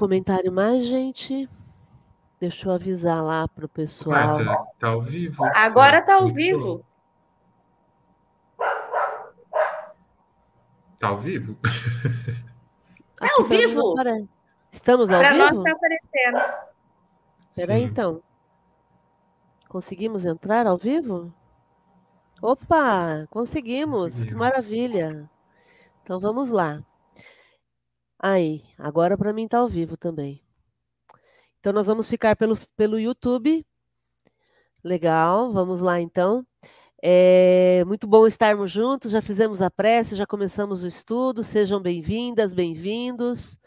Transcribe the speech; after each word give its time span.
comentário 0.00 0.50
mais, 0.50 0.82
gente? 0.86 1.46
Deixa 2.40 2.66
eu 2.66 2.72
avisar 2.72 3.22
lá 3.22 3.46
para 3.46 3.66
o 3.66 3.68
pessoal. 3.68 4.16
Márcia, 4.16 4.66
tá 4.78 4.88
ao 4.88 5.02
vivo. 5.02 5.44
Agora 5.54 6.00
tá 6.00 6.14
ao 6.14 6.32
vivo. 6.32 6.82
Tá 10.98 11.08
ao 11.08 11.18
vivo? 11.18 11.56
Tá 13.20 13.28
ao 13.38 13.44
vivo? 13.44 13.94
Estamos 14.72 15.10
ao 15.10 15.20
pra 15.20 15.32
vivo? 15.32 15.44
Para 15.44 15.52
nós 15.52 15.64
tá 15.64 15.72
aparecendo. 15.72 16.64
Espera 17.50 17.74
aí, 17.74 17.82
então. 17.82 18.22
Conseguimos 19.68 20.24
entrar 20.24 20.66
ao 20.66 20.78
vivo? 20.78 21.30
Opa, 22.40 23.26
conseguimos. 23.28 24.14
conseguimos. 24.14 24.24
Que 24.24 24.34
maravilha. 24.34 25.30
Então 26.02 26.18
vamos 26.18 26.48
lá. 26.48 26.82
Aí, 28.22 28.62
agora 28.76 29.16
para 29.16 29.32
mim 29.32 29.48
tá 29.48 29.58
ao 29.58 29.68
vivo 29.68 29.96
também. 29.96 30.42
Então 31.58 31.72
nós 31.72 31.86
vamos 31.86 32.08
ficar 32.08 32.36
pelo, 32.36 32.54
pelo 32.76 32.98
YouTube. 32.98 33.64
Legal, 34.84 35.50
vamos 35.52 35.80
lá 35.80 35.98
então. 36.00 36.46
É 37.02 37.82
muito 37.86 38.06
bom 38.06 38.26
estarmos 38.26 38.70
juntos, 38.70 39.10
já 39.10 39.22
fizemos 39.22 39.62
a 39.62 39.70
prece, 39.70 40.16
já 40.16 40.26
começamos 40.26 40.82
o 40.84 40.86
estudo, 40.86 41.42
sejam 41.42 41.80
bem-vindas, 41.80 42.52
bem-vindos. 42.52 43.58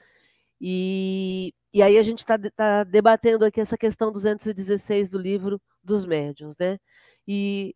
E, 0.62 1.52
e 1.74 1.82
aí 1.82 1.98
a 1.98 2.04
gente 2.04 2.20
está 2.20 2.38
tá 2.56 2.84
debatendo 2.84 3.46
aqui 3.46 3.60
essa 3.60 3.78
questão 3.78 4.12
216 4.12 5.10
do 5.10 5.18
livro 5.18 5.60
dos 5.84 6.06
médiuns, 6.06 6.56
né? 6.60 6.80
E 7.28 7.76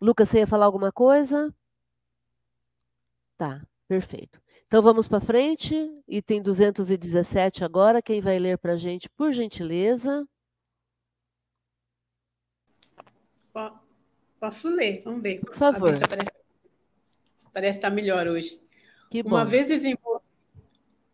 Lucas, 0.00 0.28
você 0.28 0.38
ia 0.38 0.46
falar 0.46 0.66
alguma 0.66 0.92
coisa? 0.92 1.52
Tá, 3.36 3.66
perfeito. 3.88 4.40
Então 4.68 4.82
vamos 4.82 5.08
para 5.08 5.18
frente, 5.18 5.74
item 6.06 6.42
217 6.42 7.64
agora. 7.64 8.02
Quem 8.02 8.20
vai 8.20 8.38
ler 8.38 8.58
para 8.58 8.74
a 8.74 8.76
gente, 8.76 9.08
por 9.08 9.32
gentileza? 9.32 10.28
Posso 14.38 14.68
ler, 14.68 15.00
vamos 15.02 15.22
ver. 15.22 15.40
Por 15.40 15.54
favor. 15.54 15.90
Parece, 17.50 17.78
estar 17.78 17.90
melhor 17.90 18.26
hoje. 18.26 18.60
Que 19.10 19.22
bom. 19.22 19.30
Uma 19.30 19.44
vez 19.46 19.68
desenvolvida. 19.68 20.28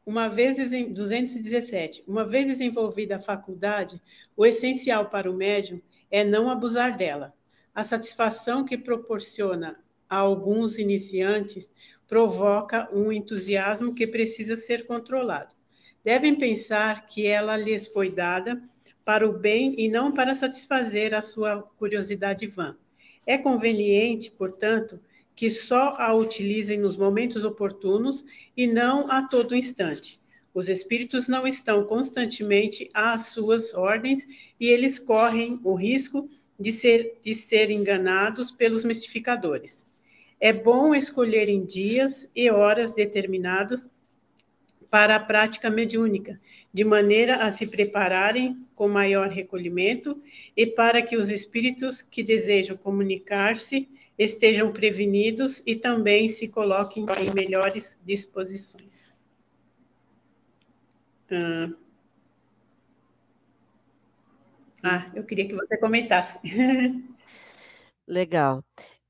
Uma 0.05 0.29
vez 0.29 0.57
217. 0.91 2.03
Uma 2.09 2.25
vez 2.25 2.47
desenvolvida 2.47 3.17
a 3.17 3.21
faculdade, 3.21 4.03
o 4.37 4.45
essencial 4.45 5.09
para 5.09 5.31
o 5.31 5.35
médium 5.35 5.81
é 6.11 6.25
não 6.25 6.51
abusar 6.51 6.97
dela. 6.97 7.33
A 7.73 7.85
satisfação 7.85 8.65
que 8.65 8.77
proporciona 8.77 9.84
a 10.15 10.19
alguns 10.19 10.79
iniciantes 10.79 11.73
provoca 12.07 12.89
um 12.93 13.11
entusiasmo 13.11 13.95
que 13.95 14.07
precisa 14.07 14.57
ser 14.57 14.87
controlado. 14.87 15.53
Devem 16.05 16.37
pensar 16.37 17.07
que 17.07 17.27
ela 17.27 17.57
lhes 17.57 17.89
foi 17.89 18.11
dada 18.11 18.63
para 19.05 19.29
o 19.29 19.33
bem 19.33 19.75
e 19.77 19.89
não 19.89 20.13
para 20.13 20.37
satisfazer 20.37 21.15
a 21.15 21.21
sua 21.21 21.63
curiosidade 21.79 22.47
vã. 22.47 22.77
É 23.27 23.37
conveniente, 23.37 24.31
portanto, 24.31 25.01
que 25.35 25.51
só 25.51 25.97
a 25.99 26.15
utilizem 26.15 26.79
nos 26.79 26.97
momentos 26.97 27.45
oportunos 27.45 28.25
e 28.57 28.69
não 28.69 29.11
a 29.11 29.23
todo 29.23 29.57
instante. 29.57 30.21
Os 30.55 30.69
espíritos 30.69 31.27
não 31.27 31.45
estão 31.45 31.85
constantemente 31.85 32.89
às 32.95 33.29
suas 33.29 33.75
ordens 33.75 34.29
e 34.61 34.69
eles 34.69 35.01
correm 35.01 35.59
o 35.65 35.75
risco 35.75 36.31
de 36.59 36.71
ser, 36.71 37.19
de 37.21 37.35
ser 37.35 37.71
enganados 37.71 38.53
pelos 38.53 38.85
mistificadores. 38.85 39.85
É 40.45 40.53
bom 40.53 40.95
escolherem 40.95 41.65
dias 41.65 42.31
e 42.37 42.51
horas 42.51 42.93
determinados 42.93 43.89
para 44.91 45.17
a 45.17 45.19
prática 45.21 45.71
mediúnica, 45.71 46.39
de 46.71 46.85
maneira 46.85 47.47
a 47.47 47.51
se 47.51 47.69
prepararem 47.71 48.63
com 48.75 48.87
maior 48.87 49.31
recolhimento 49.31 50.23
e 50.55 50.67
para 50.67 51.01
que 51.01 51.17
os 51.17 51.31
espíritos 51.31 52.03
que 52.03 52.23
desejam 52.23 52.77
comunicar-se 52.77 53.89
estejam 54.19 54.71
prevenidos 54.71 55.63
e 55.65 55.77
também 55.77 56.29
se 56.29 56.49
coloquem 56.49 57.07
em 57.23 57.35
melhores 57.35 57.99
disposições. 58.05 59.17
Ah, 61.33 61.71
ah 64.83 65.07
eu 65.15 65.25
queria 65.25 65.49
que 65.49 65.55
você 65.55 65.79
comentasse. 65.79 66.39
Legal. 68.07 68.63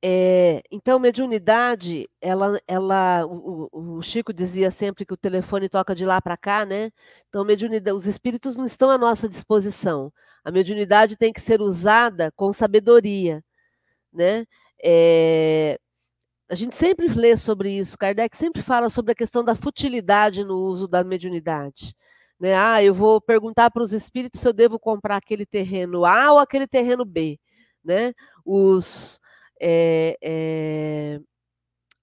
É, 0.07 0.63
então, 0.71 0.99
mediunidade, 0.99 2.07
ela, 2.21 2.61
ela, 2.69 3.25
o, 3.25 3.71
o, 3.73 4.03
Chico 4.03 4.35
dizia 4.35 4.71
sempre 4.71 5.07
que 5.07 5.15
o 5.15 5.17
telefone 5.17 5.67
toca 5.67 5.95
de 5.95 6.05
lá 6.05 6.21
para 6.21 6.37
cá, 6.37 6.67
né? 6.67 6.91
Então, 7.31 7.43
mediunidade, 7.43 7.97
os 7.97 8.07
espíritos 8.07 8.55
não 8.55 8.67
estão 8.67 8.91
à 8.91 8.99
nossa 8.99 9.27
disposição. 9.27 10.13
A 10.45 10.51
mediunidade 10.51 11.17
tem 11.17 11.33
que 11.33 11.41
ser 11.41 11.63
usada 11.63 12.31
com 12.37 12.53
sabedoria, 12.53 13.43
né? 14.13 14.47
É, 14.83 15.79
a 16.51 16.55
gente 16.55 16.75
sempre 16.75 17.09
lê 17.09 17.37
sobre 17.37 17.71
isso. 17.73 17.97
Kardec 17.97 18.37
sempre 18.37 18.63
fala 18.63 18.91
sobre 18.91 19.13
a 19.13 19.15
questão 19.15 19.43
da 19.43 19.55
futilidade 19.55 20.45
no 20.45 20.57
uso 20.57 20.87
da 20.87 21.03
mediunidade. 21.03 21.95
Né? 22.39 22.55
Ah, 22.55 22.83
eu 22.83 22.95
vou 22.95 23.21
perguntar 23.23 23.71
para 23.71 23.83
os 23.83 23.93
espíritos 23.95 24.41
se 24.43 24.49
eu 24.49 24.53
devo 24.53 24.79
comprar 24.79 25.17
aquele 25.17 25.47
terreno 25.47 26.05
A 26.05 26.33
ou 26.33 26.39
aquele 26.39 26.67
terreno 26.67 27.07
B, 27.07 27.39
né? 27.83 28.13
Os 28.45 29.21
é, 29.67 30.19
é, 30.23 31.21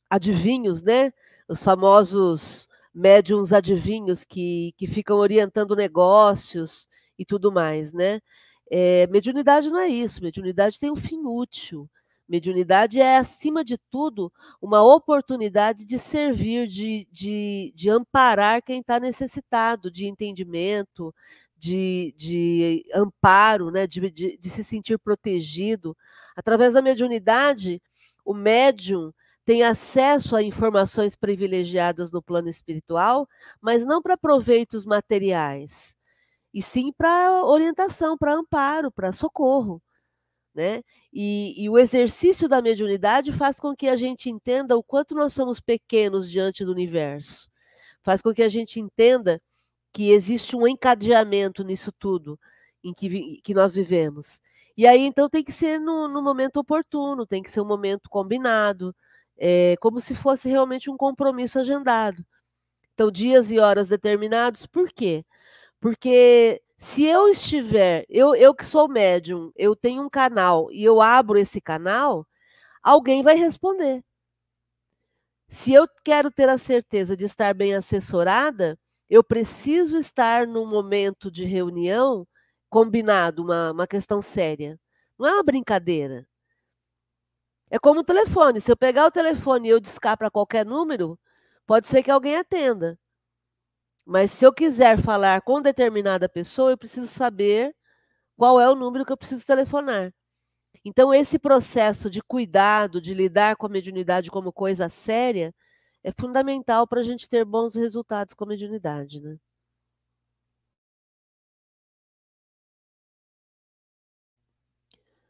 adivinhos, 0.09 0.81
né? 0.81 1.13
Os 1.47 1.61
famosos 1.61 2.67
médiums 2.94 3.53
adivinhos 3.53 4.23
que, 4.23 4.73
que 4.77 4.88
ficam 4.88 5.17
orientando 5.19 5.75
negócios 5.75 6.88
e 7.19 7.23
tudo 7.23 7.51
mais, 7.51 7.94
né? 7.94 8.19
É, 8.71 9.05
mediunidade 9.07 9.69
não 9.69 9.79
é 9.79 9.88
isso, 9.88 10.23
mediunidade 10.23 10.79
tem 10.79 10.91
um 10.91 10.95
fim 10.95 11.21
útil. 11.23 11.88
Mediunidade 12.27 13.00
é, 13.00 13.17
acima 13.17 13.63
de 13.63 13.77
tudo, 13.91 14.31
uma 14.61 14.81
oportunidade 14.81 15.85
de 15.85 16.00
servir, 16.00 16.66
de, 16.66 17.05
de, 17.11 17.73
de 17.75 17.89
amparar 17.89 18.63
quem 18.63 18.79
está 18.79 19.00
necessitado 19.00 19.91
de 19.91 20.07
entendimento, 20.07 21.13
de, 21.61 22.11
de 22.17 22.85
amparo, 22.91 23.69
né, 23.69 23.85
de, 23.85 24.09
de, 24.09 24.35
de 24.35 24.49
se 24.49 24.63
sentir 24.63 24.97
protegido. 24.97 25.95
Através 26.35 26.73
da 26.73 26.81
mediunidade, 26.81 27.79
o 28.25 28.33
médium 28.33 29.13
tem 29.45 29.61
acesso 29.61 30.35
a 30.35 30.41
informações 30.41 31.16
privilegiadas 31.16 32.11
no 32.11 32.21
plano 32.21 32.50
espiritual, 32.50 33.29
mas 33.61 33.85
não 33.85 34.01
para 34.01 34.17
proveitos 34.17 34.85
materiais, 34.85 35.95
e 36.53 36.61
sim 36.63 36.91
para 36.91 37.44
orientação, 37.45 38.17
para 38.17 38.33
amparo, 38.33 38.91
para 38.91 39.13
socorro. 39.13 39.81
Né? 40.53 40.81
E, 41.13 41.63
e, 41.63 41.69
o 41.69 41.77
exercício 41.77 42.50
da 42.50 42.61
mediunidade 42.61 43.31
faz 43.31 43.59
com 43.59 43.75
que 43.75 43.88
a 43.88 43.95
gente 43.95 44.29
entenda 44.29 44.75
o 44.75 44.83
quanto 44.83 45.16
nós 45.16 45.31
somos 45.31 45.61
pequenos 45.61 46.29
diante 46.29 46.66
do 46.66 46.71
universo, 46.71 47.47
faz 48.01 48.21
com 48.21 48.33
que 48.33 48.44
a 48.44 48.50
gente 48.50 48.79
entenda 48.79 49.41
que 49.91 50.12
existe 50.12 50.56
um 50.56 50.68
encadeamento 50.68 51.63
nisso 51.63 51.91
tudo 51.91 52.40
em 52.84 52.94
que, 52.94 53.41
que 53.44 53.53
nós 53.53 53.75
vivemos. 53.75 54.40
E 54.78 54.88
aí, 54.88 55.02
então, 55.02 55.29
tem 55.29 55.44
que 55.44 55.52
ser 55.52 55.79
no, 55.79 56.07
no 56.07 56.22
momento 56.22 56.57
oportuno, 56.57 57.25
tem 57.25 57.44
que 57.44 57.52
ser 57.52 57.62
um 57.62 57.66
momento 57.66 58.09
combinado, 58.09 58.96
é, 59.38 59.75
como 59.78 60.00
se 60.00 60.16
fosse 60.16 60.50
realmente 60.50 60.90
um 60.90 60.97
compromisso 60.97 61.59
agendado. 61.59 62.25
Então, 62.94 63.12
dias 63.12 63.51
e 63.51 63.59
horas 63.59 63.88
determinados, 63.88 64.66
por 64.66 64.91
quê? 64.91 65.25
Porque 65.80 66.62
se 66.78 67.03
eu 67.06 67.30
estiver, 67.30 68.06
eu, 68.09 68.35
eu 68.35 68.53
que 68.56 68.66
sou 68.66 68.88
médium, 68.88 69.51
eu 69.56 69.75
tenho 69.75 70.03
um 70.03 70.09
canal 70.09 70.72
e 70.72 70.84
eu 70.84 71.01
abro 71.01 71.38
esse 71.40 71.62
canal, 71.62 72.28
alguém 72.84 73.24
vai 73.24 73.35
responder. 73.35 74.03
Se 75.47 75.74
eu 75.74 75.88
quero 76.03 76.31
ter 76.31 76.50
a 76.50 76.57
certeza 76.57 77.16
de 77.16 77.25
estar 77.25 77.53
bem 77.53 77.75
assessorada, 77.75 78.80
eu 79.11 79.22
preciso 79.22 79.97
estar 79.97 80.47
num 80.47 80.65
momento 80.65 81.30
de 81.30 81.44
reunião 81.44 82.25
combinado, 82.69 83.44
uma, 83.44 83.71
uma 83.74 83.86
questão 83.86 84.21
séria. 84.21 84.80
Não 85.19 85.27
é 85.27 85.33
uma 85.33 85.44
brincadeira. 85.44 86.25
É 87.69 87.77
como 87.77 88.00
o 88.00 88.03
telefone. 88.06 88.62
Se 88.62 88.71
eu 88.71 88.77
pegar 88.77 89.06
o 89.06 89.12
telefone 89.12 89.68
e 89.68 89.71
eu 89.71 89.81
discar 89.81 90.18
para 90.18 90.31
qualquer 90.31 90.65
número, 90.65 91.19
pode 91.68 91.88
ser 91.88 92.01
que 92.03 92.09
alguém 92.09 92.38
atenda. 92.38 92.97
Mas 94.06 94.31
se 94.31 94.45
eu 94.45 94.53
quiser 94.53 94.97
falar 94.97 95.41
com 95.41 95.62
determinada 95.62 96.30
pessoa, 96.30 96.71
eu 96.71 96.77
preciso 96.77 97.07
saber 97.07 97.75
qual 98.38 98.62
é 98.62 98.69
o 98.69 98.75
número 98.75 99.06
que 99.06 99.12
eu 99.12 99.18
preciso 99.18 99.45
telefonar. 99.45 100.13
Então, 100.86 101.13
esse 101.13 101.38
processo 101.38 102.09
de 102.09 102.21
cuidado, 102.21 103.01
de 103.01 103.13
lidar 103.13 103.57
com 103.57 103.65
a 103.65 103.69
mediunidade 103.69 104.31
como 104.31 104.53
coisa 104.53 104.88
séria, 104.88 105.53
é 106.03 106.12
fundamental 106.12 106.88
para 106.88 107.01
a 107.01 107.03
gente 107.03 107.27
ter 107.30 107.45
bons 107.45 107.75
resultados 107.75 108.33
com 108.33 108.44
a 108.44 108.48
mediunidade, 108.48 109.19
né? 109.21 109.38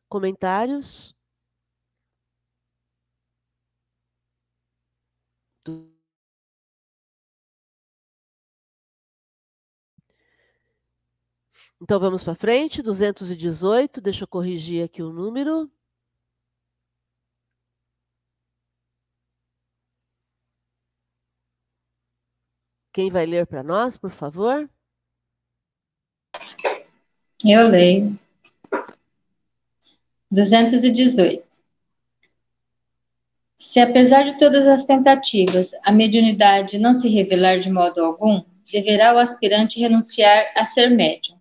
Comentários? 0.07 1.15
Então 11.81 11.99
vamos 11.99 12.23
para 12.23 12.35
frente, 12.35 12.81
218, 12.81 13.99
deixa 13.99 14.23
eu 14.23 14.27
corrigir 14.27 14.83
aqui 14.83 15.01
o 15.01 15.11
número. 15.11 15.69
Quem 22.93 23.09
vai 23.09 23.25
ler 23.25 23.47
para 23.47 23.63
nós, 23.63 23.95
por 23.95 24.11
favor? 24.11 24.69
Eu 27.43 27.67
leio. 27.69 28.19
218. 30.29 31.43
Se 33.57 33.79
apesar 33.79 34.23
de 34.23 34.37
todas 34.37 34.67
as 34.67 34.85
tentativas, 34.85 35.71
a 35.83 35.91
mediunidade 35.91 36.77
não 36.77 36.93
se 36.93 37.07
revelar 37.07 37.59
de 37.59 37.71
modo 37.71 38.03
algum, 38.03 38.43
deverá 38.69 39.15
o 39.15 39.19
aspirante 39.19 39.79
renunciar 39.79 40.45
a 40.57 40.65
ser 40.65 40.89
médium, 40.89 41.37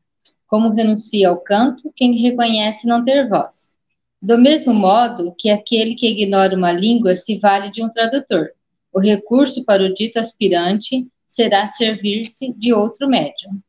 como 0.46 0.70
renuncia 0.70 1.28
ao 1.28 1.40
canto 1.40 1.92
quem 1.96 2.16
reconhece 2.16 2.86
não 2.86 3.04
ter 3.04 3.28
voz. 3.28 3.76
Do 4.22 4.38
mesmo 4.38 4.72
modo 4.72 5.34
que 5.36 5.50
aquele 5.50 5.96
que 5.96 6.06
ignora 6.06 6.56
uma 6.56 6.70
língua 6.70 7.16
se 7.16 7.38
vale 7.38 7.70
de 7.70 7.82
um 7.82 7.88
tradutor, 7.88 8.52
o 8.92 9.00
recurso 9.00 9.64
para 9.64 9.82
o 9.82 9.92
dito 9.92 10.18
aspirante 10.18 11.08
será 11.40 11.66
servir-se 11.66 12.52
de 12.52 12.74
outro 12.74 13.08
médium. 13.08 13.62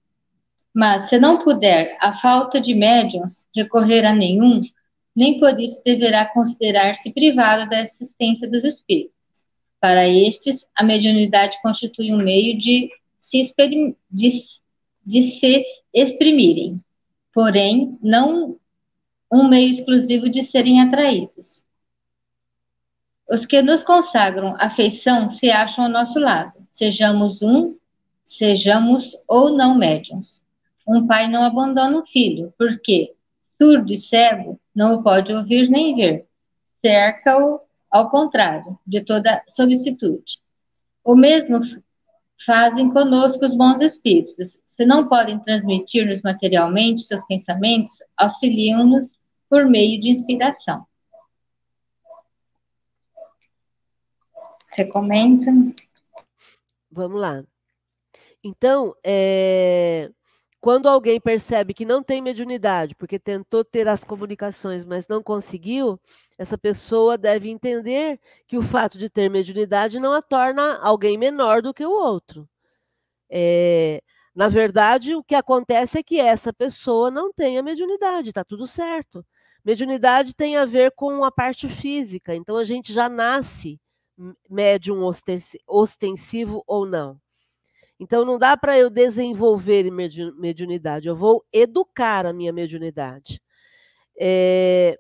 Mas, 0.74 1.08
se 1.08 1.18
não 1.18 1.42
puder, 1.42 1.98
a 2.02 2.14
falta 2.14 2.60
de 2.60 2.74
médiums, 2.74 3.48
recorrer 3.56 4.06
a 4.06 4.14
nenhum, 4.14 4.60
nem 5.16 5.40
por 5.40 5.58
isso 5.58 5.82
deverá 5.86 6.26
considerar-se 6.26 7.14
privado 7.14 7.70
da 7.70 7.82
assistência 7.82 8.50
dos 8.50 8.66
espíritos. 8.66 9.16
Para 9.80 10.06
estes, 10.08 10.66
a 10.76 10.84
mediunidade 10.84 11.62
constitui 11.62 12.14
um 12.14 12.18
meio 12.18 12.58
de 12.58 12.90
se, 13.18 13.42
de, 14.12 14.32
de 15.06 15.22
se 15.24 15.66
exprimirem, 15.94 16.78
porém, 17.34 17.98
não 18.02 18.58
um 19.32 19.48
meio 19.48 19.76
exclusivo 19.76 20.30
de 20.30 20.44
serem 20.44 20.82
atraídos. 20.82 21.64
Os 23.30 23.46
que 23.46 23.62
nos 23.62 23.82
consagram 23.82 24.58
afeição 24.60 25.30
se 25.30 25.50
acham 25.50 25.86
ao 25.86 25.90
nosso 25.90 26.20
lado, 26.20 26.61
sejamos 26.72 27.42
um, 27.42 27.76
sejamos 28.26 29.18
ou 29.28 29.56
não 29.56 29.76
médiums. 29.76 30.42
Um 30.88 31.06
pai 31.06 31.28
não 31.28 31.44
abandona 31.44 32.00
um 32.00 32.06
filho, 32.06 32.54
porque 32.58 33.14
surdo 33.58 33.94
e 33.94 33.98
cego 33.98 34.60
não 34.74 34.96
o 34.96 35.04
pode 35.04 35.32
ouvir 35.34 35.70
nem 35.70 35.96
ver. 35.96 36.28
Cerca-o, 36.78 37.60
ao 37.90 38.10
contrário, 38.10 38.78
de 38.86 39.02
toda 39.02 39.44
solicitude. 39.48 40.40
O 41.04 41.16
mesmo 41.16 41.60
fazem 42.46 42.90
conosco 42.92 43.46
os 43.46 43.56
bons 43.56 43.82
espíritos. 43.82 44.60
Se 44.66 44.86
não 44.86 45.08
podem 45.08 45.40
transmitir-nos 45.40 46.22
materialmente 46.22 47.04
seus 47.04 47.24
pensamentos, 47.26 48.02
auxiliam-nos 48.18 49.20
por 49.50 49.68
meio 49.68 50.00
de 50.00 50.10
inspiração. 50.10 50.86
Você 54.68 54.86
comenta? 54.86 55.52
Vamos 56.92 57.22
lá. 57.22 57.44
Então, 58.44 58.96
é, 59.04 60.12
quando 60.60 60.90
alguém 60.90 61.20
percebe 61.20 61.74
que 61.74 61.86
não 61.86 62.04
tem 62.04 62.22
mediunidade, 62.22 62.96
porque 62.96 63.20
tentou 63.20 63.64
ter 63.64 63.88
as 63.88 64.04
comunicações, 64.04 64.86
mas 64.86 65.08
não 65.08 65.24
conseguiu, 65.24 66.00
essa 66.38 66.58
pessoa 66.58 67.18
deve 67.18 67.50
entender 67.50 68.20
que 68.48 68.58
o 68.58 68.62
fato 68.62 68.98
de 68.98 69.10
ter 69.10 69.30
mediunidade 69.30 70.00
não 70.00 70.14
a 70.14 70.22
torna 70.22 70.78
alguém 70.80 71.18
menor 71.18 71.62
do 71.62 71.74
que 71.74 71.86
o 71.86 71.92
outro. 71.92 72.48
É, 73.30 74.04
na 74.36 74.50
verdade, 74.50 75.16
o 75.16 75.24
que 75.24 75.36
acontece 75.36 76.00
é 76.00 76.04
que 76.04 76.20
essa 76.20 76.54
pessoa 76.54 77.12
não 77.12 77.34
tem 77.34 77.58
a 77.58 77.64
mediunidade, 77.64 78.30
está 78.30 78.44
tudo 78.44 78.68
certo. 78.68 79.26
Mediunidade 79.64 80.34
tem 80.36 80.58
a 80.58 80.66
ver 80.66 80.92
com 80.92 81.24
a 81.24 81.32
parte 81.32 81.70
física, 81.70 82.36
então 82.36 82.58
a 82.58 82.64
gente 82.64 82.94
já 82.94 83.10
nasce 83.10 83.80
médium 84.50 85.04
ostensivo 85.68 86.64
ou 86.68 86.86
não. 86.86 87.20
Então 88.00 88.26
não 88.26 88.40
dá 88.40 88.58
para 88.58 88.78
eu 88.78 88.90
desenvolver 88.90 89.92
mediunidade, 89.92 91.08
eu 91.08 91.16
vou 91.16 91.46
educar 91.54 92.26
a 92.26 92.34
minha 92.34 92.52
mediunidade. 92.52 93.40
É, 94.20 94.98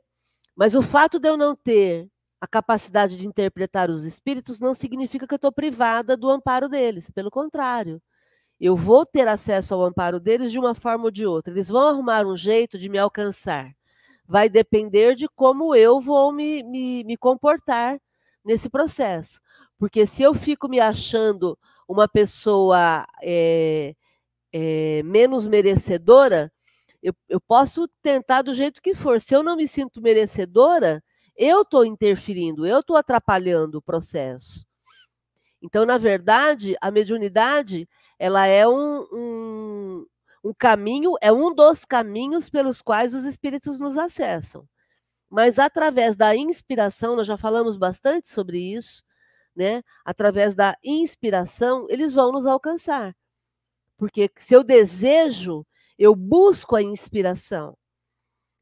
mas 0.55 0.75
o 0.75 0.81
fato 0.81 1.19
de 1.19 1.27
eu 1.27 1.35
não 1.35 1.55
ter 1.55 2.07
a 2.39 2.47
capacidade 2.47 3.17
de 3.17 3.27
interpretar 3.27 3.89
os 3.89 4.03
espíritos 4.03 4.59
não 4.59 4.73
significa 4.73 5.27
que 5.27 5.33
eu 5.33 5.37
estou 5.37 5.51
privada 5.51 6.17
do 6.17 6.29
amparo 6.29 6.67
deles, 6.69 7.09
pelo 7.11 7.31
contrário. 7.31 8.01
Eu 8.59 8.75
vou 8.75 9.05
ter 9.05 9.27
acesso 9.27 9.73
ao 9.73 9.83
amparo 9.83 10.19
deles 10.19 10.51
de 10.51 10.59
uma 10.59 10.75
forma 10.75 11.05
ou 11.05 11.11
de 11.11 11.25
outra. 11.25 11.51
Eles 11.53 11.69
vão 11.69 11.87
arrumar 11.87 12.25
um 12.27 12.37
jeito 12.37 12.77
de 12.77 12.89
me 12.89 12.97
alcançar. 12.99 13.71
Vai 14.27 14.49
depender 14.49 15.15
de 15.15 15.27
como 15.27 15.75
eu 15.75 15.99
vou 15.99 16.31
me, 16.31 16.63
me, 16.63 17.03
me 17.03 17.17
comportar 17.17 17.99
nesse 18.43 18.69
processo. 18.69 19.39
Porque 19.77 20.05
se 20.05 20.23
eu 20.23 20.33
fico 20.33 20.67
me 20.67 20.79
achando 20.79 21.57
uma 21.87 22.07
pessoa 22.07 23.05
é, 23.21 23.95
é, 24.53 25.01
menos 25.03 25.47
merecedora, 25.47 26.51
eu, 27.01 27.13
eu 27.27 27.41
posso 27.41 27.87
tentar 28.01 28.43
do 28.43 28.53
jeito 28.53 28.81
que 28.81 28.93
for. 28.93 29.19
Se 29.19 29.35
eu 29.35 29.41
não 29.41 29.55
me 29.55 29.67
sinto 29.67 30.01
merecedora, 30.01 31.03
eu 31.35 31.63
estou 31.63 31.83
interferindo, 31.85 32.65
eu 32.65 32.81
estou 32.81 32.95
atrapalhando 32.95 33.79
o 33.79 33.81
processo. 33.81 34.65
Então, 35.61 35.85
na 35.85 35.97
verdade, 35.97 36.75
a 36.81 36.91
mediunidade 36.91 37.87
ela 38.17 38.45
é 38.45 38.67
um, 38.67 39.01
um, 39.11 40.05
um 40.43 40.53
caminho, 40.53 41.13
é 41.21 41.31
um 41.31 41.53
dos 41.53 41.85
caminhos 41.85 42.49
pelos 42.49 42.81
quais 42.81 43.15
os 43.15 43.25
espíritos 43.25 43.79
nos 43.79 43.97
acessam. 43.97 44.67
Mas 45.31 45.57
através 45.57 46.17
da 46.17 46.35
inspiração, 46.35 47.15
nós 47.15 47.25
já 47.25 47.37
falamos 47.37 47.77
bastante 47.77 48.29
sobre 48.29 48.59
isso, 48.59 49.01
né? 49.55 49.81
Através 50.03 50.53
da 50.53 50.77
inspiração, 50.83 51.87
eles 51.89 52.11
vão 52.11 52.33
nos 52.33 52.45
alcançar. 52.45 53.15
Porque 53.97 54.29
se 54.35 54.53
eu 54.53 54.61
desejo, 54.61 55.65
eu 55.97 56.13
busco 56.13 56.75
a 56.75 56.83
inspiração. 56.83 57.77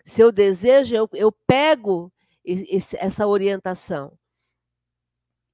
Se 0.05 0.21
eu 0.21 0.31
desejo, 0.31 0.93
eu, 0.93 1.09
eu 1.13 1.31
pego 1.31 2.13
esse, 2.45 2.95
essa 2.97 3.25
orientação. 3.25 4.15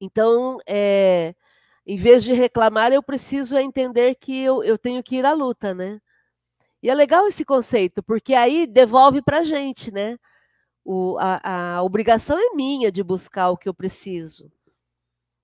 Então, 0.02 0.58
é, 0.68 1.34
em 1.86 1.96
vez 1.96 2.26
de 2.26 2.34
reclamar, 2.34 2.92
eu 2.92 3.02
preciso 3.02 3.58
entender 3.58 4.16
que 4.16 4.38
eu, 4.44 4.62
eu 4.66 4.78
tenho 4.78 5.02
que 5.02 5.16
ir 5.16 5.26
à 5.26 5.32
luta, 5.32 5.74
né? 5.74 6.02
E 6.84 6.90
é 6.90 6.94
legal 6.94 7.26
esse 7.26 7.46
conceito, 7.46 8.04
porque 8.04 8.34
aí 8.34 8.68
devolve 8.68 9.22
para 9.22 9.40
a 9.40 9.44
gente, 9.46 9.94
né? 9.94 10.18
O, 10.88 11.18
a, 11.20 11.78
a 11.78 11.82
obrigação 11.82 12.38
é 12.38 12.56
minha 12.56 12.92
de 12.92 13.02
buscar 13.02 13.50
o 13.50 13.58
que 13.58 13.68
eu 13.68 13.74
preciso. 13.74 14.52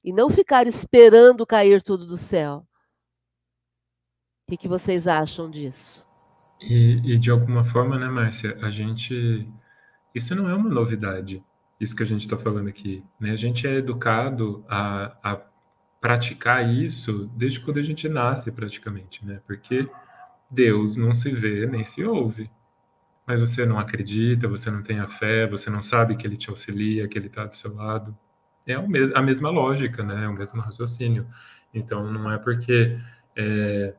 E 0.04 0.14
não 0.14 0.30
ficar 0.30 0.68
esperando 0.68 1.48
cair 1.48 1.82
tudo 1.82 2.06
do 2.06 2.16
céu. 2.16 2.64
O 4.46 4.52
que, 4.52 4.58
que 4.58 4.68
vocês 4.68 5.08
acham 5.08 5.50
disso? 5.50 6.08
E, 6.62 7.02
e, 7.04 7.18
de 7.18 7.32
alguma 7.32 7.64
forma, 7.64 7.98
né, 7.98 8.08
Márcia, 8.08 8.56
a 8.62 8.70
gente. 8.70 9.48
Isso 10.14 10.36
não 10.36 10.48
é 10.48 10.54
uma 10.54 10.70
novidade, 10.70 11.44
isso 11.80 11.96
que 11.96 12.04
a 12.04 12.06
gente 12.06 12.22
está 12.22 12.38
falando 12.38 12.68
aqui. 12.68 13.04
Né? 13.20 13.32
A 13.32 13.36
gente 13.36 13.66
é 13.66 13.78
educado 13.78 14.64
a, 14.70 15.18
a 15.24 15.42
praticar 16.00 16.70
isso 16.70 17.32
desde 17.36 17.60
quando 17.62 17.80
a 17.80 17.82
gente 17.82 18.08
nasce, 18.08 18.52
praticamente, 18.52 19.26
né? 19.26 19.42
Porque 19.48 19.90
Deus 20.50 20.98
não 20.98 21.16
se 21.16 21.32
vê 21.32 21.66
nem 21.66 21.84
se 21.84 22.04
ouve 22.04 22.52
mas 23.26 23.40
você 23.40 23.66
não 23.66 23.80
acredita, 23.80 24.48
você 24.48 24.70
não 24.72 24.82
tem 24.82 25.00
a 25.00 25.08
fé, 25.08 25.48
você 25.48 25.70
não 25.70 25.82
sabe 25.82 26.16
que 26.16 26.26
ele 26.26 26.38
te 26.38 26.50
auxilia, 26.50 27.08
que 27.08 27.18
ele 27.18 27.28
está 27.28 27.46
do 27.46 27.56
seu 27.56 27.74
lado. 27.74 28.18
É 28.66 28.74
a 28.74 29.22
mesma 29.22 29.50
lógica, 29.50 30.04
né? 30.04 30.26
É 30.26 30.28
o 30.28 30.34
mesmo 30.34 30.62
raciocínio. 30.62 31.28
Então, 31.74 32.12
não 32.12 32.32
é 32.32 32.38
porque, 32.38 32.98
é, 33.36 33.96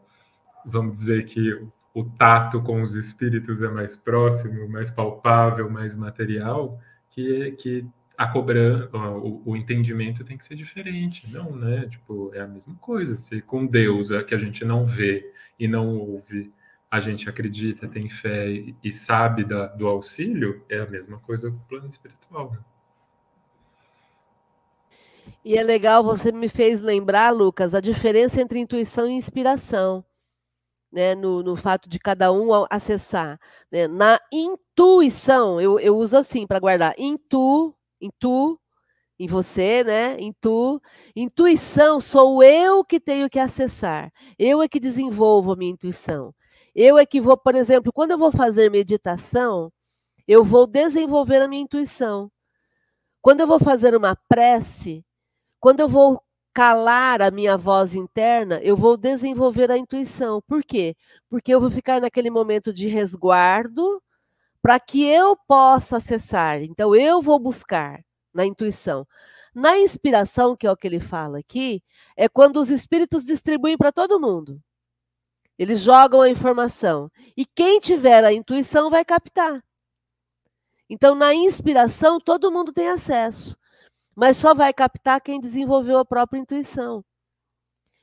vamos 0.64 0.98
dizer 0.98 1.24
que 1.24 1.66
o 1.94 2.04
tato 2.04 2.62
com 2.62 2.80
os 2.80 2.94
espíritos 2.94 3.62
é 3.62 3.68
mais 3.68 3.96
próximo, 3.96 4.68
mais 4.68 4.90
palpável, 4.90 5.70
mais 5.70 5.94
material, 5.94 6.80
que, 7.10 7.52
que 7.52 7.86
a 8.16 8.26
cobrança, 8.28 8.88
o, 8.96 9.42
o, 9.44 9.56
entendimento 9.56 10.24
tem 10.24 10.36
que 10.36 10.44
ser 10.44 10.54
diferente. 10.54 11.30
Não, 11.30 11.54
né? 11.56 11.86
Tipo, 11.88 12.30
é 12.34 12.40
a 12.40 12.46
mesma 12.46 12.74
coisa. 12.76 13.16
Se 13.16 13.40
com 13.42 13.66
Deus, 13.66 14.10
é 14.10 14.22
que 14.22 14.34
a 14.34 14.38
gente 14.38 14.64
não 14.64 14.86
vê 14.86 15.30
e 15.58 15.66
não 15.66 15.98
ouve, 15.98 16.50
a 16.92 17.00
gente 17.00 17.26
acredita, 17.26 17.88
tem 17.88 18.06
fé 18.10 18.48
e 18.84 18.92
sabe 18.92 19.44
da, 19.44 19.66
do 19.68 19.88
auxílio, 19.88 20.62
é 20.68 20.78
a 20.78 20.86
mesma 20.86 21.18
coisa 21.20 21.50
com 21.50 21.56
o 21.56 21.60
plano 21.60 21.88
espiritual. 21.88 22.52
Né? 22.52 22.58
E 25.42 25.56
é 25.56 25.62
legal, 25.62 26.04
você 26.04 26.30
me 26.30 26.50
fez 26.50 26.82
lembrar, 26.82 27.30
Lucas, 27.30 27.74
a 27.74 27.80
diferença 27.80 28.42
entre 28.42 28.58
intuição 28.58 29.08
e 29.08 29.14
inspiração, 29.14 30.04
né? 30.92 31.14
No, 31.14 31.42
no 31.42 31.56
fato 31.56 31.88
de 31.88 31.98
cada 31.98 32.30
um 32.30 32.50
acessar. 32.70 33.40
Né? 33.70 33.88
Na 33.88 34.20
intuição, 34.30 35.58
eu, 35.58 35.80
eu 35.80 35.96
uso 35.96 36.14
assim 36.18 36.46
para 36.46 36.60
guardar: 36.60 36.92
intu, 36.98 37.74
intu, 38.02 38.60
em 39.18 39.26
você, 39.26 39.82
né? 39.82 40.20
Intu. 40.20 40.78
Intuição 41.16 41.98
sou 42.00 42.42
eu 42.42 42.84
que 42.84 43.00
tenho 43.00 43.30
que 43.30 43.38
acessar. 43.38 44.12
Eu 44.38 44.60
é 44.62 44.68
que 44.68 44.78
desenvolvo 44.78 45.52
a 45.52 45.56
minha 45.56 45.72
intuição. 45.72 46.34
Eu 46.74 46.98
é 46.98 47.06
que 47.06 47.20
vou, 47.20 47.36
por 47.36 47.54
exemplo, 47.54 47.92
quando 47.92 48.12
eu 48.12 48.18
vou 48.18 48.32
fazer 48.32 48.70
meditação, 48.70 49.72
eu 50.26 50.44
vou 50.44 50.66
desenvolver 50.66 51.42
a 51.42 51.48
minha 51.48 51.62
intuição. 51.62 52.30
Quando 53.20 53.40
eu 53.40 53.46
vou 53.46 53.60
fazer 53.60 53.94
uma 53.94 54.16
prece, 54.28 55.04
quando 55.60 55.80
eu 55.80 55.88
vou 55.88 56.22
calar 56.52 57.22
a 57.22 57.30
minha 57.30 57.56
voz 57.56 57.94
interna, 57.94 58.60
eu 58.62 58.76
vou 58.76 58.96
desenvolver 58.96 59.70
a 59.70 59.78
intuição. 59.78 60.42
Por 60.46 60.62
quê? 60.62 60.96
Porque 61.30 61.52
eu 61.54 61.60
vou 61.60 61.70
ficar 61.70 62.00
naquele 62.00 62.30
momento 62.30 62.72
de 62.72 62.88
resguardo 62.88 64.02
para 64.60 64.78
que 64.80 65.04
eu 65.04 65.36
possa 65.36 65.96
acessar. 65.98 66.62
Então, 66.62 66.94
eu 66.94 67.20
vou 67.22 67.38
buscar 67.38 68.00
na 68.32 68.46
intuição. 68.46 69.06
Na 69.54 69.78
inspiração, 69.78 70.56
que 70.56 70.66
é 70.66 70.70
o 70.70 70.76
que 70.76 70.86
ele 70.86 71.00
fala 71.00 71.38
aqui, 71.38 71.82
é 72.16 72.28
quando 72.28 72.58
os 72.58 72.70
espíritos 72.70 73.24
distribuem 73.24 73.76
para 73.76 73.92
todo 73.92 74.20
mundo. 74.20 74.60
Eles 75.58 75.80
jogam 75.80 76.22
a 76.22 76.30
informação. 76.30 77.10
E 77.36 77.44
quem 77.44 77.80
tiver 77.80 78.24
a 78.24 78.32
intuição 78.32 78.90
vai 78.90 79.04
captar. 79.04 79.62
Então, 80.88 81.14
na 81.14 81.34
inspiração, 81.34 82.20
todo 82.20 82.50
mundo 82.50 82.72
tem 82.72 82.88
acesso, 82.88 83.56
mas 84.14 84.36
só 84.36 84.54
vai 84.54 84.72
captar 84.72 85.20
quem 85.20 85.40
desenvolveu 85.40 85.98
a 85.98 86.04
própria 86.04 86.38
intuição. 86.38 87.02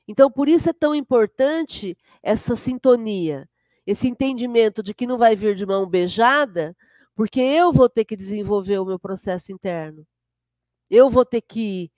Então, 0.08 0.32
por 0.32 0.50
isso 0.50 0.72
é 0.72 0.74
tão 0.74 0.96
importante 0.96 1.96
essa 2.24 2.56
sintonia, 2.56 3.48
esse 3.86 4.08
entendimento 4.08 4.82
de 4.82 4.94
que 4.94 5.06
não 5.06 5.20
vai 5.20 5.36
vir 5.36 5.56
de 5.56 5.68
mão 5.68 5.88
beijada, 5.88 6.76
porque 7.16 7.40
eu 7.40 7.72
vou 7.72 7.88
ter 7.88 8.06
que 8.06 8.16
desenvolver 8.16 8.80
o 8.80 8.86
meu 8.86 8.98
processo 8.98 9.52
interno. 9.52 10.04
Eu 10.90 11.12
vou 11.12 11.24
ter 11.24 11.42
que, 11.42 11.92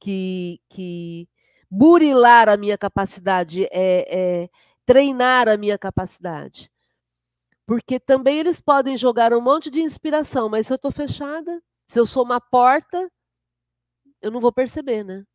que, 0.00 0.60
que 0.70 1.28
burilar 1.70 2.48
a 2.48 2.56
minha 2.56 2.78
capacidade, 2.78 3.64
é, 3.64 3.68
é, 4.08 4.48
treinar 4.88 5.50
a 5.50 5.58
minha 5.58 5.76
capacidade. 5.76 6.72
Porque 7.66 8.00
também 8.00 8.38
eles 8.38 8.58
podem 8.58 8.96
jogar 8.96 9.34
um 9.34 9.40
monte 9.42 9.70
de 9.70 9.82
inspiração, 9.82 10.48
mas 10.48 10.66
se 10.66 10.72
eu 10.72 10.76
estou 10.76 10.90
fechada, 10.90 11.62
se 11.86 12.00
eu 12.00 12.06
sou 12.06 12.24
uma 12.24 12.40
porta, 12.40 13.06
eu 14.22 14.30
não 14.30 14.40
vou 14.40 14.50
perceber, 14.50 15.04
né? 15.04 15.26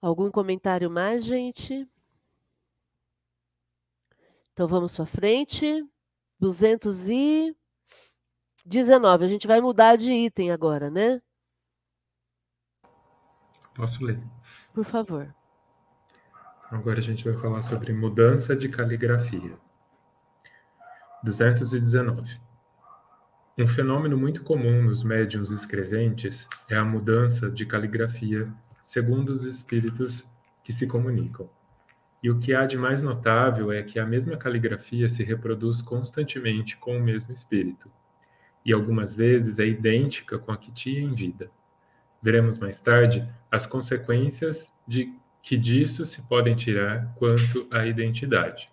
Algum 0.00 0.30
comentário 0.30 0.90
mais, 0.90 1.22
gente? 1.22 1.86
Então 4.52 4.66
vamos 4.66 4.96
para 4.96 5.04
frente. 5.04 5.84
219. 6.40 9.26
A 9.26 9.28
gente 9.28 9.46
vai 9.46 9.60
mudar 9.60 9.96
de 9.96 10.10
item 10.10 10.50
agora, 10.50 10.90
né? 10.90 11.20
Posso 13.76 14.02
ler? 14.04 14.18
Por 14.72 14.84
favor. 14.84 15.34
Agora 16.70 16.98
a 16.98 17.02
gente 17.02 17.24
vai 17.24 17.34
falar 17.34 17.60
sobre 17.60 17.92
mudança 17.92 18.56
de 18.56 18.68
caligrafia. 18.68 19.54
219. 21.22 22.40
Um 23.58 23.68
fenômeno 23.68 24.16
muito 24.16 24.42
comum 24.42 24.82
nos 24.82 25.04
médiums 25.04 25.50
escreventes 25.52 26.48
é 26.68 26.76
a 26.76 26.84
mudança 26.84 27.50
de 27.50 27.66
caligrafia 27.66 28.44
segundo 28.82 29.30
os 29.30 29.44
espíritos 29.44 30.24
que 30.64 30.72
se 30.72 30.86
comunicam. 30.86 31.50
E 32.22 32.30
o 32.30 32.38
que 32.38 32.54
há 32.54 32.64
de 32.66 32.78
mais 32.78 33.02
notável 33.02 33.70
é 33.70 33.82
que 33.82 33.98
a 33.98 34.06
mesma 34.06 34.36
caligrafia 34.36 35.08
se 35.08 35.22
reproduz 35.22 35.82
constantemente 35.82 36.76
com 36.76 36.96
o 36.96 37.02
mesmo 37.02 37.32
espírito, 37.32 37.92
e 38.64 38.72
algumas 38.72 39.14
vezes 39.14 39.58
é 39.58 39.66
idêntica 39.66 40.38
com 40.38 40.50
a 40.50 40.56
que 40.56 40.72
tinha 40.72 41.00
em 41.00 41.14
vida. 41.14 41.50
Veremos 42.26 42.58
mais 42.58 42.80
tarde 42.80 43.24
as 43.52 43.66
consequências 43.66 44.68
de 44.84 45.14
que 45.40 45.56
disso 45.56 46.04
se 46.04 46.22
podem 46.22 46.56
tirar 46.56 47.14
quanto 47.14 47.68
à 47.70 47.86
identidade. 47.86 48.68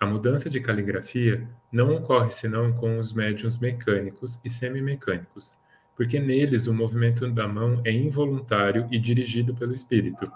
A 0.00 0.06
mudança 0.06 0.48
de 0.48 0.60
caligrafia 0.60 1.46
não 1.70 1.94
ocorre 1.94 2.30
senão 2.30 2.72
com 2.72 2.98
os 2.98 3.12
médiums 3.12 3.58
mecânicos 3.58 4.40
e 4.42 4.48
semimecânicos, 4.48 5.54
porque 5.94 6.18
neles 6.18 6.66
o 6.66 6.72
movimento 6.72 7.30
da 7.30 7.46
mão 7.46 7.82
é 7.84 7.92
involuntário 7.92 8.88
e 8.90 8.98
dirigido 8.98 9.54
pelo 9.54 9.74
espírito. 9.74 10.32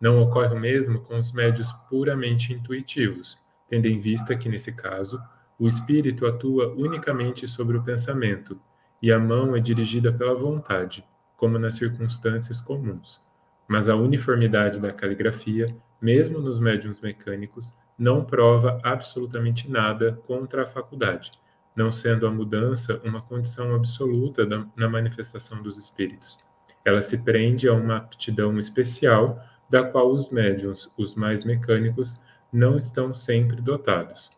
Não 0.00 0.18
ocorre 0.22 0.54
o 0.54 0.58
mesmo 0.58 1.00
com 1.00 1.18
os 1.18 1.30
médios 1.30 1.70
puramente 1.90 2.54
intuitivos, 2.54 3.38
tendo 3.68 3.84
em 3.84 4.00
vista 4.00 4.34
que, 4.34 4.48
nesse 4.48 4.72
caso, 4.72 5.20
o 5.58 5.68
espírito 5.68 6.24
atua 6.24 6.68
unicamente 6.68 7.46
sobre 7.46 7.76
o 7.76 7.82
pensamento 7.82 8.58
e 9.02 9.12
a 9.12 9.18
mão 9.18 9.54
é 9.54 9.60
dirigida 9.60 10.10
pela 10.10 10.34
vontade 10.34 11.04
como 11.40 11.58
nas 11.58 11.76
circunstâncias 11.76 12.60
comuns. 12.60 13.18
Mas 13.66 13.88
a 13.88 13.96
uniformidade 13.96 14.78
da 14.78 14.92
caligrafia, 14.92 15.74
mesmo 16.00 16.38
nos 16.38 16.60
médiums 16.60 17.00
mecânicos, 17.00 17.74
não 17.98 18.22
prova 18.22 18.78
absolutamente 18.82 19.70
nada 19.70 20.20
contra 20.26 20.64
a 20.64 20.66
faculdade, 20.66 21.32
não 21.74 21.90
sendo 21.90 22.26
a 22.26 22.30
mudança 22.30 23.00
uma 23.04 23.22
condição 23.22 23.74
absoluta 23.74 24.46
na 24.76 24.88
manifestação 24.88 25.62
dos 25.62 25.78
espíritos. 25.78 26.38
Ela 26.84 27.00
se 27.00 27.16
prende 27.18 27.68
a 27.68 27.72
uma 27.72 27.96
aptidão 27.96 28.58
especial 28.58 29.42
da 29.70 29.82
qual 29.82 30.12
os 30.12 30.28
médiums, 30.28 30.92
os 30.98 31.14
mais 31.14 31.44
mecânicos, 31.44 32.20
não 32.52 32.76
estão 32.76 33.14
sempre 33.14 33.62
dotados. 33.62 34.30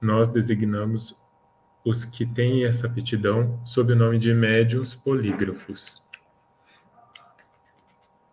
Nós 0.00 0.28
designamos 0.28 1.20
os 1.84 2.04
que 2.04 2.24
têm 2.24 2.64
essa 2.64 2.86
aptidão 2.86 3.60
sob 3.64 3.92
o 3.94 3.96
nome 3.96 4.18
de 4.18 4.32
médiums 4.32 4.94
polígrafos. 4.94 6.00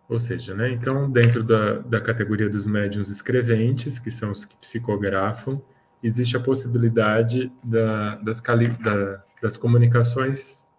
Ou 0.08 0.18
seja, 0.18 0.54
né, 0.54 0.70
então, 0.70 1.10
dentro 1.10 1.44
da, 1.44 1.80
da 1.80 2.00
categoria 2.00 2.48
dos 2.48 2.66
médiums 2.66 3.10
escreventes, 3.10 3.98
que 3.98 4.10
são 4.10 4.30
os 4.30 4.46
que 4.46 4.56
psicografam, 4.56 5.62
existe 6.02 6.36
a 6.36 6.40
possibilidade 6.40 7.52
da, 7.62 8.16
das, 8.16 8.40
cali, 8.40 8.68
da, 8.68 9.22
das 9.42 9.56
comunicações 9.56 10.72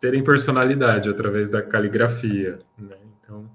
terem 0.00 0.24
personalidade 0.24 1.08
através 1.08 1.48
da 1.48 1.62
caligrafia. 1.62 2.58
Né? 2.76 2.96
Então, 3.20 3.48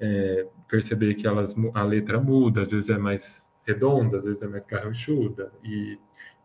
é, 0.00 0.46
perceber 0.68 1.14
que 1.14 1.28
elas, 1.28 1.54
a 1.74 1.82
letra 1.84 2.20
muda, 2.20 2.62
às 2.62 2.72
vezes 2.72 2.90
é 2.90 2.98
mais 2.98 3.52
redonda, 3.64 4.16
às 4.16 4.24
vezes 4.24 4.42
é 4.42 4.48
mais 4.48 4.66
carranchuda, 4.66 5.52
e, 5.62 5.96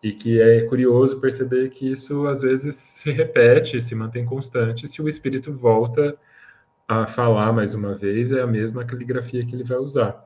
e 0.03 0.11
que 0.11 0.39
é 0.39 0.61
curioso 0.65 1.19
perceber 1.19 1.69
que 1.69 1.91
isso 1.91 2.27
às 2.27 2.41
vezes 2.41 2.75
se 2.75 3.11
repete, 3.11 3.81
se 3.81 3.95
mantém 3.95 4.25
constante, 4.25 4.87
se 4.87 5.01
o 5.01 5.07
espírito 5.07 5.51
volta 5.53 6.13
a 6.87 7.07
falar 7.07 7.51
mais 7.51 7.73
uma 7.73 7.95
vez 7.95 8.31
é 8.31 8.41
a 8.41 8.47
mesma 8.47 8.85
caligrafia 8.85 9.45
que 9.45 9.55
ele 9.55 9.63
vai 9.63 9.77
usar. 9.77 10.25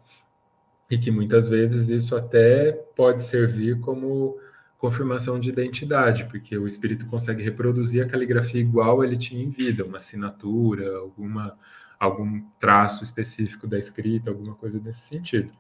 E 0.90 0.98
que 0.98 1.12
muitas 1.12 1.48
vezes 1.48 1.90
isso 1.90 2.16
até 2.16 2.72
pode 2.96 3.24
servir 3.24 3.80
como 3.80 4.38
confirmação 4.78 5.40
de 5.40 5.50
identidade, 5.50 6.26
porque 6.26 6.58
o 6.58 6.66
espírito 6.66 7.06
consegue 7.08 7.44
reproduzir 7.44 8.04
a 8.04 8.08
caligrafia 8.08 8.62
igual 8.62 9.04
ele 9.04 9.18
tinha 9.18 9.44
em 9.44 9.50
vida, 9.50 9.86
uma 9.86 9.98
assinatura, 9.98 10.98
alguma 10.98 11.58
algum 12.00 12.42
traço 12.60 13.04
específico 13.04 13.68
da 13.68 13.78
escrita, 13.78 14.30
alguma 14.30 14.56
coisa 14.56 14.80
nesse 14.80 15.02
sentido. 15.02 15.52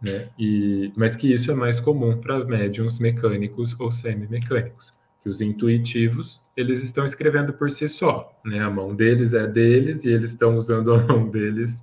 Né? 0.00 0.28
E, 0.38 0.92
mas 0.96 1.16
que 1.16 1.32
isso 1.32 1.50
é 1.50 1.54
mais 1.54 1.80
comum 1.80 2.20
para 2.20 2.44
médiums 2.44 3.00
mecânicos 3.00 3.78
ou 3.80 3.90
semi-mecânicos 3.90 4.96
que 5.24 5.28
os 5.30 5.40
intuitivos, 5.40 6.44
eles 6.54 6.82
estão 6.82 7.02
escrevendo 7.02 7.54
por 7.54 7.70
si 7.70 7.88
só, 7.88 8.38
né? 8.44 8.60
A 8.60 8.68
mão 8.68 8.94
deles 8.94 9.32
é 9.32 9.46
deles 9.46 10.04
e 10.04 10.10
eles 10.10 10.32
estão 10.32 10.54
usando 10.54 10.92
a 10.92 10.98
mão 11.02 11.30
deles 11.30 11.82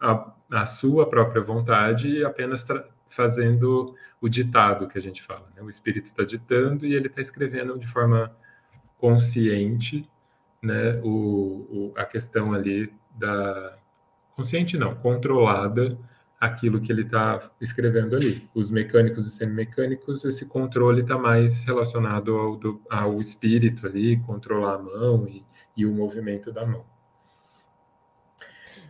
a, 0.00 0.32
a 0.50 0.66
sua 0.66 1.08
própria 1.08 1.40
vontade 1.40 2.08
e 2.08 2.24
apenas 2.24 2.66
fazendo 3.06 3.94
o 4.20 4.28
ditado 4.28 4.88
que 4.88 4.98
a 4.98 5.00
gente 5.00 5.22
fala, 5.22 5.46
né? 5.54 5.62
O 5.62 5.70
espírito 5.70 6.06
está 6.06 6.24
ditando 6.24 6.84
e 6.84 6.92
ele 6.92 7.06
está 7.06 7.20
escrevendo 7.20 7.78
de 7.78 7.86
forma 7.86 8.36
consciente, 8.98 10.10
né? 10.60 11.00
O, 11.04 11.12
o, 11.70 11.92
a 11.96 12.04
questão 12.04 12.52
ali 12.52 12.92
da 13.16 13.78
consciente 14.34 14.76
não, 14.76 14.96
controlada 14.96 15.96
aquilo 16.40 16.80
que 16.80 16.90
ele 16.90 17.02
está 17.02 17.50
escrevendo 17.60 18.16
ali. 18.16 18.48
Os 18.54 18.70
mecânicos 18.70 19.26
e 19.26 19.30
semimecânicos, 19.30 20.24
esse 20.24 20.46
controle 20.46 21.02
está 21.02 21.18
mais 21.18 21.62
relacionado 21.64 22.34
ao, 22.34 22.56
do, 22.56 22.80
ao 22.88 23.20
espírito 23.20 23.86
ali, 23.86 24.18
controlar 24.20 24.76
a 24.76 24.78
mão 24.78 25.28
e, 25.28 25.44
e 25.76 25.84
o 25.84 25.92
movimento 25.92 26.50
da 26.50 26.64
mão. 26.64 26.84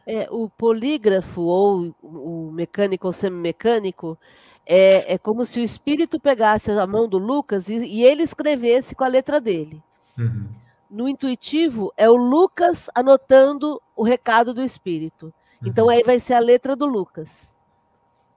É, 0.07 0.29
o 0.31 0.49
polígrafo 0.49 1.43
ou 1.43 1.95
o 2.03 2.51
mecânico 2.53 3.09
ou 3.09 3.13
semimecânico 3.13 4.17
é, 4.65 5.15
é 5.15 5.19
como 5.19 5.45
se 5.45 5.59
o 5.59 5.63
espírito 5.63 6.21
pegasse 6.21 6.71
a 6.71 6.87
mão 6.87 7.09
do 7.09 7.19
Lucas 7.19 7.69
e, 7.69 7.77
e 7.79 8.05
ele 8.05 8.23
escrevesse 8.23 8.95
com 8.95 9.03
a 9.03 9.09
letra 9.09 9.41
dele. 9.41 9.83
Uhum. 10.17 10.49
No 10.89 11.09
intuitivo, 11.09 11.93
é 11.97 12.09
o 12.09 12.17
Lucas 12.17 12.89
anotando 12.95 13.81
o 13.97 14.03
recado 14.03 14.55
do 14.55 14.63
espírito. 14.63 15.33
Então 15.65 15.87
uhum. 15.87 15.91
aí 15.91 16.03
vai 16.03 16.19
ser 16.19 16.35
a 16.35 16.41
letra 16.41 16.75
do 16.75 16.87
Lucas. 16.87 17.57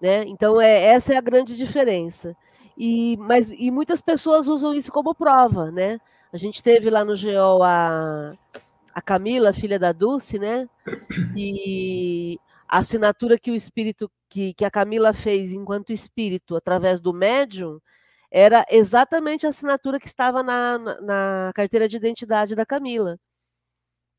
Né? 0.02 0.24
Então 0.26 0.60
é, 0.60 0.84
essa 0.84 1.14
é 1.14 1.18
a 1.18 1.22
grande 1.22 1.56
diferença. 1.56 2.36
E, 2.78 3.16
mas, 3.18 3.50
e 3.50 3.72
muitas 3.72 4.02
pessoas 4.02 4.48
usam 4.48 4.74
isso 4.74 4.92
como 4.92 5.16
prova, 5.16 5.72
né? 5.72 6.00
A 6.32 6.38
gente 6.38 6.64
teve 6.64 6.90
lá 6.90 7.06
no 7.06 7.16
GEO 7.16 7.62
a, 7.62 8.34
a 8.94 9.02
Camila, 9.02 9.54
filha 9.54 9.78
da 9.78 9.92
Dulce, 9.92 10.40
né? 10.40 10.68
E 11.38 12.40
a 12.68 12.80
assinatura 12.80 13.38
que 13.38 13.52
o 13.52 13.56
espírito, 13.56 14.10
que, 14.28 14.54
que 14.56 14.66
a 14.66 14.72
Camila 14.72 15.14
fez 15.14 15.54
enquanto 15.54 15.94
espírito, 15.94 16.56
através 16.56 17.00
do 17.00 17.14
médium, 17.14 17.80
era 18.32 18.66
exatamente 18.70 19.46
a 19.46 19.50
assinatura 19.50 20.00
que 20.00 20.08
estava 20.08 20.42
na, 20.42 20.80
na, 20.80 21.02
na 21.02 21.52
carteira 21.54 21.88
de 21.88 21.98
identidade 21.98 22.56
da 22.56 22.66
Camila. 22.66 23.20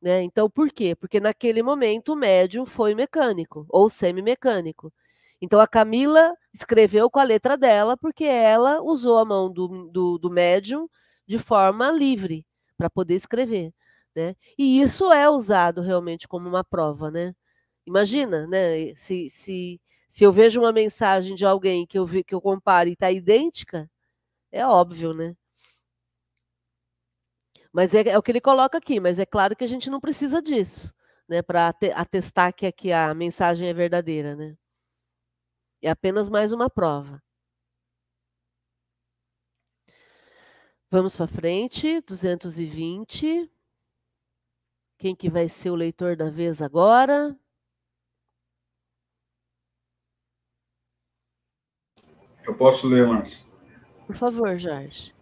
Né? 0.05 0.23
Então, 0.23 0.51
por 0.51 0.71
quê? 0.71 0.95
Porque 0.95 1.19
naquele 1.19 1.63
momento 1.63 2.13
o 2.13 2.17
médium 2.17 2.67
foi 2.67 2.95
mecânico 2.95 3.65
ou 3.71 3.89
semi-mecânico. 3.89 4.93
Então, 5.41 5.59
a 5.59 5.67
Camila 5.67 6.37
escreveu 6.53 7.11
com 7.11 7.19
a 7.19 7.23
letra 7.25 7.57
dela 7.57 7.97
porque 7.97 8.25
ela 8.25 8.83
usou 8.83 9.19
a 9.19 9.25
mão 9.25 9.51
do, 9.51 9.89
do, 9.91 10.19
do 10.19 10.31
médium 10.31 10.87
de 11.27 11.39
forma 11.39 11.91
livre 11.91 12.47
para 12.77 12.91
poder 12.91 13.15
escrever. 13.15 13.73
Né? 14.15 14.37
E 14.59 14.83
isso 14.83 15.11
é 15.11 15.29
usado 15.31 15.81
realmente 15.81 16.29
como 16.29 16.47
uma 16.47 16.63
prova. 16.63 17.11
Né? 17.11 17.35
Imagina, 17.87 18.47
né? 18.47 18.95
se, 18.97 19.31
se, 19.31 19.81
se 20.07 20.23
eu 20.23 20.31
vejo 20.33 20.61
uma 20.61 20.73
mensagem 20.73 21.35
de 21.35 21.47
alguém 21.47 21.87
que 21.87 21.99
eu, 21.99 22.07
vi, 22.07 22.23
que 22.23 22.35
eu 22.35 22.43
comparo 22.43 22.91
e 22.91 22.93
está 22.93 23.11
idêntica, 23.11 23.91
é 24.53 24.67
óbvio, 24.67 25.15
né? 25.15 25.35
Mas 27.75 27.93
é, 27.93 28.09
é, 28.09 28.17
o 28.17 28.23
que 28.23 28.31
ele 28.31 28.41
coloca 28.41 28.79
aqui, 28.79 29.01
mas 29.01 29.19
é 29.19 29.27
claro 29.27 29.57
que 29.57 29.65
a 29.65 29.67
gente 29.67 29.91
não 29.91 30.01
precisa 30.01 30.41
disso, 30.41 30.95
né, 31.29 31.43
para 31.43 31.75
atestar 31.97 32.55
que 32.55 32.67
aqui 32.67 32.93
a 32.93 33.13
mensagem 33.13 33.69
é 33.69 33.75
verdadeira, 33.75 34.37
né? 34.37 34.57
É 35.83 35.91
apenas 35.91 36.29
mais 36.29 36.53
uma 36.53 36.71
prova. 36.71 37.21
Vamos 40.89 41.17
para 41.17 41.27
frente, 41.27 42.01
220. 42.03 43.51
Quem 44.97 45.17
que 45.17 45.29
vai 45.29 45.49
ser 45.49 45.71
o 45.71 45.75
leitor 45.75 46.15
da 46.15 46.31
vez 46.31 46.63
agora? 46.63 47.37
Eu 52.47 52.55
posso 52.57 52.87
ler, 52.87 53.07
Márcio. 53.09 53.45
Por 54.07 54.15
favor, 54.15 54.57
Jorge. 54.57 55.14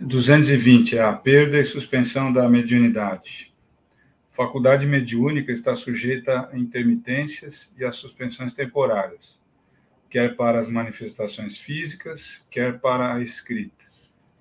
220 0.00 0.96
é 0.96 1.02
a 1.02 1.12
perda 1.12 1.58
e 1.58 1.64
suspensão 1.64 2.32
da 2.32 2.48
mediunidade. 2.48 3.52
Faculdade 4.30 4.86
mediúnica 4.86 5.50
está 5.50 5.74
sujeita 5.74 6.48
a 6.52 6.56
intermitências 6.56 7.72
e 7.76 7.84
a 7.84 7.90
suspensões 7.90 8.54
temporárias, 8.54 9.36
quer 10.08 10.36
para 10.36 10.60
as 10.60 10.68
manifestações 10.68 11.58
físicas, 11.58 12.44
quer 12.48 12.78
para 12.78 13.14
a 13.14 13.20
escrita. 13.20 13.84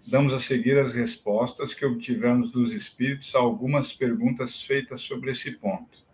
Damos 0.06 0.32
a 0.32 0.40
seguir 0.40 0.78
as 0.78 0.94
respostas 0.94 1.74
que 1.74 1.84
obtivemos 1.84 2.52
dos 2.52 2.72
espíritos 2.72 3.34
a 3.34 3.40
algumas 3.40 3.92
perguntas 3.92 4.62
feitas 4.62 5.02
sobre 5.02 5.32
esse 5.32 5.52
ponto. 5.54 6.06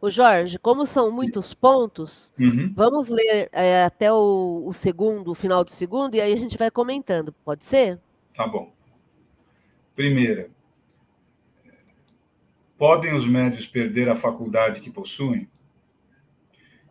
O 0.00 0.10
Jorge, 0.10 0.58
como 0.58 0.86
são 0.86 1.12
muitos 1.12 1.52
pontos, 1.52 2.32
uhum. 2.40 2.72
vamos 2.74 3.10
ler 3.10 3.50
é, 3.52 3.84
até 3.84 4.10
o, 4.10 4.64
o 4.66 4.72
segundo, 4.72 5.30
o 5.30 5.34
final 5.34 5.62
do 5.62 5.70
segundo, 5.70 6.14
e 6.14 6.22
aí 6.22 6.32
a 6.32 6.36
gente 6.36 6.56
vai 6.56 6.70
comentando, 6.70 7.34
pode 7.44 7.66
ser? 7.66 8.00
Tá 8.40 8.46
bom. 8.46 8.72
Primeira, 9.94 10.48
podem 12.78 13.14
os 13.14 13.26
médios 13.26 13.66
perder 13.66 14.08
a 14.08 14.16
faculdade 14.16 14.80
que 14.80 14.90
possuem? 14.90 15.46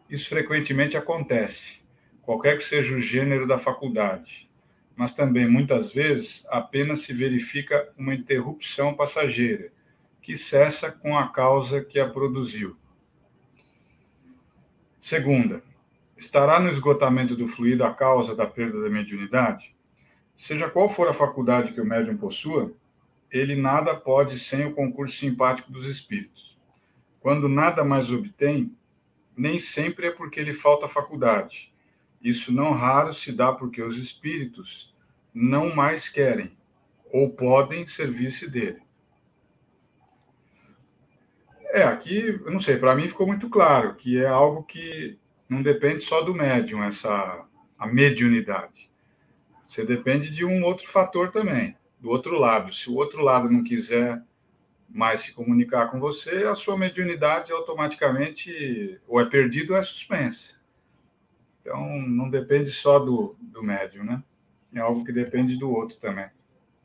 Isso 0.07 0.29
frequentemente 0.29 0.95
acontece, 0.95 1.81
qualquer 2.21 2.59
que 2.59 2.65
seja 2.65 2.95
o 2.95 3.01
gênero 3.01 3.47
da 3.47 3.57
faculdade, 3.57 4.47
mas 4.95 5.11
também 5.11 5.49
muitas 5.49 5.91
vezes 5.91 6.45
apenas 6.49 7.01
se 7.01 7.13
verifica 7.13 7.91
uma 7.97 8.13
interrupção 8.13 8.93
passageira, 8.93 9.73
que 10.21 10.37
cessa 10.37 10.91
com 10.91 11.17
a 11.17 11.29
causa 11.29 11.83
que 11.83 11.99
a 11.99 12.07
produziu. 12.07 12.77
Segunda, 15.01 15.63
estará 16.15 16.59
no 16.59 16.69
esgotamento 16.69 17.35
do 17.35 17.47
fluido 17.47 17.83
a 17.83 17.91
causa 17.91 18.35
da 18.35 18.45
perda 18.45 18.83
da 18.83 18.89
mediunidade? 18.91 19.78
Seja 20.39 20.69
qual 20.69 20.87
for 20.87 21.09
a 21.09 21.13
faculdade 21.13 21.73
que 21.73 21.81
o 21.81 21.85
médium 21.85 22.15
possua, 22.15 22.73
ele 23.29 23.57
nada 23.57 23.93
pode 23.93 24.39
sem 24.39 24.65
o 24.65 24.73
concurso 24.73 25.17
simpático 25.17 25.69
dos 25.69 25.85
espíritos. 25.85 26.57
Quando 27.19 27.49
nada 27.49 27.83
mais 27.83 28.09
obtém, 28.09 28.73
nem 29.35 29.59
sempre 29.59 30.07
é 30.07 30.11
porque 30.11 30.41
lhe 30.41 30.53
falta 30.53 30.87
faculdade. 30.87 31.73
Isso 32.21 32.53
não 32.53 32.71
raro 32.71 33.13
se 33.13 33.33
dá 33.33 33.51
porque 33.51 33.81
os 33.81 33.97
espíritos 33.97 34.95
não 35.33 35.75
mais 35.75 36.07
querem 36.07 36.57
ou 37.11 37.29
podem 37.29 37.85
servir-se 37.85 38.49
dele. 38.49 38.81
É, 41.65 41.83
aqui, 41.83 42.39
eu 42.45 42.49
não 42.49 42.61
sei, 42.61 42.77
para 42.77 42.95
mim 42.95 43.09
ficou 43.09 43.27
muito 43.27 43.49
claro 43.49 43.93
que 43.95 44.17
é 44.17 44.25
algo 44.25 44.63
que 44.63 45.19
não 45.49 45.61
depende 45.61 46.01
só 46.01 46.21
do 46.21 46.33
médium, 46.33 46.81
essa 46.81 47.45
a 47.77 47.87
mediunidade. 47.87 48.88
Você 49.69 49.85
depende 49.85 50.31
de 50.31 50.43
um 50.43 50.63
outro 50.63 50.89
fator 50.89 51.31
também, 51.31 51.77
do 51.99 52.09
outro 52.09 52.35
lado. 52.39 52.73
Se 52.73 52.89
o 52.89 52.95
outro 52.95 53.21
lado 53.21 53.51
não 53.51 53.63
quiser 53.63 54.19
mais 54.89 55.21
se 55.21 55.31
comunicar 55.31 55.91
com 55.91 55.99
você, 55.99 56.43
a 56.45 56.55
sua 56.55 56.75
mediunidade 56.75 57.51
automaticamente 57.51 58.99
ou 59.07 59.21
é 59.21 59.25
perdida 59.25 59.73
ou 59.73 59.79
é 59.79 59.83
suspensa. 59.83 60.55
Então, 61.61 62.01
não 62.01 62.31
depende 62.31 62.71
só 62.71 62.97
do, 62.97 63.35
do 63.39 63.61
médium, 63.61 64.03
né? 64.03 64.23
É 64.73 64.79
algo 64.79 65.05
que 65.05 65.11
depende 65.11 65.55
do 65.55 65.71
outro 65.71 65.99
também. 65.99 66.25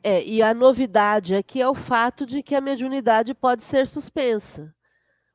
É, 0.03 0.23
e 0.23 0.43
a 0.43 0.53
novidade 0.53 1.33
aqui 1.33 1.59
é 1.59 1.67
o 1.67 1.73
fato 1.73 2.23
de 2.23 2.43
que 2.43 2.53
a 2.53 2.61
mediunidade 2.61 3.33
pode 3.33 3.63
ser 3.63 3.87
suspensa. 3.87 4.71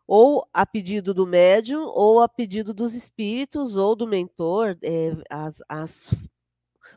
Ou 0.07 0.47
a 0.55 0.65
pedido 0.65 1.13
do 1.13 1.27
médium, 1.27 1.83
ou 1.83 2.23
a 2.23 2.29
pedido 2.29 2.73
dos 2.73 2.95
espíritos, 2.95 3.77
ou 3.77 3.97
do 3.97 4.07
mentor. 4.07 4.79
É, 4.83 5.17
as, 5.29 5.61
as 5.69 6.15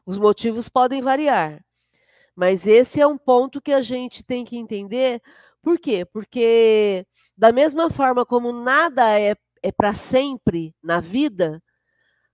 os 0.05 0.17
motivos 0.17 0.69
podem 0.69 1.01
variar, 1.01 1.63
mas 2.35 2.65
esse 2.65 2.99
é 2.99 3.07
um 3.07 3.17
ponto 3.17 3.61
que 3.61 3.71
a 3.71 3.81
gente 3.81 4.23
tem 4.23 4.43
que 4.43 4.57
entender. 4.57 5.21
Por 5.61 5.79
quê? 5.79 6.05
Porque, 6.05 7.05
da 7.37 7.51
mesma 7.51 7.89
forma 7.89 8.25
como 8.25 8.51
nada 8.51 9.19
é, 9.19 9.35
é 9.61 9.71
para 9.71 9.93
sempre 9.93 10.75
na 10.83 10.99
vida, 10.99 11.61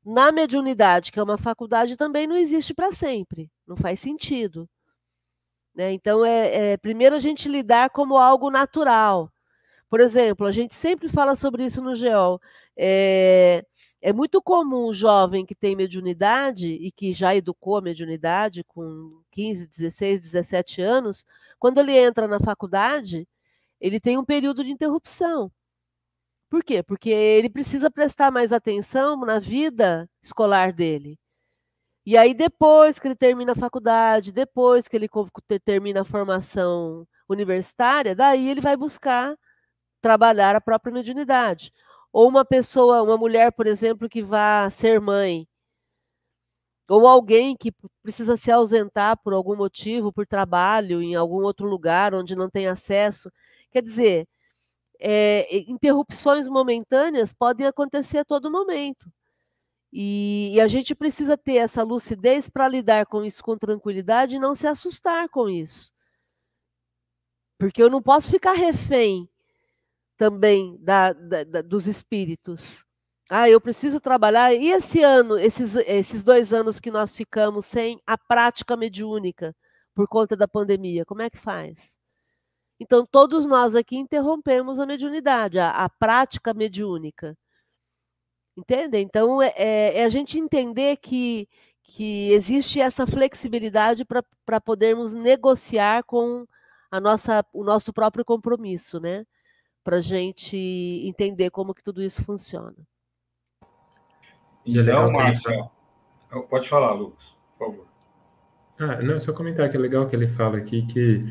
na 0.05 0.31
mediunidade, 0.31 1.11
que 1.11 1.19
é 1.19 1.23
uma 1.23 1.37
faculdade, 1.37 1.97
também 1.97 2.25
não 2.25 2.35
existe 2.35 2.73
para 2.73 2.91
sempre. 2.91 3.51
Não 3.67 3.75
faz 3.75 3.99
sentido. 3.99 4.67
Né? 5.75 5.93
Então, 5.93 6.25
é, 6.25 6.71
é 6.73 6.77
primeiro 6.77 7.15
a 7.15 7.19
gente 7.19 7.47
lidar 7.47 7.89
como 7.91 8.17
algo 8.17 8.49
natural. 8.49 9.31
Por 9.89 9.99
exemplo, 9.99 10.45
a 10.45 10.51
gente 10.51 10.73
sempre 10.75 11.09
fala 11.09 11.35
sobre 11.35 11.65
isso 11.65 11.81
no 11.81 11.95
GEOL. 11.95 12.39
É, 12.81 13.65
é 14.01 14.13
muito 14.13 14.41
comum 14.41 14.85
o 14.85 14.93
jovem 14.93 15.45
que 15.45 15.53
tem 15.53 15.75
mediunidade 15.75 16.67
e 16.67 16.91
que 16.91 17.11
já 17.11 17.35
educou 17.35 17.75
a 17.77 17.81
mediunidade 17.81 18.63
com 18.63 19.21
15, 19.31 19.67
16, 19.67 20.21
17 20.21 20.81
anos, 20.81 21.25
quando 21.59 21.79
ele 21.79 21.91
entra 21.91 22.25
na 22.25 22.39
faculdade, 22.39 23.27
ele 23.81 23.99
tem 23.99 24.17
um 24.17 24.23
período 24.23 24.63
de 24.63 24.71
interrupção. 24.71 25.51
Por 26.49 26.63
quê? 26.63 26.81
Porque 26.81 27.09
ele 27.09 27.49
precisa 27.49 27.91
prestar 27.91 28.31
mais 28.31 28.53
atenção 28.53 29.17
na 29.25 29.39
vida 29.39 30.09
escolar 30.23 30.71
dele. 30.73 31.19
E 32.05 32.17
aí, 32.17 32.33
depois 32.33 32.97
que 32.97 33.07
ele 33.07 33.15
termina 33.15 33.51
a 33.51 33.55
faculdade, 33.55 34.31
depois 34.31 34.87
que 34.87 34.95
ele 34.95 35.09
termina 35.63 36.01
a 36.01 36.05
formação 36.05 37.05
universitária, 37.27 38.15
daí 38.15 38.49
ele 38.49 38.61
vai 38.61 38.77
buscar 38.77 39.35
trabalhar 40.01 40.55
a 40.55 40.61
própria 40.61 40.93
mediunidade. 40.93 41.73
Ou 42.11 42.27
uma 42.27 42.43
pessoa, 42.45 43.03
uma 43.03 43.17
mulher, 43.17 43.51
por 43.51 43.67
exemplo, 43.67 44.09
que 44.09 44.21
vá 44.23 44.69
ser 44.69 44.99
mãe, 44.99 45.47
ou 46.89 47.07
alguém 47.07 47.55
que 47.55 47.71
precisa 48.01 48.35
se 48.35 48.51
ausentar 48.51 49.17
por 49.17 49.33
algum 49.33 49.55
motivo, 49.55 50.11
por 50.11 50.25
trabalho, 50.25 51.01
em 51.01 51.15
algum 51.15 51.43
outro 51.43 51.67
lugar 51.67 52.15
onde 52.15 52.35
não 52.35 52.49
tem 52.49 52.67
acesso. 52.67 53.31
Quer 53.71 53.83
dizer, 53.83 54.27
é, 54.99 55.47
interrupções 55.69 56.47
momentâneas 56.47 57.31
podem 57.31 57.67
acontecer 57.67 58.19
a 58.19 58.25
todo 58.25 58.51
momento. 58.51 59.11
E, 59.93 60.51
e 60.55 60.61
a 60.61 60.67
gente 60.67 60.95
precisa 60.95 61.37
ter 61.37 61.57
essa 61.57 61.83
lucidez 61.83 62.49
para 62.49 62.67
lidar 62.67 63.05
com 63.05 63.23
isso 63.23 63.43
com 63.43 63.57
tranquilidade 63.57 64.35
e 64.35 64.39
não 64.39 64.55
se 64.55 64.67
assustar 64.67 65.29
com 65.29 65.49
isso. 65.49 65.93
Porque 67.57 67.81
eu 67.81 67.89
não 67.89 68.01
posso 68.01 68.29
ficar 68.31 68.53
refém 68.53 69.29
também 70.19 70.77
da, 70.81 71.13
da, 71.13 71.43
da, 71.45 71.61
dos 71.61 71.87
espíritos. 71.87 72.83
Ah, 73.29 73.49
eu 73.49 73.61
preciso 73.61 74.01
trabalhar. 74.01 74.53
E 74.53 74.67
esse 74.67 75.01
ano, 75.01 75.39
esses, 75.39 75.75
esses 75.75 76.23
dois 76.23 76.51
anos 76.51 76.77
que 76.79 76.91
nós 76.91 77.15
ficamos 77.15 77.65
sem 77.65 78.01
a 78.05 78.17
prática 78.17 78.75
mediúnica 78.75 79.55
por 79.95 80.07
conta 80.09 80.35
da 80.35 80.47
pandemia, 80.47 81.05
como 81.05 81.21
é 81.21 81.29
que 81.29 81.37
faz? 81.37 81.97
Então, 82.79 83.05
todos 83.05 83.45
nós 83.45 83.75
aqui 83.75 83.97
interrompemos 83.97 84.77
a 84.77 84.85
mediunidade, 84.85 85.57
a, 85.57 85.71
a 85.71 85.89
prática 85.89 86.53
mediúnica. 86.53 87.37
Entende? 88.57 88.97
Então, 88.97 89.41
é, 89.41 89.53
é, 89.55 89.99
é, 89.99 90.03
a 90.03 90.09
gente 90.09 90.37
entender 90.37 90.97
que, 90.97 91.47
que 91.81 92.31
existe 92.33 92.81
essa 92.81 93.07
flexibilidade 93.07 94.03
para 94.03 94.59
podermos 94.59 95.13
negociar 95.13 96.03
com 96.03 96.45
a 96.91 96.99
nossa, 96.99 97.45
o 97.53 97.63
nosso 97.63 97.93
próprio 97.93 98.25
compromisso, 98.25 98.99
né? 98.99 99.25
Para 99.83 99.97
a 99.97 100.01
gente 100.01 100.57
entender 101.05 101.49
como 101.49 101.73
que 101.73 101.83
tudo 101.83 102.01
isso 102.01 102.23
funciona. 102.23 102.75
E 104.65 104.77
é 104.77 104.81
legal 104.81 105.11
Márcia, 105.11 105.69
ele... 106.31 106.43
pode 106.43 106.69
falar, 106.69 106.93
Lucas, 106.93 107.35
por 107.57 107.67
favor. 107.67 107.87
Ah, 108.79 109.01
não, 109.01 109.19
só 109.19 109.33
comentar 109.33 109.69
que 109.69 109.75
é 109.75 109.79
legal 109.79 110.07
que 110.07 110.15
ele 110.15 110.27
fala 110.27 110.57
aqui 110.57 110.85
que 110.85 111.21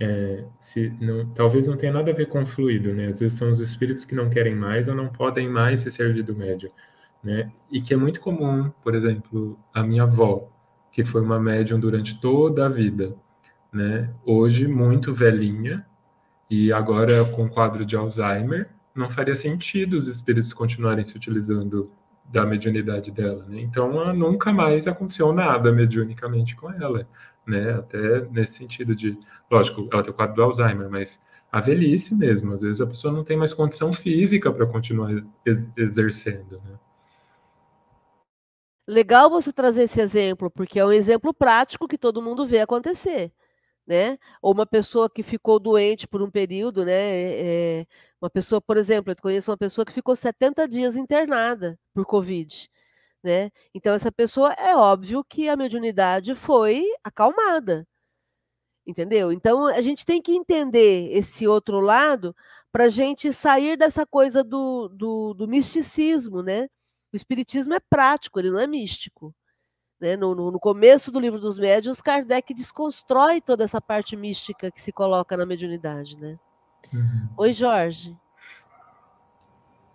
é, 0.00 0.44
se 0.60 0.92
não, 1.00 1.26
talvez 1.32 1.66
não 1.66 1.76
tenha 1.76 1.92
nada 1.92 2.10
a 2.10 2.14
ver 2.14 2.26
com 2.26 2.44
fluido, 2.44 2.94
né? 2.94 3.06
Às 3.06 3.20
vezes 3.20 3.38
são 3.38 3.50
os 3.50 3.60
espíritos 3.60 4.04
que 4.04 4.14
não 4.14 4.28
querem 4.28 4.54
mais 4.54 4.88
ou 4.88 4.94
não 4.94 5.08
podem 5.08 5.48
mais 5.48 5.80
se 5.80 5.90
servir 5.90 6.22
do 6.22 6.36
médium, 6.36 6.70
né? 7.22 7.52
E 7.70 7.80
que 7.80 7.94
é 7.94 7.96
muito 7.96 8.20
comum, 8.20 8.70
por 8.82 8.94
exemplo, 8.94 9.58
a 9.72 9.82
minha 9.82 10.02
avó, 10.02 10.48
que 10.90 11.04
foi 11.04 11.22
uma 11.22 11.38
médium 11.38 11.78
durante 11.78 12.20
toda 12.20 12.66
a 12.66 12.68
vida, 12.68 13.14
né? 13.72 14.12
Hoje 14.24 14.66
muito 14.66 15.14
velhinha 15.14 15.86
e 16.52 16.70
agora 16.70 17.24
com 17.24 17.48
quadro 17.48 17.82
de 17.82 17.96
Alzheimer, 17.96 18.68
não 18.94 19.08
faria 19.08 19.34
sentido 19.34 19.94
os 19.94 20.06
espíritos 20.06 20.52
continuarem 20.52 21.02
se 21.02 21.16
utilizando 21.16 21.90
da 22.30 22.44
mediunidade 22.44 23.10
dela, 23.10 23.46
né? 23.46 23.58
Então, 23.62 24.12
nunca 24.12 24.52
mais 24.52 24.86
aconteceu 24.86 25.32
nada 25.32 25.72
mediunicamente 25.72 26.54
com 26.54 26.70
ela, 26.70 27.08
né? 27.46 27.72
Até 27.72 28.28
nesse 28.30 28.58
sentido 28.58 28.94
de, 28.94 29.18
lógico, 29.50 29.88
ela 29.90 30.02
tem 30.02 30.12
o 30.12 30.14
quadro 30.14 30.36
do 30.36 30.42
Alzheimer, 30.42 30.90
mas 30.90 31.18
a 31.50 31.58
velhice 31.58 32.14
mesmo, 32.14 32.52
às 32.52 32.60
vezes 32.60 32.82
a 32.82 32.86
pessoa 32.86 33.14
não 33.14 33.24
tem 33.24 33.38
mais 33.38 33.54
condição 33.54 33.90
física 33.90 34.52
para 34.52 34.66
continuar 34.66 35.10
ex 35.46 35.70
exercendo, 35.74 36.60
né? 36.66 36.78
Legal 38.86 39.30
você 39.30 39.50
trazer 39.50 39.84
esse 39.84 40.02
exemplo, 40.02 40.50
porque 40.50 40.78
é 40.78 40.84
um 40.84 40.92
exemplo 40.92 41.32
prático 41.32 41.88
que 41.88 41.96
todo 41.96 42.20
mundo 42.20 42.46
vê 42.46 42.60
acontecer 42.60 43.32
né? 43.86 44.18
Ou 44.40 44.52
uma 44.52 44.66
pessoa 44.66 45.10
que 45.10 45.22
ficou 45.22 45.58
doente 45.58 46.06
por 46.06 46.22
um 46.22 46.30
período, 46.30 46.84
né? 46.84 46.92
É, 46.92 47.86
uma 48.20 48.30
pessoa, 48.30 48.60
por 48.60 48.76
exemplo, 48.76 49.12
eu 49.12 49.16
conheço 49.20 49.50
uma 49.50 49.56
pessoa 49.58 49.84
que 49.84 49.92
ficou 49.92 50.14
70 50.16 50.68
dias 50.68 50.96
internada 50.96 51.78
por 51.94 52.06
Covid, 52.06 52.70
né? 53.22 53.50
Então, 53.74 53.94
essa 53.94 54.12
pessoa, 54.12 54.52
é 54.54 54.76
óbvio 54.76 55.24
que 55.24 55.48
a 55.48 55.56
mediunidade 55.56 56.34
foi 56.34 56.84
acalmada, 57.04 57.86
entendeu? 58.86 59.32
Então, 59.32 59.66
a 59.66 59.80
gente 59.82 60.04
tem 60.04 60.20
que 60.22 60.32
entender 60.32 61.08
esse 61.12 61.46
outro 61.46 61.80
lado 61.80 62.34
para 62.72 62.84
a 62.84 62.88
gente 62.88 63.32
sair 63.32 63.76
dessa 63.76 64.06
coisa 64.06 64.42
do, 64.42 64.88
do, 64.88 65.34
do 65.34 65.48
misticismo, 65.48 66.42
né? 66.42 66.68
O 67.12 67.16
espiritismo 67.16 67.74
é 67.74 67.80
prático, 67.80 68.40
ele 68.40 68.50
não 68.50 68.58
é 68.58 68.66
místico. 68.66 69.34
Né? 70.02 70.16
No, 70.16 70.34
no, 70.34 70.50
no, 70.50 70.58
começo 70.58 71.12
do 71.12 71.20
livro 71.20 71.38
dos 71.38 71.60
médiuns, 71.60 72.00
Kardec 72.00 72.52
desconstrói 72.52 73.40
toda 73.40 73.62
essa 73.62 73.80
parte 73.80 74.16
mística 74.16 74.68
que 74.68 74.80
se 74.80 74.90
coloca 74.90 75.36
na 75.36 75.46
mediunidade. 75.46 76.18
Né? 76.18 76.36
Uhum. 76.92 77.28
Oi, 77.36 77.52
Jorge. 77.52 78.16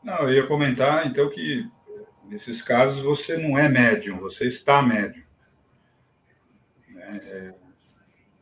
Não, 0.02 0.20
eu 0.20 0.34
ia 0.34 0.48
comentar, 0.48 1.06
então, 1.06 1.30
que 1.30 1.70
nesses 2.24 2.62
casos 2.62 3.04
você 3.04 3.36
não 3.36 3.58
é 3.58 3.68
médium, 3.68 4.18
você 4.20 4.48
está 4.48 4.82
médium. 4.82 5.26
Né? 6.88 7.12
É... 7.24 7.54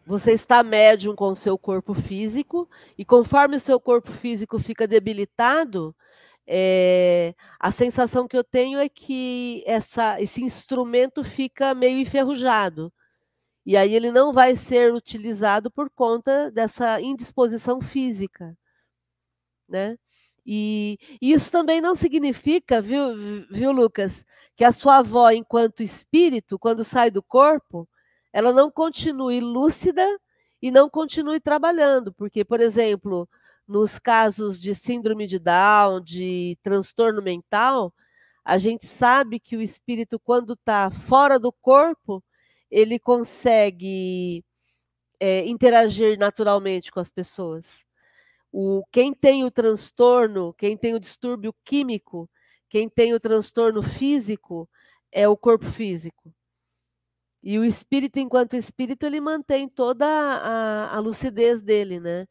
Você 0.05 0.33
está 0.33 0.61
médium 0.61 1.15
com 1.15 1.29
o 1.31 1.35
seu 1.35 1.57
corpo 1.57 1.95
físico, 1.95 2.69
e 2.95 3.03
conforme 3.03 3.55
o 3.55 3.59
seu 3.59 3.79
corpo 3.79 4.11
físico 4.11 4.59
fica 4.59 4.87
debilitado, 4.87 5.95
é, 6.47 7.33
a 7.59 7.71
sensação 7.71 8.27
que 8.27 8.37
eu 8.37 8.43
tenho 8.43 8.79
é 8.79 8.87
que 8.87 9.63
essa, 9.65 10.21
esse 10.21 10.43
instrumento 10.43 11.23
fica 11.23 11.73
meio 11.73 11.99
enferrujado. 11.99 12.93
E 13.65 13.75
aí 13.75 13.93
ele 13.95 14.11
não 14.11 14.31
vai 14.31 14.55
ser 14.55 14.93
utilizado 14.93 15.71
por 15.71 15.89
conta 15.89 16.51
dessa 16.51 17.01
indisposição 17.01 17.81
física. 17.81 18.55
Né? 19.67 19.97
E, 20.45 20.99
e 21.19 21.33
isso 21.33 21.51
também 21.51 21.81
não 21.81 21.95
significa, 21.95 22.79
viu, 22.79 23.45
viu, 23.49 23.71
Lucas, 23.71 24.23
que 24.55 24.63
a 24.63 24.71
sua 24.71 24.97
avó, 24.97 25.31
enquanto 25.31 25.81
espírito, 25.81 26.59
quando 26.59 26.83
sai 26.83 27.09
do 27.09 27.23
corpo, 27.23 27.89
ela 28.31 28.53
não 28.53 28.69
continue 28.69 29.39
lúcida 29.39 30.05
e 30.61 30.69
não 30.69 30.87
continue 30.87 31.39
trabalhando. 31.39 32.13
Porque, 32.13 32.45
por 32.45 32.61
exemplo, 32.61 33.27
nos 33.67 33.97
casos 33.99 34.59
de 34.59 34.73
síndrome 34.75 35.27
de 35.27 35.39
Down, 35.39 36.01
de 36.01 36.57
transtorno 36.61 37.21
mental, 37.21 37.93
a 38.43 38.57
gente 38.57 38.85
sabe 38.85 39.39
que 39.39 39.57
o 39.57 39.61
espírito, 39.61 40.19
quando 40.19 40.53
está 40.53 40.91
fora 40.91 41.39
do 41.39 41.51
corpo, 41.51 42.23
ele 42.69 42.99
consegue 42.99 44.43
é, 45.19 45.45
interagir 45.47 46.17
naturalmente 46.19 46.91
com 46.91 46.99
as 46.99 47.09
pessoas. 47.09 47.83
O, 48.51 48.85
quem 48.91 49.13
tem 49.13 49.43
o 49.43 49.51
transtorno, 49.51 50.53
quem 50.53 50.77
tem 50.77 50.93
o 50.93 50.99
distúrbio 50.99 51.53
químico, 51.65 52.29
quem 52.69 52.87
tem 52.87 53.13
o 53.13 53.19
transtorno 53.19 53.81
físico, 53.81 54.69
é 55.11 55.27
o 55.27 55.35
corpo 55.35 55.65
físico. 55.65 56.33
E 57.41 57.59
o 57.59 57.65
espírito, 57.65 58.19
enquanto 58.19 58.55
espírito, 58.55 59.05
ele 59.05 59.21
mantém 59.21 59.67
toda 59.67 60.05
a, 60.07 60.95
a 60.95 60.99
lucidez 60.99 61.61
dele, 61.61 61.99
né? 61.99 62.27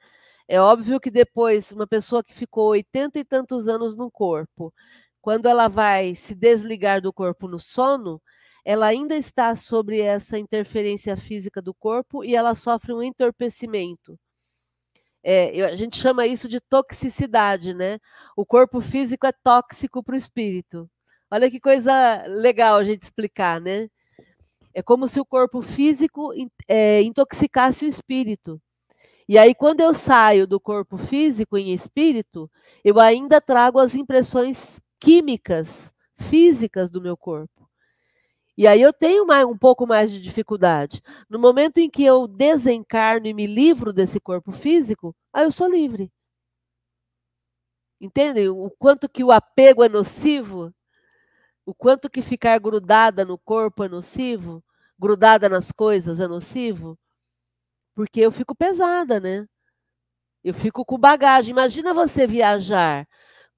É 0.48 0.61
óbvio 0.61 1.00
que 1.00 1.11
depois, 1.11 1.72
uma 1.72 1.87
pessoa 1.87 2.22
que 2.22 2.35
ficou 2.35 2.68
oitenta 2.68 3.18
e 3.18 3.24
tantos 3.24 3.66
anos 3.66 3.96
no 3.96 4.11
corpo, 4.11 4.72
quando 5.20 5.46
ela 5.46 5.68
vai 5.68 6.14
se 6.14 6.35
desligar 6.35 7.00
do 7.00 7.12
corpo 7.12 7.48
no 7.48 7.59
sono, 7.59 8.20
ela 8.64 8.87
ainda 8.87 9.16
está 9.16 9.57
sobre 9.57 10.00
essa 10.00 10.38
interferência 10.38 11.16
física 11.16 11.62
do 11.62 11.74
corpo 11.74 12.24
e 12.24 12.35
ela 12.37 12.54
sofre 12.54 12.92
um 12.92 13.02
entorpecimento. 13.02 14.18
É, 15.22 15.64
a 15.64 15.76
gente 15.76 15.96
chama 15.96 16.26
isso 16.26 16.48
de 16.48 16.61
toxicidade, 16.61 17.72
né? 17.72 17.98
O 18.37 18.44
corpo 18.44 18.80
físico 18.80 19.26
é 19.26 19.33
tóxico 19.33 20.02
para 20.02 20.14
o 20.14 20.18
espírito. 20.18 20.88
Olha 21.30 21.50
que 21.50 21.59
coisa 21.59 22.24
legal 22.26 22.76
a 22.76 22.85
gente 22.85 23.02
explicar, 23.02 23.61
né? 23.61 23.88
É 24.74 24.83
como 24.83 25.09
se 25.09 25.20
o 25.20 25.24
corpo 25.24 25.62
físico 25.62 26.33
é, 26.68 27.00
intoxicasse 27.02 27.87
o 27.87 27.88
espírito. 27.88 28.61
E 29.28 29.38
aí, 29.38 29.54
quando 29.54 29.80
eu 29.80 29.94
saio 29.94 30.46
do 30.46 30.60
corpo 30.60 30.98
físico 30.98 31.56
em 31.56 31.72
espírito, 31.72 32.50
eu 32.84 33.00
ainda 33.00 33.40
trago 33.40 33.78
as 33.78 33.94
impressões 33.94 34.78
químicas, 35.00 35.90
físicas 36.14 36.90
do 36.90 37.00
meu 37.00 37.16
corpo. 37.16 37.68
E 38.56 38.66
aí 38.66 38.80
eu 38.80 38.92
tenho 38.92 39.26
mais, 39.26 39.44
um 39.46 39.56
pouco 39.56 39.87
mais 39.87 40.10
de 40.10 40.20
dificuldade. 40.20 41.02
No 41.28 41.38
momento 41.38 41.78
em 41.78 41.90
que 41.90 42.04
eu 42.04 42.28
desencarno 42.28 43.26
e 43.26 43.34
me 43.34 43.46
livro 43.46 43.92
desse 43.92 44.20
corpo 44.20 44.52
físico, 44.52 45.14
aí 45.32 45.44
eu 45.44 45.50
sou 45.50 45.68
livre. 45.68 46.12
Entendem? 48.00 48.48
O 48.48 48.70
quanto 48.78 49.08
que 49.08 49.24
o 49.24 49.32
apego 49.32 49.82
é 49.82 49.88
nocivo? 49.88 50.72
O 51.66 51.74
quanto 51.74 52.10
que 52.10 52.22
ficar 52.22 52.58
grudada 52.58 53.24
no 53.24 53.38
corpo 53.38 53.82
é 53.82 53.88
nocivo? 53.88 54.62
Grudada 54.98 55.48
nas 55.48 55.72
coisas 55.72 56.20
é 56.20 56.28
nocivo? 56.28 56.98
Porque 57.94 58.20
eu 58.20 58.33
fico 58.33 58.54
pesada, 58.54 59.20
né? 59.20 59.46
Eu 60.42 60.54
fico 60.54 60.85
com 60.85 60.98
bagagem. 60.98 61.52
Imagina 61.52 61.94
você 61.94 62.26
viajar 62.26 63.07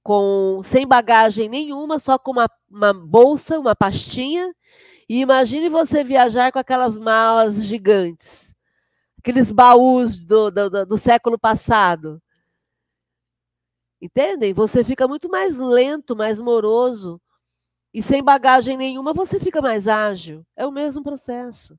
com 0.03 0.61
sem 0.63 0.87
bagagem 0.87 1.49
nenhuma, 1.49 1.99
só 1.99 2.19
com 2.19 2.33
uma, 2.33 2.49
uma 2.71 2.95
bolsa, 2.95 3.59
uma 3.59 3.75
pastinha. 3.75 4.55
E 5.09 5.21
imagine 5.21 5.69
você 5.69 6.05
viajar 6.05 6.53
com 6.53 6.59
aquelas 6.59 6.99
malas 6.99 7.65
gigantes, 7.65 8.55
aqueles 9.19 9.51
baús 9.51 10.25
do, 10.25 10.51
do, 10.51 10.87
do 10.87 10.97
século 10.97 11.39
passado. 11.39 12.21
Entendem? 14.01 14.53
Você 14.53 14.85
fica 14.85 15.09
muito 15.09 15.29
mais 15.29 15.57
lento, 15.59 16.15
mais 16.15 16.39
moroso. 16.39 17.21
E 17.93 18.03
sem 18.03 18.23
bagagem 18.23 18.77
nenhuma, 18.77 19.13
você 19.15 19.41
fica 19.41 19.63
mais 19.63 19.89
ágil. 19.89 20.45
É 20.55 20.67
o 20.67 20.73
mesmo 20.73 21.03
processo. 21.03 21.79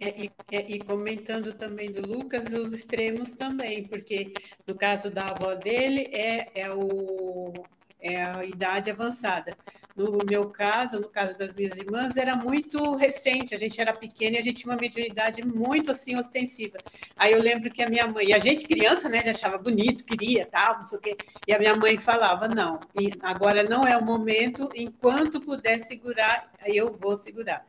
É, 0.00 0.24
e, 0.24 0.30
é, 0.50 0.64
e, 0.66 0.78
comentando 0.78 1.52
também 1.52 1.92
do 1.92 2.00
Lucas, 2.00 2.54
os 2.54 2.72
extremos 2.72 3.34
também, 3.34 3.84
porque 3.84 4.32
no 4.66 4.74
caso 4.74 5.10
da 5.10 5.26
avó 5.26 5.54
dele 5.54 6.08
é, 6.10 6.48
é, 6.54 6.72
o, 6.72 7.52
é 8.00 8.24
a 8.24 8.42
idade 8.42 8.90
avançada. 8.90 9.54
No 9.94 10.24
meu 10.26 10.48
caso, 10.48 11.00
no 11.00 11.08
caso 11.10 11.36
das 11.36 11.52
minhas 11.52 11.76
irmãs, 11.76 12.16
era 12.16 12.34
muito 12.34 12.96
recente, 12.96 13.54
a 13.54 13.58
gente 13.58 13.78
era 13.78 13.92
pequena 13.92 14.36
e 14.36 14.38
a 14.38 14.42
gente 14.42 14.62
tinha 14.62 14.72
uma 14.72 14.80
mediunidade 14.80 15.44
muito 15.44 15.90
assim 15.90 16.16
ostensiva. 16.16 16.78
Aí 17.14 17.32
eu 17.32 17.42
lembro 17.42 17.70
que 17.70 17.82
a 17.82 17.88
minha 17.90 18.06
mãe, 18.06 18.28
e 18.28 18.32
a 18.32 18.38
gente 18.38 18.66
criança, 18.66 19.06
né, 19.10 19.22
já 19.22 19.32
achava 19.32 19.58
bonito, 19.58 20.06
queria, 20.06 20.46
tal, 20.46 20.78
não 20.78 20.84
sei 20.84 20.98
o 20.98 21.02
quê, 21.02 21.16
e 21.46 21.52
a 21.52 21.58
minha 21.58 21.76
mãe 21.76 21.98
falava: 21.98 22.48
não, 22.48 22.80
agora 23.20 23.64
não 23.64 23.86
é 23.86 23.98
o 23.98 24.04
momento, 24.04 24.66
enquanto 24.74 25.42
puder 25.42 25.78
segurar, 25.80 26.50
eu 26.64 26.90
vou 26.90 27.14
segurar. 27.16 27.66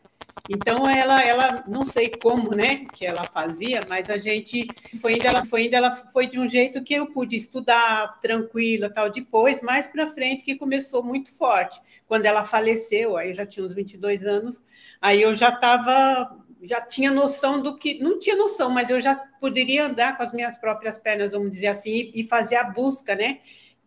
Então 0.50 0.90
ela, 0.90 1.22
ela 1.24 1.64
não 1.68 1.86
sei 1.86 2.10
como, 2.10 2.54
né, 2.56 2.86
que 2.94 3.06
ela 3.06 3.26
fazia, 3.26 3.86
mas 3.88 4.10
a 4.10 4.18
gente 4.18 4.68
foi 5.00 5.16
indo, 5.16 5.28
ela 5.28 5.46
foi 5.46 5.66
indo, 5.66 5.76
ela 5.76 5.92
foi 5.92 6.28
de 6.28 6.40
um 6.40 6.48
jeito 6.48 6.84
que 6.84 6.94
eu 6.94 7.08
pude 7.08 7.36
estudar 7.36 8.20
tranquila, 8.20 8.90
tal. 8.90 9.10
Depois, 9.10 9.62
mais 9.62 9.88
para 9.88 10.08
frente, 10.08 10.44
que 10.44 10.56
começou 10.56 11.04
muito 11.04 11.36
forte. 11.38 11.80
Quando 12.08 12.26
ela 12.26 12.44
faleceu, 12.44 13.18
aí 13.18 13.30
eu 13.30 13.34
já 13.34 13.46
tinha 13.46 13.66
uns 13.66 13.74
22 13.74 14.26
anos, 14.26 14.64
aí 15.02 15.22
eu 15.22 15.34
já 15.36 15.50
estava 15.50 16.38
já 16.64 16.80
tinha 16.80 17.10
noção 17.10 17.60
do 17.60 17.76
que 17.76 18.00
não 18.00 18.20
tinha 18.20 18.36
noção, 18.36 18.70
mas 18.70 18.90
eu 18.90 19.02
já 19.02 19.16
poderia 19.16 19.86
andar 19.86 20.16
com 20.16 20.22
as 20.22 20.32
minhas 20.32 20.56
próprias 20.58 20.98
pernas, 20.98 21.32
vamos 21.32 21.50
dizer 21.50 21.68
assim, 21.68 22.12
e 22.14 22.24
fazer 22.24 22.56
a 22.56 22.64
busca, 22.64 23.16
né? 23.16 23.40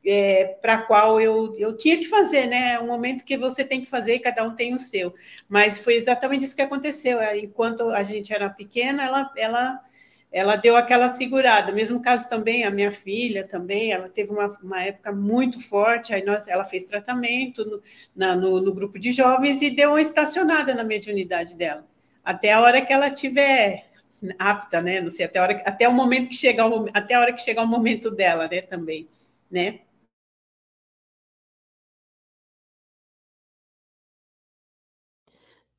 É, 0.07 0.57
para 0.61 0.79
qual 0.79 1.21
eu, 1.21 1.55
eu 1.59 1.77
tinha 1.77 1.97
que 1.97 2.05
fazer, 2.07 2.47
né? 2.47 2.75
É 2.75 2.81
um 2.81 2.87
momento 2.87 3.25
que 3.25 3.37
você 3.37 3.65
tem 3.65 3.81
que 3.81 3.89
fazer 3.89 4.17
e 4.17 4.19
cada 4.19 4.45
um 4.45 4.55
tem 4.55 4.75
o 4.75 4.79
seu. 4.79 5.15
Mas 5.49 5.79
foi 5.79 5.95
exatamente 5.95 6.45
isso 6.45 6.57
que 6.57 6.63
aconteceu. 6.63 7.19
Enquanto 7.37 7.89
a 7.91 8.03
gente 8.03 8.33
era 8.33 8.51
pequena, 8.51 9.03
ela, 9.05 9.33
ela, 9.37 9.81
ela 10.31 10.57
deu 10.57 10.77
aquela 10.77 11.09
segurada. 11.09 11.73
Mesmo 11.73 12.03
caso 12.03 12.29
também, 12.29 12.65
a 12.65 12.71
minha 12.71 12.93
filha 12.93 13.47
também, 13.47 13.93
ela 13.93 14.09
teve 14.09 14.31
uma, 14.31 14.49
uma 14.63 14.83
época 14.83 15.13
muito 15.13 15.61
forte, 15.61 16.13
aí 16.13 16.25
nós, 16.25 16.49
ela 16.49 16.65
fez 16.65 16.85
tratamento 16.85 17.65
no, 17.65 17.83
na, 18.15 18.37
no, 18.37 18.61
no 18.61 18.75
grupo 18.75 18.99
de 18.99 19.11
jovens 19.13 19.63
e 19.63 19.71
deu 19.71 19.91
uma 19.91 20.03
estacionada 20.03 20.75
na 20.75 20.85
mediunidade 20.85 21.55
dela. 21.55 21.87
Até 22.23 22.53
a 22.53 22.61
hora 22.61 22.81
que 22.85 22.93
ela 22.93 23.11
tiver 23.11 23.87
apta, 24.39 24.81
né? 24.83 25.01
Não 25.01 25.11
sei, 25.11 25.27
até 25.27 25.41
hora, 25.41 25.63
até 25.65 25.89
o 25.89 25.93
momento 25.93 26.29
que 26.29 26.35
chegar 26.35 26.67
até 26.93 27.15
a 27.15 27.21
hora 27.21 27.33
que 27.33 27.43
chegar 27.43 27.63
o 27.63 27.67
momento 27.67 28.11
dela, 28.11 28.49
né? 28.49 28.63
Também, 28.63 29.07
né? 29.51 29.81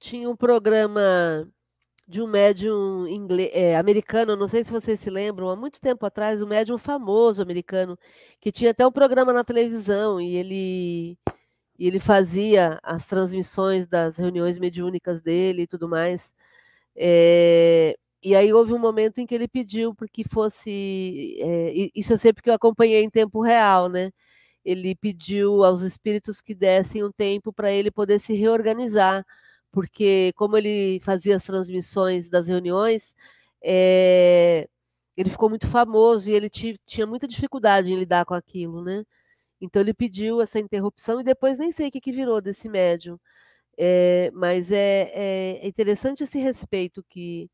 Tinha 0.05 0.29
um 0.29 0.35
programa 0.35 1.51
de 2.07 2.21
um 2.21 2.27
médium 2.27 3.07
inglês, 3.07 3.49
é, 3.53 3.75
americano, 3.75 4.35
não 4.35 4.47
sei 4.47 4.63
se 4.63 4.71
vocês 4.71 4.99
se 4.99 5.09
lembram, 5.09 5.49
há 5.49 5.55
muito 5.55 5.81
tempo 5.81 6.05
atrás, 6.05 6.43
um 6.43 6.47
médium 6.47 6.77
famoso 6.77 7.41
americano, 7.41 7.97
que 8.39 8.51
tinha 8.51 8.69
até 8.69 8.85
um 8.85 8.91
programa 8.91 9.33
na 9.33 9.43
televisão 9.43 10.21
e 10.21 10.35
ele, 10.35 11.17
e 11.79 11.87
ele 11.87 11.99
fazia 11.99 12.79
as 12.83 13.07
transmissões 13.07 13.87
das 13.87 14.17
reuniões 14.17 14.59
mediúnicas 14.59 15.21
dele 15.23 15.63
e 15.63 15.67
tudo 15.67 15.89
mais. 15.89 16.31
É, 16.95 17.97
e 18.23 18.35
aí 18.35 18.53
houve 18.53 18.73
um 18.73 18.79
momento 18.79 19.19
em 19.19 19.25
que 19.27 19.35
ele 19.35 19.47
pediu 19.47 19.95
porque 19.95 20.23
fosse. 20.29 21.37
É, 21.41 21.73
isso 21.95 22.13
eu 22.13 22.17
sei 22.19 22.33
porque 22.33 22.49
eu 22.51 22.55
acompanhei 22.55 23.03
em 23.03 23.09
tempo 23.09 23.41
real, 23.41 23.89
né? 23.89 24.11
Ele 24.65 24.95
pediu 24.95 25.63
aos 25.63 25.81
espíritos 25.81 26.41
que 26.41 26.55
dessem 26.55 27.03
um 27.03 27.11
tempo 27.11 27.53
para 27.53 27.71
ele 27.71 27.91
poder 27.91 28.19
se 28.19 28.35
reorganizar 28.35 29.25
porque 29.75 30.31
como 30.37 30.57
ele 30.57 31.01
fazia 31.01 31.35
as 31.35 31.43
transmissões 31.43 32.29
das 32.29 32.47
reuniões, 32.47 33.13
é, 33.61 34.69
ele 35.17 35.29
ficou 35.29 35.49
muito 35.49 35.67
famoso 35.67 36.31
e 36.31 36.33
ele 36.33 36.49
tinha 36.49 37.05
muita 37.05 37.27
dificuldade 37.27 37.91
em 37.91 37.97
lidar 37.99 38.25
com 38.25 38.33
aquilo, 38.33 38.83
né? 38.83 39.05
Então 39.61 39.81
ele 39.81 39.93
pediu 39.93 40.41
essa 40.41 40.59
interrupção 40.59 41.19
e 41.21 41.23
depois 41.25 41.57
nem 41.57 41.71
sei 41.73 41.89
o 41.89 41.91
que, 41.91 42.01
que 42.01 42.11
virou 42.11 42.41
desse 42.41 42.69
médium. 42.69 43.19
É, 43.77 44.31
mas 44.33 44.71
é, 44.71 45.11
é, 45.13 45.67
interessante 45.67 46.23
esse 46.23 46.39
respeito 46.39 47.03
que, 47.09 47.49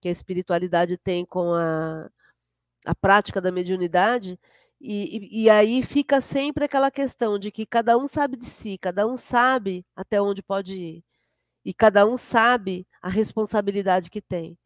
que 0.00 0.08
a 0.08 0.12
espiritualidade 0.12 0.98
tem 0.98 1.24
com 1.26 1.54
a, 1.54 2.10
a 2.86 2.94
prática 2.94 3.40
da 3.40 3.52
mediunidade, 3.52 4.38
e, 4.80 5.18
e, 5.40 5.44
e, 5.44 5.50
aí 5.50 5.82
fica 5.82 6.20
sempre 6.20 6.64
aquela 6.66 6.90
questão 6.90 7.38
de 7.38 7.50
que 7.50 7.66
cada 7.66 7.96
um 7.98 8.06
sabe 8.08 8.36
de 8.36 8.46
si, 8.46 8.78
cada 8.78 9.06
um 9.06 9.16
sabe 9.16 9.86
até 9.96 10.20
onde 10.20 10.42
pode 10.42 10.74
ir 10.76 11.05
e 11.66 11.74
cada 11.74 12.06
um 12.06 12.16
sabe 12.16 12.86
a 13.02 13.08
responsabilidade 13.08 14.08
que 14.08 14.22
tem. 14.22 14.56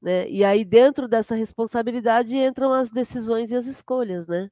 Né? 0.00 0.28
E 0.28 0.44
aí, 0.44 0.62
dentro 0.62 1.08
dessa 1.08 1.34
responsabilidade, 1.34 2.36
entram 2.36 2.74
as 2.74 2.90
decisões 2.90 3.50
e 3.50 3.56
as 3.56 3.66
escolhas. 3.66 4.26
Né? 4.26 4.50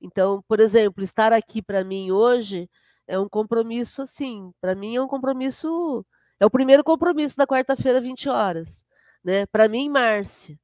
Então, 0.00 0.44
por 0.46 0.60
exemplo, 0.60 1.02
estar 1.02 1.32
aqui 1.32 1.60
para 1.60 1.82
mim 1.82 2.12
hoje 2.12 2.70
é 3.08 3.18
um 3.18 3.28
compromisso, 3.28 4.02
assim, 4.02 4.52
para 4.60 4.76
mim 4.76 4.94
é 4.94 5.02
um 5.02 5.08
compromisso, 5.08 6.06
é 6.38 6.46
o 6.46 6.50
primeiro 6.50 6.84
compromisso 6.84 7.36
da 7.36 7.48
quarta-feira, 7.48 8.00
20 8.00 8.28
horas. 8.28 8.84
Né? 9.24 9.44
Para 9.46 9.66
mim, 9.66 9.88
Márcia. 9.90 10.56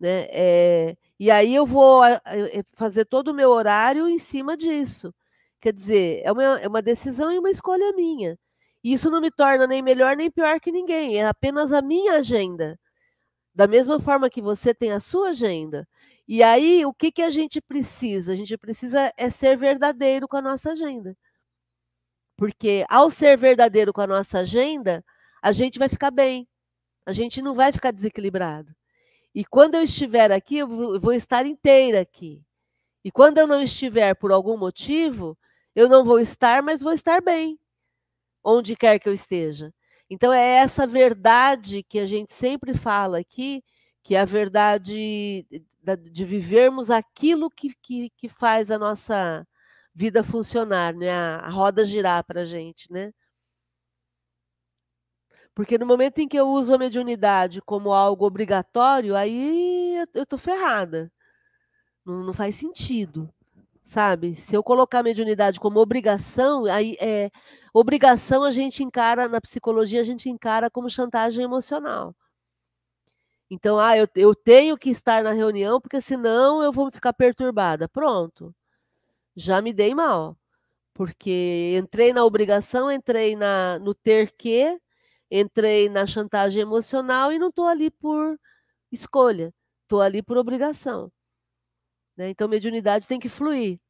Né? 0.00 0.26
É, 0.30 0.96
e 1.20 1.30
aí 1.30 1.54
eu 1.54 1.66
vou 1.66 2.02
é, 2.02 2.20
fazer 2.72 3.04
todo 3.04 3.28
o 3.28 3.34
meu 3.34 3.50
horário 3.50 4.08
em 4.08 4.18
cima 4.18 4.56
disso. 4.56 5.14
Quer 5.60 5.74
dizer, 5.74 6.22
é 6.24 6.32
uma, 6.32 6.42
é 6.60 6.66
uma 6.66 6.80
decisão 6.80 7.30
e 7.30 7.38
uma 7.38 7.50
escolha 7.50 7.92
minha. 7.92 8.38
Isso 8.82 9.10
não 9.10 9.20
me 9.20 9.30
torna 9.30 9.66
nem 9.66 9.80
melhor 9.80 10.16
nem 10.16 10.30
pior 10.30 10.58
que 10.60 10.72
ninguém, 10.72 11.18
é 11.20 11.26
apenas 11.26 11.72
a 11.72 11.80
minha 11.80 12.14
agenda. 12.14 12.78
Da 13.54 13.66
mesma 13.66 14.00
forma 14.00 14.30
que 14.30 14.42
você 14.42 14.74
tem 14.74 14.92
a 14.92 15.00
sua 15.00 15.30
agenda. 15.30 15.86
E 16.26 16.42
aí, 16.42 16.84
o 16.86 16.92
que, 16.92 17.12
que 17.12 17.22
a 17.22 17.30
gente 17.30 17.60
precisa? 17.60 18.32
A 18.32 18.36
gente 18.36 18.56
precisa 18.56 19.12
é 19.16 19.30
ser 19.30 19.56
verdadeiro 19.56 20.26
com 20.26 20.36
a 20.36 20.42
nossa 20.42 20.72
agenda. 20.72 21.16
Porque 22.36 22.84
ao 22.88 23.10
ser 23.10 23.36
verdadeiro 23.36 23.92
com 23.92 24.00
a 24.00 24.06
nossa 24.06 24.40
agenda, 24.40 25.04
a 25.42 25.52
gente 25.52 25.78
vai 25.78 25.88
ficar 25.88 26.10
bem. 26.10 26.48
A 27.06 27.12
gente 27.12 27.42
não 27.42 27.54
vai 27.54 27.72
ficar 27.72 27.92
desequilibrado. 27.92 28.74
E 29.34 29.44
quando 29.44 29.74
eu 29.76 29.82
estiver 29.82 30.32
aqui, 30.32 30.58
eu 30.58 30.98
vou 30.98 31.12
estar 31.12 31.46
inteira 31.46 32.00
aqui. 32.00 32.42
E 33.04 33.10
quando 33.12 33.38
eu 33.38 33.46
não 33.46 33.62
estiver 33.62 34.14
por 34.14 34.32
algum 34.32 34.56
motivo, 34.56 35.38
eu 35.74 35.88
não 35.88 36.04
vou 36.04 36.18
estar, 36.20 36.62
mas 36.62 36.82
vou 36.82 36.92
estar 36.92 37.20
bem 37.20 37.58
onde 38.44 38.76
quer 38.76 38.98
que 38.98 39.08
eu 39.08 39.12
esteja. 39.12 39.72
Então, 40.10 40.32
é 40.32 40.56
essa 40.56 40.86
verdade 40.86 41.82
que 41.82 41.98
a 41.98 42.06
gente 42.06 42.32
sempre 42.32 42.74
fala 42.74 43.18
aqui, 43.18 43.62
que 44.02 44.14
é 44.14 44.20
a 44.20 44.24
verdade 44.24 45.46
de 46.10 46.24
vivermos 46.24 46.90
aquilo 46.90 47.50
que, 47.50 47.74
que, 47.82 48.10
que 48.16 48.28
faz 48.28 48.70
a 48.70 48.78
nossa 48.78 49.46
vida 49.94 50.22
funcionar, 50.22 50.94
né? 50.94 51.10
a, 51.10 51.48
roda 51.48 51.84
girar 51.84 52.24
para 52.24 52.42
a 52.42 52.44
gente. 52.44 52.92
Né? 52.92 53.12
Porque 55.54 55.78
no 55.78 55.86
momento 55.86 56.18
em 56.18 56.28
que 56.28 56.36
eu 56.36 56.48
uso 56.48 56.74
a 56.74 56.78
mediunidade 56.78 57.60
como 57.62 57.92
algo 57.92 58.26
obrigatório, 58.26 59.16
aí 59.16 59.96
eu 60.14 60.22
estou 60.22 60.38
ferrada. 60.38 61.10
Não, 62.04 62.24
não 62.24 62.32
faz 62.32 62.56
sentido 62.56 63.32
sabe? 63.84 64.36
Se 64.36 64.54
eu 64.54 64.62
colocar 64.62 65.00
a 65.00 65.02
mediunidade 65.02 65.60
como 65.60 65.80
obrigação, 65.80 66.64
aí 66.66 66.96
é 67.00 67.30
obrigação 67.72 68.44
a 68.44 68.50
gente 68.50 68.82
encara 68.82 69.28
na 69.28 69.40
psicologia 69.40 70.00
a 70.00 70.04
gente 70.04 70.28
encara 70.28 70.70
como 70.70 70.90
chantagem 70.90 71.44
emocional. 71.44 72.14
Então, 73.50 73.78
ah, 73.78 73.96
eu, 73.96 74.08
eu 74.16 74.34
tenho 74.34 74.78
que 74.78 74.90
estar 74.90 75.22
na 75.22 75.32
reunião 75.32 75.80
porque 75.80 76.00
senão 76.00 76.62
eu 76.62 76.72
vou 76.72 76.90
ficar 76.90 77.12
perturbada. 77.12 77.88
Pronto, 77.88 78.54
já 79.36 79.60
me 79.62 79.72
dei 79.74 79.94
mal, 79.94 80.36
porque 80.94 81.76
entrei 81.78 82.12
na 82.12 82.24
obrigação, 82.24 82.90
entrei 82.90 83.36
na 83.36 83.78
no 83.78 83.94
ter 83.94 84.32
que, 84.32 84.78
entrei 85.30 85.88
na 85.88 86.06
chantagem 86.06 86.62
emocional 86.62 87.32
e 87.32 87.38
não 87.38 87.48
estou 87.50 87.66
ali 87.66 87.90
por 87.90 88.38
escolha, 88.92 89.54
estou 89.84 90.00
ali 90.02 90.22
por 90.22 90.36
obrigação. 90.38 91.12
Né? 92.16 92.30
Então, 92.30 92.48
mediunidade 92.48 93.06
tem 93.08 93.20
que 93.20 93.28
fluir. 93.28 93.80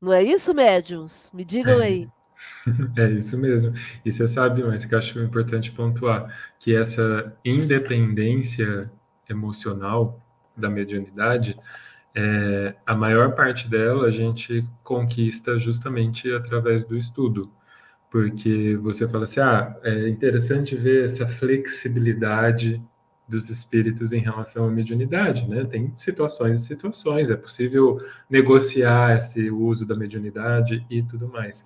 Não 0.00 0.12
é 0.12 0.22
isso, 0.22 0.54
médiums? 0.54 1.30
Me 1.34 1.44
digam 1.44 1.80
é. 1.80 1.86
aí. 1.86 2.08
É 2.98 3.10
isso 3.12 3.38
mesmo. 3.38 3.72
E 4.04 4.12
você 4.12 4.28
sabe, 4.28 4.62
mas 4.62 4.84
que 4.84 4.94
eu 4.94 4.98
acho 4.98 5.18
importante 5.20 5.72
pontuar 5.72 6.54
que 6.58 6.76
essa 6.76 7.34
independência 7.42 8.90
emocional 9.28 10.22
da 10.56 10.68
mediunidade, 10.68 11.58
é, 12.14 12.74
a 12.86 12.94
maior 12.94 13.34
parte 13.34 13.68
dela 13.68 14.06
a 14.06 14.10
gente 14.10 14.64
conquista 14.82 15.58
justamente 15.58 16.30
através 16.32 16.84
do 16.84 16.96
estudo. 16.96 17.50
Porque 18.10 18.76
você 18.76 19.08
fala 19.08 19.24
assim, 19.24 19.40
ah, 19.40 19.76
é 19.82 20.08
interessante 20.08 20.76
ver 20.76 21.04
essa 21.04 21.26
flexibilidade 21.26 22.82
dos 23.28 23.50
espíritos 23.50 24.12
em 24.12 24.20
relação 24.20 24.66
à 24.66 24.70
mediunidade, 24.70 25.48
né? 25.48 25.64
Tem 25.64 25.92
situações 25.98 26.62
e 26.62 26.66
situações, 26.66 27.30
é 27.30 27.36
possível 27.36 27.98
negociar 28.30 29.16
esse 29.16 29.50
uso 29.50 29.86
da 29.86 29.96
mediunidade 29.96 30.86
e 30.88 31.02
tudo 31.02 31.28
mais. 31.28 31.64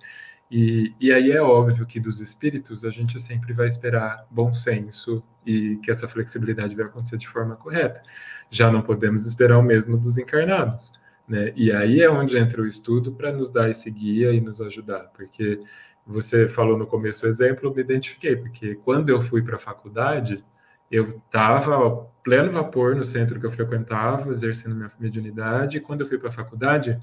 E, 0.49 0.93
e 0.99 1.13
aí 1.13 1.31
é 1.31 1.41
óbvio 1.41 1.85
que 1.85 1.99
dos 1.99 2.19
espíritos 2.19 2.83
a 2.83 2.89
gente 2.89 3.19
sempre 3.21 3.53
vai 3.53 3.67
esperar 3.67 4.27
bom 4.29 4.51
senso 4.51 5.23
e 5.45 5.77
que 5.77 5.89
essa 5.89 6.07
flexibilidade 6.07 6.75
vai 6.75 6.85
acontecer 6.85 7.17
de 7.17 7.27
forma 7.27 7.55
correta. 7.55 8.01
Já 8.49 8.69
não 8.69 8.81
podemos 8.81 9.25
esperar 9.25 9.57
o 9.57 9.63
mesmo 9.63 9.97
dos 9.97 10.17
encarnados, 10.17 10.91
né? 11.27 11.53
E 11.55 11.71
aí 11.71 12.01
é 12.01 12.09
onde 12.09 12.37
entra 12.37 12.61
o 12.61 12.67
estudo 12.67 13.13
para 13.13 13.31
nos 13.31 13.49
dar 13.49 13.69
esse 13.69 13.89
guia 13.89 14.33
e 14.33 14.41
nos 14.41 14.59
ajudar, 14.59 15.05
porque 15.15 15.59
você 16.05 16.47
falou 16.47 16.77
no 16.77 16.87
começo 16.87 17.25
o 17.25 17.29
exemplo, 17.29 17.69
eu 17.69 17.73
me 17.73 17.81
identifiquei, 17.81 18.35
porque 18.35 18.75
quando 18.75 19.09
eu 19.09 19.21
fui 19.21 19.41
para 19.41 19.55
a 19.55 19.59
faculdade, 19.59 20.43
eu 20.91 21.21
estava 21.25 22.05
pleno 22.23 22.51
vapor 22.51 22.95
no 22.95 23.03
centro 23.03 23.39
que 23.39 23.45
eu 23.45 23.51
frequentava, 23.51 24.31
exercendo 24.33 24.75
minha 24.75 24.91
mediunidade, 24.99 25.77
e 25.77 25.81
quando 25.81 26.01
eu 26.01 26.07
fui 26.07 26.17
para 26.19 26.29
a 26.29 26.31
faculdade, 26.31 26.99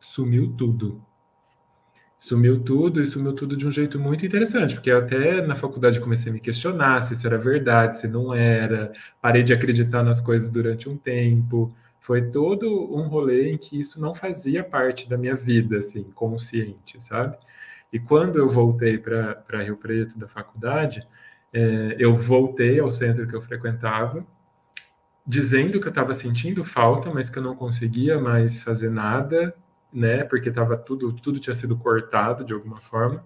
sumiu 0.00 0.54
tudo. 0.56 1.02
sumiu 2.18 2.60
tudo 2.64 3.00
e 3.02 3.06
sumiu 3.06 3.34
tudo 3.34 3.56
de 3.56 3.66
um 3.66 3.70
jeito 3.70 3.98
muito 3.98 4.24
interessante, 4.24 4.74
porque 4.74 4.90
até 4.90 5.42
na 5.46 5.54
faculdade 5.54 6.00
comecei 6.00 6.30
a 6.30 6.32
me 6.32 6.40
questionar 6.40 7.00
se 7.02 7.12
isso 7.14 7.26
era 7.26 7.36
verdade, 7.38 7.98
se 7.98 8.08
não 8.08 8.32
era, 8.34 8.92
parei 9.20 9.42
de 9.42 9.52
acreditar 9.52 10.02
nas 10.02 10.20
coisas 10.20 10.50
durante 10.50 10.88
um 10.88 10.96
tempo. 10.96 11.68
Foi 12.00 12.22
todo 12.30 12.66
um 12.94 13.08
rolê 13.08 13.52
em 13.52 13.58
que 13.58 13.78
isso 13.78 14.00
não 14.00 14.14
fazia 14.14 14.64
parte 14.64 15.08
da 15.08 15.16
minha 15.18 15.34
vida, 15.34 15.78
assim, 15.78 16.04
consciente, 16.14 17.02
sabe? 17.02 17.36
E 17.92 17.98
quando 17.98 18.38
eu 18.38 18.48
voltei 18.48 18.98
para 18.98 19.62
Rio 19.62 19.76
Preto 19.76 20.18
da 20.18 20.26
faculdade, 20.28 21.06
é, 21.54 21.94
eu 22.00 22.16
voltei 22.16 22.80
ao 22.80 22.90
centro 22.90 23.28
que 23.28 23.34
eu 23.34 23.40
frequentava, 23.40 24.26
dizendo 25.24 25.80
que 25.80 25.86
eu 25.86 25.90
estava 25.90 26.12
sentindo 26.12 26.64
falta, 26.64 27.10
mas 27.14 27.30
que 27.30 27.38
eu 27.38 27.42
não 27.42 27.54
conseguia 27.54 28.20
mais 28.20 28.60
fazer 28.60 28.90
nada, 28.90 29.56
né? 29.92 30.24
Porque 30.24 30.50
tava 30.50 30.76
tudo, 30.76 31.12
tudo 31.12 31.38
tinha 31.38 31.54
sido 31.54 31.76
cortado 31.76 32.44
de 32.44 32.52
alguma 32.52 32.78
forma. 32.78 33.24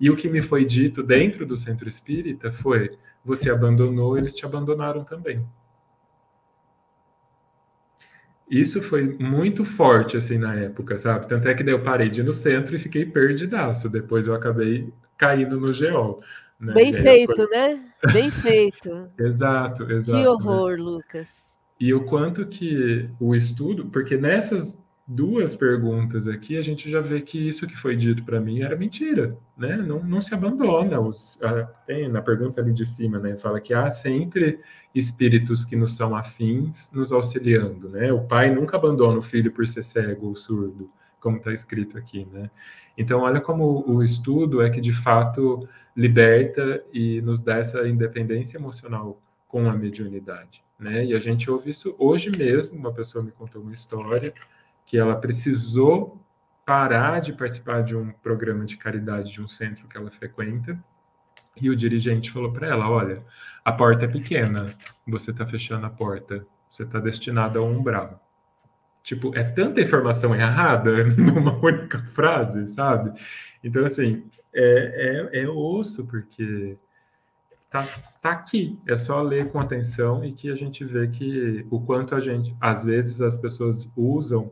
E 0.00 0.10
o 0.10 0.16
que 0.16 0.28
me 0.28 0.42
foi 0.42 0.64
dito 0.64 1.02
dentro 1.02 1.46
do 1.46 1.56
centro 1.56 1.88
espírita 1.88 2.50
foi: 2.50 2.90
você 3.24 3.50
abandonou, 3.50 4.18
eles 4.18 4.34
te 4.34 4.44
abandonaram 4.44 5.04
também. 5.04 5.46
Isso 8.50 8.82
foi 8.82 9.16
muito 9.18 9.64
forte, 9.64 10.16
assim, 10.16 10.38
na 10.38 10.54
época, 10.54 10.96
sabe? 10.96 11.28
Tanto 11.28 11.48
é 11.48 11.54
que 11.54 11.62
daí 11.62 11.72
eu 11.74 11.82
parei 11.82 12.10
de 12.10 12.20
ir 12.20 12.24
no 12.24 12.32
centro 12.32 12.76
e 12.76 12.78
fiquei 12.78 13.06
perdidaço. 13.06 13.88
Depois 13.88 14.26
eu 14.26 14.34
acabei 14.34 14.92
caindo 15.16 15.58
no 15.58 15.72
GEOL. 15.72 16.20
Né? 16.64 16.72
Bem 16.72 16.92
feito, 16.92 17.34
coisas... 17.34 17.50
né? 17.50 17.84
Bem 18.12 18.30
feito. 18.30 19.10
exato, 19.18 19.90
exato. 19.90 20.18
Que 20.18 20.26
horror, 20.26 20.76
né? 20.76 20.82
Lucas. 20.82 21.58
E 21.78 21.92
o 21.92 22.04
quanto 22.04 22.46
que 22.46 23.10
o 23.20 23.34
estudo, 23.34 23.86
porque 23.86 24.16
nessas 24.16 24.78
duas 25.06 25.54
perguntas 25.54 26.26
aqui, 26.26 26.56
a 26.56 26.62
gente 26.62 26.90
já 26.90 27.00
vê 27.00 27.20
que 27.20 27.46
isso 27.46 27.66
que 27.66 27.76
foi 27.76 27.94
dito 27.94 28.24
para 28.24 28.40
mim 28.40 28.62
era 28.62 28.74
mentira, 28.74 29.36
né? 29.56 29.76
Não, 29.76 30.02
não 30.02 30.20
se 30.20 30.32
abandona. 30.32 30.98
Os, 30.98 31.38
a, 31.42 31.64
tem 31.86 32.08
na 32.08 32.22
pergunta 32.22 32.60
ali 32.60 32.72
de 32.72 32.86
cima, 32.86 33.18
né? 33.18 33.36
Fala 33.36 33.60
que 33.60 33.74
há 33.74 33.90
sempre 33.90 34.60
espíritos 34.94 35.64
que 35.64 35.76
nos 35.76 35.94
são 35.94 36.16
afins 36.16 36.90
nos 36.92 37.12
auxiliando, 37.12 37.90
né? 37.90 38.12
O 38.12 38.22
pai 38.22 38.54
nunca 38.54 38.76
abandona 38.76 39.18
o 39.18 39.22
filho 39.22 39.52
por 39.52 39.66
ser 39.66 39.82
cego 39.82 40.28
ou 40.28 40.36
surdo, 40.36 40.88
como 41.24 41.38
está 41.38 41.50
escrito 41.54 41.96
aqui, 41.96 42.28
né? 42.30 42.50
Então, 42.98 43.20
olha 43.20 43.40
como 43.40 43.82
o 43.88 44.02
estudo 44.02 44.60
é 44.60 44.68
que 44.68 44.78
de 44.78 44.92
fato 44.92 45.66
liberta 45.96 46.84
e 46.92 47.22
nos 47.22 47.40
dá 47.40 47.56
essa 47.56 47.88
independência 47.88 48.58
emocional 48.58 49.18
com 49.48 49.70
a 49.70 49.72
mediunidade, 49.72 50.62
né? 50.78 51.02
E 51.02 51.14
a 51.14 51.18
gente 51.18 51.50
ouve 51.50 51.70
isso 51.70 51.96
hoje 51.98 52.30
mesmo. 52.30 52.76
Uma 52.76 52.92
pessoa 52.92 53.24
me 53.24 53.32
contou 53.32 53.62
uma 53.62 53.72
história 53.72 54.34
que 54.84 54.98
ela 54.98 55.16
precisou 55.16 56.20
parar 56.66 57.20
de 57.20 57.32
participar 57.32 57.82
de 57.82 57.96
um 57.96 58.12
programa 58.12 58.66
de 58.66 58.76
caridade 58.76 59.32
de 59.32 59.40
um 59.40 59.48
centro 59.48 59.88
que 59.88 59.96
ela 59.96 60.10
frequenta. 60.10 60.78
E 61.56 61.70
o 61.70 61.76
dirigente 61.76 62.30
falou 62.30 62.52
para 62.52 62.68
ela: 62.68 62.90
Olha, 62.90 63.24
a 63.64 63.72
porta 63.72 64.04
é 64.04 64.08
pequena, 64.08 64.74
você 65.06 65.30
está 65.30 65.46
fechando 65.46 65.86
a 65.86 65.90
porta, 65.90 66.46
você 66.70 66.82
está 66.82 67.00
destinado 67.00 67.58
a 67.58 67.62
um 67.62 67.78
umbral. 67.78 68.23
Tipo, 69.04 69.36
é 69.36 69.44
tanta 69.44 69.82
informação 69.82 70.34
errada 70.34 71.04
numa 71.14 71.54
única 71.62 71.98
frase, 72.14 72.66
sabe? 72.68 73.12
Então, 73.62 73.84
assim, 73.84 74.24
é, 74.52 75.30
é, 75.34 75.42
é 75.42 75.48
osso, 75.48 76.06
porque 76.06 76.78
tá, 77.68 77.86
tá 78.22 78.30
aqui. 78.30 78.78
É 78.88 78.96
só 78.96 79.20
ler 79.20 79.52
com 79.52 79.60
atenção 79.60 80.24
e 80.24 80.32
que 80.32 80.50
a 80.50 80.54
gente 80.54 80.82
vê 80.86 81.06
que 81.06 81.66
o 81.70 81.78
quanto 81.80 82.14
a 82.14 82.20
gente, 82.20 82.56
às 82.58 82.82
vezes, 82.82 83.20
as 83.20 83.36
pessoas 83.36 83.86
usam 83.94 84.50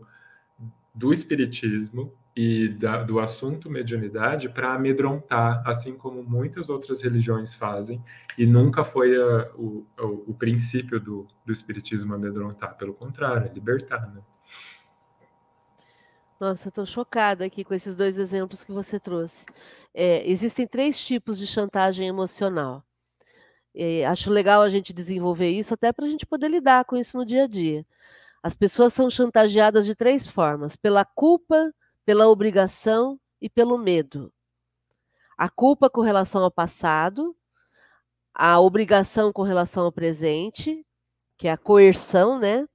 do 0.94 1.14
espiritismo 1.14 2.12
e 2.34 2.68
da, 2.68 3.02
do 3.02 3.20
assunto 3.20 3.70
mediunidade 3.70 4.48
para 4.48 4.74
amedrontar, 4.74 5.62
assim 5.66 5.94
como 5.94 6.22
muitas 6.22 6.70
outras 6.70 7.02
religiões 7.02 7.52
fazem, 7.52 8.02
e 8.38 8.46
nunca 8.46 8.82
foi 8.82 9.14
a, 9.16 9.50
o, 9.54 9.86
o, 9.98 10.30
o, 10.30 10.34
princípio 10.34 10.98
do, 10.98 11.28
do 11.44 11.52
espiritismo 11.52 12.14
amedrontar, 12.14 12.76
pelo 12.76 12.94
contrário, 12.94 13.48
é 13.48 13.52
libertar, 13.52 14.10
né? 14.12 14.22
Nossa, 16.40 16.70
estou 16.70 16.84
chocada 16.84 17.44
aqui 17.44 17.62
com 17.62 17.72
esses 17.72 17.96
dois 17.96 18.18
exemplos 18.18 18.64
que 18.64 18.72
você 18.72 18.98
trouxe. 18.98 19.46
É, 19.94 20.28
existem 20.28 20.66
três 20.66 20.98
tipos 20.98 21.38
de 21.38 21.46
chantagem 21.46 22.08
emocional. 22.08 22.82
É, 23.74 24.04
acho 24.06 24.30
legal 24.30 24.60
a 24.62 24.68
gente 24.68 24.92
desenvolver 24.92 25.50
isso 25.50 25.72
até 25.72 25.92
para 25.92 26.04
a 26.04 26.08
gente 26.08 26.26
poder 26.26 26.48
lidar 26.48 26.84
com 26.84 26.96
isso 26.96 27.16
no 27.16 27.24
dia 27.24 27.44
a 27.44 27.46
dia. 27.46 27.86
As 28.42 28.56
pessoas 28.56 28.92
são 28.92 29.08
chantageadas 29.08 29.86
de 29.86 29.94
três 29.94 30.28
formas: 30.28 30.74
pela 30.74 31.04
culpa, 31.04 31.72
pela 32.04 32.28
obrigação 32.28 33.18
e 33.40 33.48
pelo 33.48 33.78
medo. 33.78 34.32
A 35.36 35.48
culpa 35.48 35.90
com 35.90 36.00
relação 36.00 36.42
ao 36.42 36.50
passado, 36.50 37.36
a 38.34 38.60
obrigação 38.60 39.32
com 39.32 39.42
relação 39.42 39.84
ao 39.84 39.92
presente, 39.92 40.84
que 41.36 41.48
é 41.48 41.52
a 41.52 41.56
coerção, 41.56 42.38
né? 42.38 42.66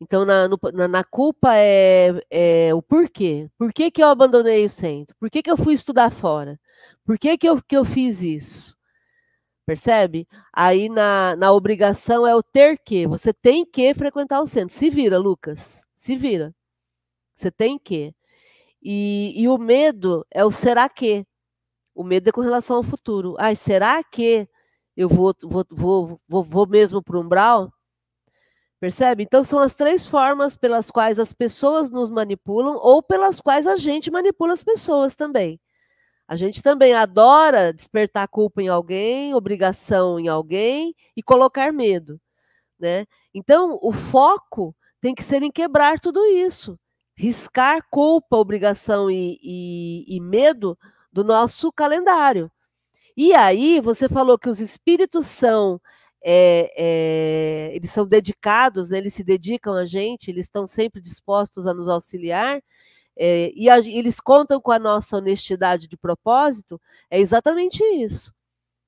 Então, 0.00 0.24
na, 0.24 0.46
no, 0.46 0.58
na, 0.74 0.88
na, 0.88 1.04
culpa 1.04 1.56
é, 1.56 2.12
é, 2.30 2.74
o 2.74 2.82
porquê. 2.82 3.48
Por 3.58 3.72
que, 3.72 3.90
que 3.90 4.02
eu 4.02 4.08
abandonei 4.08 4.64
o 4.64 4.68
centro? 4.68 5.16
Por 5.18 5.30
que, 5.30 5.42
que 5.42 5.50
eu 5.50 5.56
fui 5.56 5.72
estudar 5.72 6.10
fora? 6.10 6.60
Por 7.04 7.18
que, 7.18 7.38
que, 7.38 7.48
eu, 7.48 7.62
que 7.62 7.76
eu 7.76 7.84
fiz 7.84 8.20
isso? 8.20 8.76
Percebe? 9.66 10.28
Aí 10.52 10.88
na, 10.88 11.34
na 11.36 11.50
obrigação 11.52 12.26
é 12.26 12.34
o 12.36 12.42
ter 12.42 12.78
que. 12.78 13.06
Você 13.06 13.32
tem 13.32 13.64
que 13.64 13.92
frequentar 13.94 14.40
o 14.40 14.46
centro. 14.46 14.74
Se 14.74 14.90
vira, 14.90 15.18
Lucas. 15.18 15.82
Se 15.94 16.14
vira. 16.16 16.54
Você 17.34 17.50
tem 17.50 17.78
que. 17.78 18.14
E, 18.88 19.32
e 19.36 19.48
o 19.48 19.58
medo 19.58 20.24
é 20.30 20.44
o 20.44 20.50
será 20.52 20.88
que. 20.88 21.26
O 21.92 22.04
medo 22.04 22.28
é 22.28 22.32
com 22.32 22.40
relação 22.40 22.76
ao 22.76 22.84
futuro. 22.84 23.34
Ai, 23.36 23.56
será 23.56 24.04
que 24.04 24.48
eu 24.96 25.08
vou, 25.08 25.34
vou, 25.42 25.66
vou, 25.68 26.20
vou, 26.28 26.44
vou 26.44 26.68
mesmo 26.68 27.02
para 27.02 27.16
o 27.16 27.20
umbral? 27.20 27.72
Percebe? 28.78 29.24
Então, 29.24 29.42
são 29.42 29.58
as 29.58 29.74
três 29.74 30.06
formas 30.06 30.54
pelas 30.54 30.88
quais 30.88 31.18
as 31.18 31.32
pessoas 31.32 31.90
nos 31.90 32.10
manipulam 32.10 32.76
ou 32.76 33.02
pelas 33.02 33.40
quais 33.40 33.66
a 33.66 33.76
gente 33.76 34.08
manipula 34.08 34.52
as 34.52 34.62
pessoas 34.62 35.16
também. 35.16 35.60
A 36.28 36.36
gente 36.36 36.62
também 36.62 36.94
adora 36.94 37.72
despertar 37.72 38.28
culpa 38.28 38.62
em 38.62 38.68
alguém, 38.68 39.34
obrigação 39.34 40.20
em 40.20 40.28
alguém 40.28 40.94
e 41.16 41.22
colocar 41.24 41.72
medo, 41.72 42.20
né? 42.78 43.04
Então, 43.34 43.80
o 43.82 43.92
foco 43.92 44.76
tem 45.00 45.12
que 45.12 45.24
ser 45.24 45.42
em 45.42 45.50
quebrar 45.50 45.98
tudo 45.98 46.24
isso, 46.24 46.78
riscar 47.16 47.82
culpa, 47.90 48.36
obrigação 48.36 49.10
e, 49.10 49.38
e, 49.42 50.16
e 50.16 50.20
medo 50.20 50.78
do 51.12 51.24
nosso 51.24 51.72
calendário. 51.72 52.50
E 53.16 53.34
aí, 53.34 53.80
você 53.80 54.08
falou 54.08 54.38
que 54.38 54.48
os 54.48 54.60
espíritos 54.60 55.26
são 55.26 55.80
é, 56.28 56.72
é, 56.76 57.76
eles 57.76 57.90
são 57.92 58.04
dedicados, 58.04 58.88
né, 58.88 58.98
eles 58.98 59.14
se 59.14 59.22
dedicam 59.22 59.74
a 59.74 59.86
gente, 59.86 60.28
eles 60.28 60.46
estão 60.46 60.66
sempre 60.66 61.00
dispostos 61.00 61.68
a 61.68 61.74
nos 61.74 61.86
auxiliar, 61.86 62.60
é, 63.16 63.52
e 63.54 63.70
a, 63.70 63.78
eles 63.78 64.20
contam 64.20 64.60
com 64.60 64.72
a 64.72 64.78
nossa 64.78 65.16
honestidade 65.16 65.86
de 65.88 65.96
propósito, 65.96 66.80
é 67.10 67.20
exatamente 67.20 67.82
isso. 67.84 68.34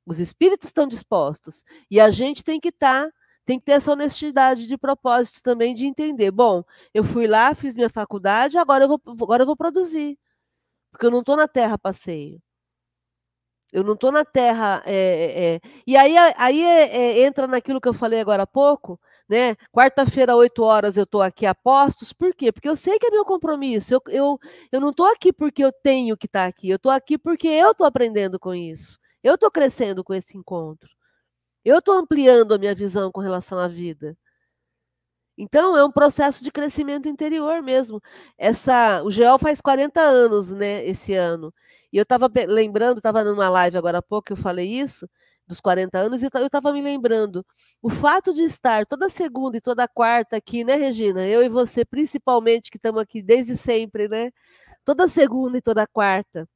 Os 0.04 0.18
espíritos 0.18 0.68
estão 0.68 0.86
dispostos 0.86 1.64
e 1.90 2.00
a 2.00 2.10
gente 2.10 2.42
tem 2.42 2.58
que 2.60 2.70
estar, 2.70 3.06
tá, 3.06 3.12
tem 3.48 3.58
que 3.58 3.64
ter 3.64 3.72
essa 3.72 3.92
honestidade 3.92 4.66
de 4.66 4.76
propósito 4.76 5.42
também 5.42 5.74
de 5.74 5.87
entender. 5.87 6.30
Bom, 6.30 6.62
eu 6.92 7.02
fui 7.02 7.26
lá, 7.26 7.54
fiz 7.54 7.74
minha 7.74 7.88
faculdade, 7.88 8.58
agora 8.58 8.84
eu 8.84 8.88
vou, 8.88 9.00
agora 9.22 9.42
eu 9.42 9.46
vou 9.46 9.56
produzir, 9.56 10.18
porque 10.90 11.06
eu 11.06 11.11
não 11.11 11.20
estou 11.20 11.34
na 11.37 11.48
Terra 11.48 11.78
passeio. 11.78 12.42
Eu 13.72 13.82
não 13.82 13.94
estou 13.94 14.12
na 14.12 14.22
Terra. 14.22 14.82
É, 14.87 15.61
é, 15.64 15.70
e 15.87 15.96
aí, 15.96 16.14
aí 16.37 17.22
entra 17.22 17.46
naquilo 17.46 17.80
que 17.80 17.88
eu 17.88 17.94
falei 17.94 18.20
agora 18.20 18.42
há 18.42 18.46
pouco, 18.46 19.00
né? 19.26 19.56
Quarta-feira, 19.72 20.37
8 20.37 20.62
horas, 20.62 20.98
eu 20.98 21.04
estou 21.04 21.22
aqui 21.22 21.46
a 21.46 21.54
postos. 21.54 22.12
Por 22.12 22.34
quê? 22.34 22.52
Porque 22.52 22.68
eu 22.68 22.76
sei 22.76 22.98
que 22.98 23.06
é 23.06 23.11
meu 23.11 23.24
compromisso. 23.24 23.94
Eu, 23.94 24.02
eu, 24.08 24.38
eu 24.70 24.80
não 24.80 24.90
estou 24.90 25.06
aqui 25.06 25.32
porque 25.32 25.64
eu 25.64 25.72
tenho 25.72 26.18
que 26.18 26.26
estar 26.26 26.42
tá 26.44 26.48
aqui. 26.48 26.68
Eu 26.68 26.76
estou 26.76 26.92
aqui 26.92 27.16
porque 27.16 27.48
eu 27.48 27.70
estou 27.70 27.87
aprendendo 27.87 28.38
com 28.38 28.54
isso. 28.54 28.98
Eu 29.22 29.37
estou 29.37 29.50
crescendo 29.50 30.04
com 30.04 30.12
esse 30.12 30.37
encontro. 30.37 30.97
Eu 31.64 31.78
estou 31.78 31.94
ampliando 31.94 32.52
a 32.54 32.58
minha 32.58 32.74
visão 32.74 33.10
com 33.12 33.20
relação 33.20 33.58
à 33.58 33.68
vida. 33.68 34.16
Então, 35.40 35.76
é 35.76 35.84
um 35.84 35.92
processo 35.92 36.42
de 36.42 36.50
crescimento 36.50 37.08
interior 37.08 37.62
mesmo. 37.62 38.02
Essa, 38.36 39.02
o 39.04 39.10
GEOL 39.10 39.38
faz 39.38 39.60
40 39.60 40.00
anos, 40.00 40.52
né, 40.52 40.84
esse 40.84 41.14
ano. 41.14 41.54
E 41.92 41.96
eu 41.96 42.02
estava 42.02 42.28
lembrando, 42.48 42.98
estava 42.98 43.22
numa 43.22 43.48
live 43.48 43.78
agora 43.78 43.98
há 43.98 44.02
pouco 44.02 44.26
que 44.26 44.32
eu 44.32 44.36
falei 44.36 44.68
isso, 44.68 45.09
dos 45.46 45.61
40 45.61 45.96
anos, 45.98 46.22
e 46.22 46.26
eu 46.26 46.46
estava 46.46 46.72
me 46.72 46.82
lembrando. 46.82 47.46
O 47.80 47.88
fato 47.88 48.34
de 48.34 48.42
estar 48.42 48.84
toda 48.86 49.09
segunda 49.09 49.56
e 49.56 49.61
toda 49.61 49.86
quarta 49.88 50.36
aqui, 50.36 50.64
né, 50.64 50.74
Regina? 50.74 51.24
Eu 51.26 51.42
e 51.44 51.48
você, 51.48 51.84
principalmente, 51.84 52.70
que 52.70 52.76
estamos 52.76 53.00
aqui 53.00 53.22
desde 53.22 53.56
sempre, 53.56 54.09
né? 54.09 54.32
Toda 54.84 55.06
segunda 55.09 55.59
e 55.59 55.62
toda 55.62 55.86
quarta, 55.86 56.48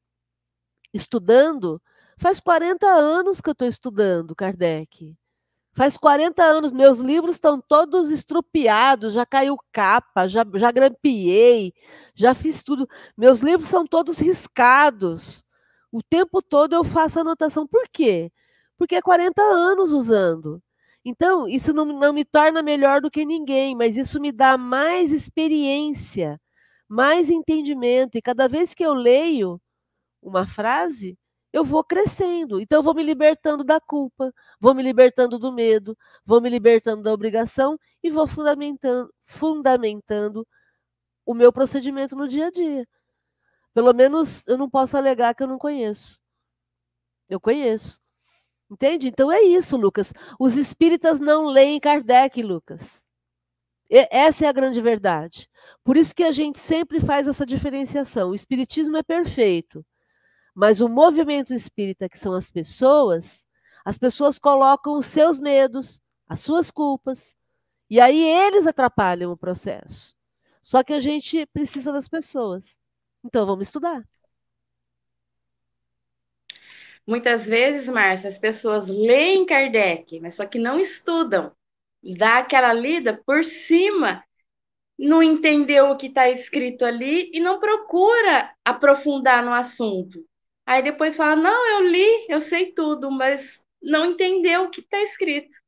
estudando. 0.93 1.81
Faz 2.17 2.41
40 2.41 2.87
anos 2.87 3.41
que 3.41 3.49
eu 3.49 3.53
estou 3.53 3.69
estudando 3.69 4.35
Kardec. 4.35 5.15
Faz 5.75 5.97
40 5.97 6.43
anos, 6.43 6.71
meus 6.71 6.99
livros 6.99 7.37
estão 7.37 7.59
todos 7.61 8.11
estrupiados, 8.11 9.15
já 9.15 9.25
caiu 9.25 9.57
capa, 9.73 10.29
já, 10.29 10.45
já 10.55 10.71
grampeei, 10.71 11.73
já 12.15 12.35
fiz 12.35 12.63
tudo. 12.63 12.87
Meus 13.17 13.41
livros 13.41 13.69
são 13.69 13.87
todos 13.87 14.19
riscados. 14.19 15.43
O 15.91 16.03
tempo 16.03 16.43
todo 16.43 16.75
eu 16.75 16.85
faço 16.85 17.21
anotação. 17.21 17.67
Por 17.67 17.89
quê? 17.89 18.31
Porque 18.77 18.97
é 18.97 19.03
40 19.03 19.43
anos 19.43 19.93
usando. 19.93 20.63
Então, 21.05 21.49
isso 21.49 21.73
não, 21.73 21.87
não 21.87 22.13
me 22.13 22.25
torna 22.25 22.63
melhor 22.63 23.01
do 23.01 23.11
que 23.11 23.25
ninguém, 23.25 23.75
mas 23.75 23.97
isso 23.97 24.21
me 24.21 24.31
dá 24.31 24.57
mais 24.59 25.11
experiência, 25.11 26.41
mais 26.89 27.31
entendimento. 27.31 28.17
E 28.17 28.23
cada 28.23 28.49
vez 28.49 28.75
que 28.75 28.85
eu 28.85 28.95
leio 28.95 29.61
uma 30.23 30.47
frase, 30.47 31.19
eu 31.53 31.65
vou 31.65 31.85
crescendo. 31.85 32.61
Então, 32.61 32.79
eu 32.79 32.83
vou 32.83 32.95
me 32.95 33.03
libertando 33.03 33.63
da 33.65 33.81
culpa, 33.81 34.33
vou 34.61 34.75
me 34.75 34.83
libertando 34.83 35.39
do 35.39 35.53
medo, 35.53 35.97
vou 36.25 36.41
me 36.41 36.49
libertando 36.49 37.03
da 37.03 37.13
obrigação 37.13 37.79
e 38.03 38.11
vou 38.11 38.27
fundamentando, 38.27 39.13
fundamentando 39.27 40.47
o 41.27 41.35
meu 41.35 41.53
procedimento 41.53 42.17
no 42.17 42.29
dia 42.29 42.47
a 42.47 42.51
dia. 42.51 42.87
Pelo 43.75 43.93
menos 43.95 44.47
eu 44.47 44.59
não 44.59 44.69
posso 44.69 44.97
alegar 44.97 45.35
que 45.35 45.43
eu 45.43 45.49
não 45.49 45.59
conheço. 45.59 46.21
Eu 47.29 47.41
conheço. 47.41 48.01
Entende? 48.71 49.09
Então 49.09 49.31
é 49.31 49.43
isso, 49.43 49.77
Lucas. 49.77 50.13
Os 50.39 50.57
espíritas 50.57 51.21
não 51.21 51.47
leem 51.47 51.81
Kardec, 51.81 52.43
Lucas. 52.43 53.03
E 53.91 54.09
essa 54.11 54.47
é 54.47 54.49
a 54.49 54.53
grande 54.53 54.81
verdade. 54.81 55.49
Por 55.85 55.97
isso 55.97 56.15
que 56.15 56.25
a 56.25 56.33
gente 56.33 56.59
sempre 56.59 57.01
faz 57.01 57.29
essa 57.29 57.45
diferenciação. 57.45 58.31
O 58.31 58.35
espiritismo 58.35 58.97
é 58.97 59.03
perfeito. 59.03 59.85
Mas 60.55 60.81
o 60.81 60.89
movimento 60.89 61.55
espírita, 61.55 62.09
que 62.09 62.19
são 62.19 62.35
as 62.35 62.51
pessoas, 62.51 63.47
as 63.85 63.97
pessoas 63.97 64.39
colocam 64.39 64.97
os 64.97 65.07
seus 65.07 65.41
medos, 65.41 66.01
as 66.29 66.41
suas 66.41 66.71
culpas, 66.71 67.37
e 67.89 68.01
aí 68.01 68.23
eles 68.23 68.67
atrapalham 68.67 69.33
o 69.33 69.37
processo. 69.37 70.15
Só 70.63 70.83
que 70.83 70.93
a 70.93 71.01
gente 71.01 71.45
precisa 71.47 71.93
das 71.93 72.09
pessoas. 72.09 72.79
Então 73.25 73.45
vamos 73.45 73.67
estudar. 73.67 74.07
Muitas 77.07 77.49
vezes, 77.49 77.89
Márcia, 77.89 78.29
as 78.29 78.39
pessoas 78.39 78.89
leem 78.89 79.45
Kardec, 79.45 80.21
mas 80.21 80.37
só 80.37 80.47
que 80.47 80.59
não 80.59 80.79
estudam. 80.79 81.53
Dá 82.17 82.39
aquela 82.39 82.73
lida 82.73 83.21
por 83.27 83.45
cima, 83.45 84.25
não 84.99 85.23
entendeu 85.23 85.91
o 85.91 85.97
que 85.97 86.07
está 86.07 86.31
escrito 86.31 86.85
ali 86.85 87.31
e 87.33 87.41
não 87.41 87.59
procura 87.59 88.55
aprofundar 88.65 89.45
no 89.45 89.53
assunto. 89.53 90.25
Aí 90.73 90.83
depois 90.83 91.17
fala: 91.17 91.37
Não, 91.37 91.71
eu 91.71 91.87
li, 91.87 92.27
eu 92.31 92.41
sei 92.41 92.73
tudo, 92.73 93.11
mas 93.11 93.61
não 93.83 94.07
entendeu 94.07 94.63
o 94.63 94.71
que 94.71 94.81
está 94.81 95.03
escrito. 95.03 95.59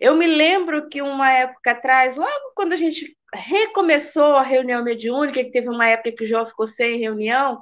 Eu 0.00 0.14
me 0.14 0.28
lembro 0.28 0.88
que 0.88 1.02
uma 1.02 1.28
época 1.32 1.72
atrás, 1.72 2.14
logo 2.14 2.52
quando 2.54 2.72
a 2.72 2.76
gente 2.76 3.16
recomeçou 3.34 4.36
a 4.36 4.42
reunião 4.44 4.84
mediúnica, 4.84 5.42
que 5.42 5.50
teve 5.50 5.68
uma 5.68 5.88
época 5.88 6.12
que 6.12 6.22
o 6.22 6.26
João 6.26 6.46
ficou 6.46 6.68
sem 6.68 7.00
reunião, 7.00 7.60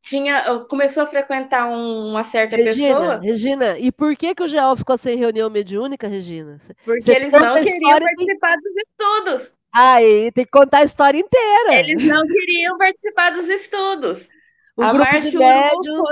tinha, 0.00 0.64
começou 0.70 1.02
a 1.02 1.06
frequentar 1.06 1.68
um, 1.68 2.08
uma 2.08 2.24
certa 2.24 2.56
Regina, 2.56 2.94
pessoa. 2.94 3.20
Regina, 3.20 3.78
e 3.78 3.92
por 3.92 4.16
que, 4.16 4.34
que 4.34 4.42
o 4.42 4.48
João 4.48 4.78
ficou 4.78 4.96
sem 4.96 5.18
reunião 5.18 5.50
mediúnica, 5.50 6.08
Regina? 6.08 6.58
Porque 6.86 7.02
Você 7.02 7.12
eles 7.12 7.32
não 7.32 7.62
queriam 7.62 8.00
participar 8.00 8.56
dos 8.56 8.76
estudos. 8.76 9.54
Aí 9.74 10.32
tem 10.32 10.46
que 10.46 10.50
contar 10.50 10.78
a 10.78 10.84
história 10.84 11.18
inteira. 11.18 11.74
Eles 11.74 12.02
não 12.02 12.26
queriam 12.26 12.78
participar 12.78 13.30
dos 13.32 13.46
estudos. 13.50 14.30
O 14.78 14.82
a 14.82 14.92
grupo 14.92 15.18
de 15.18 15.36
médios... 15.36 16.08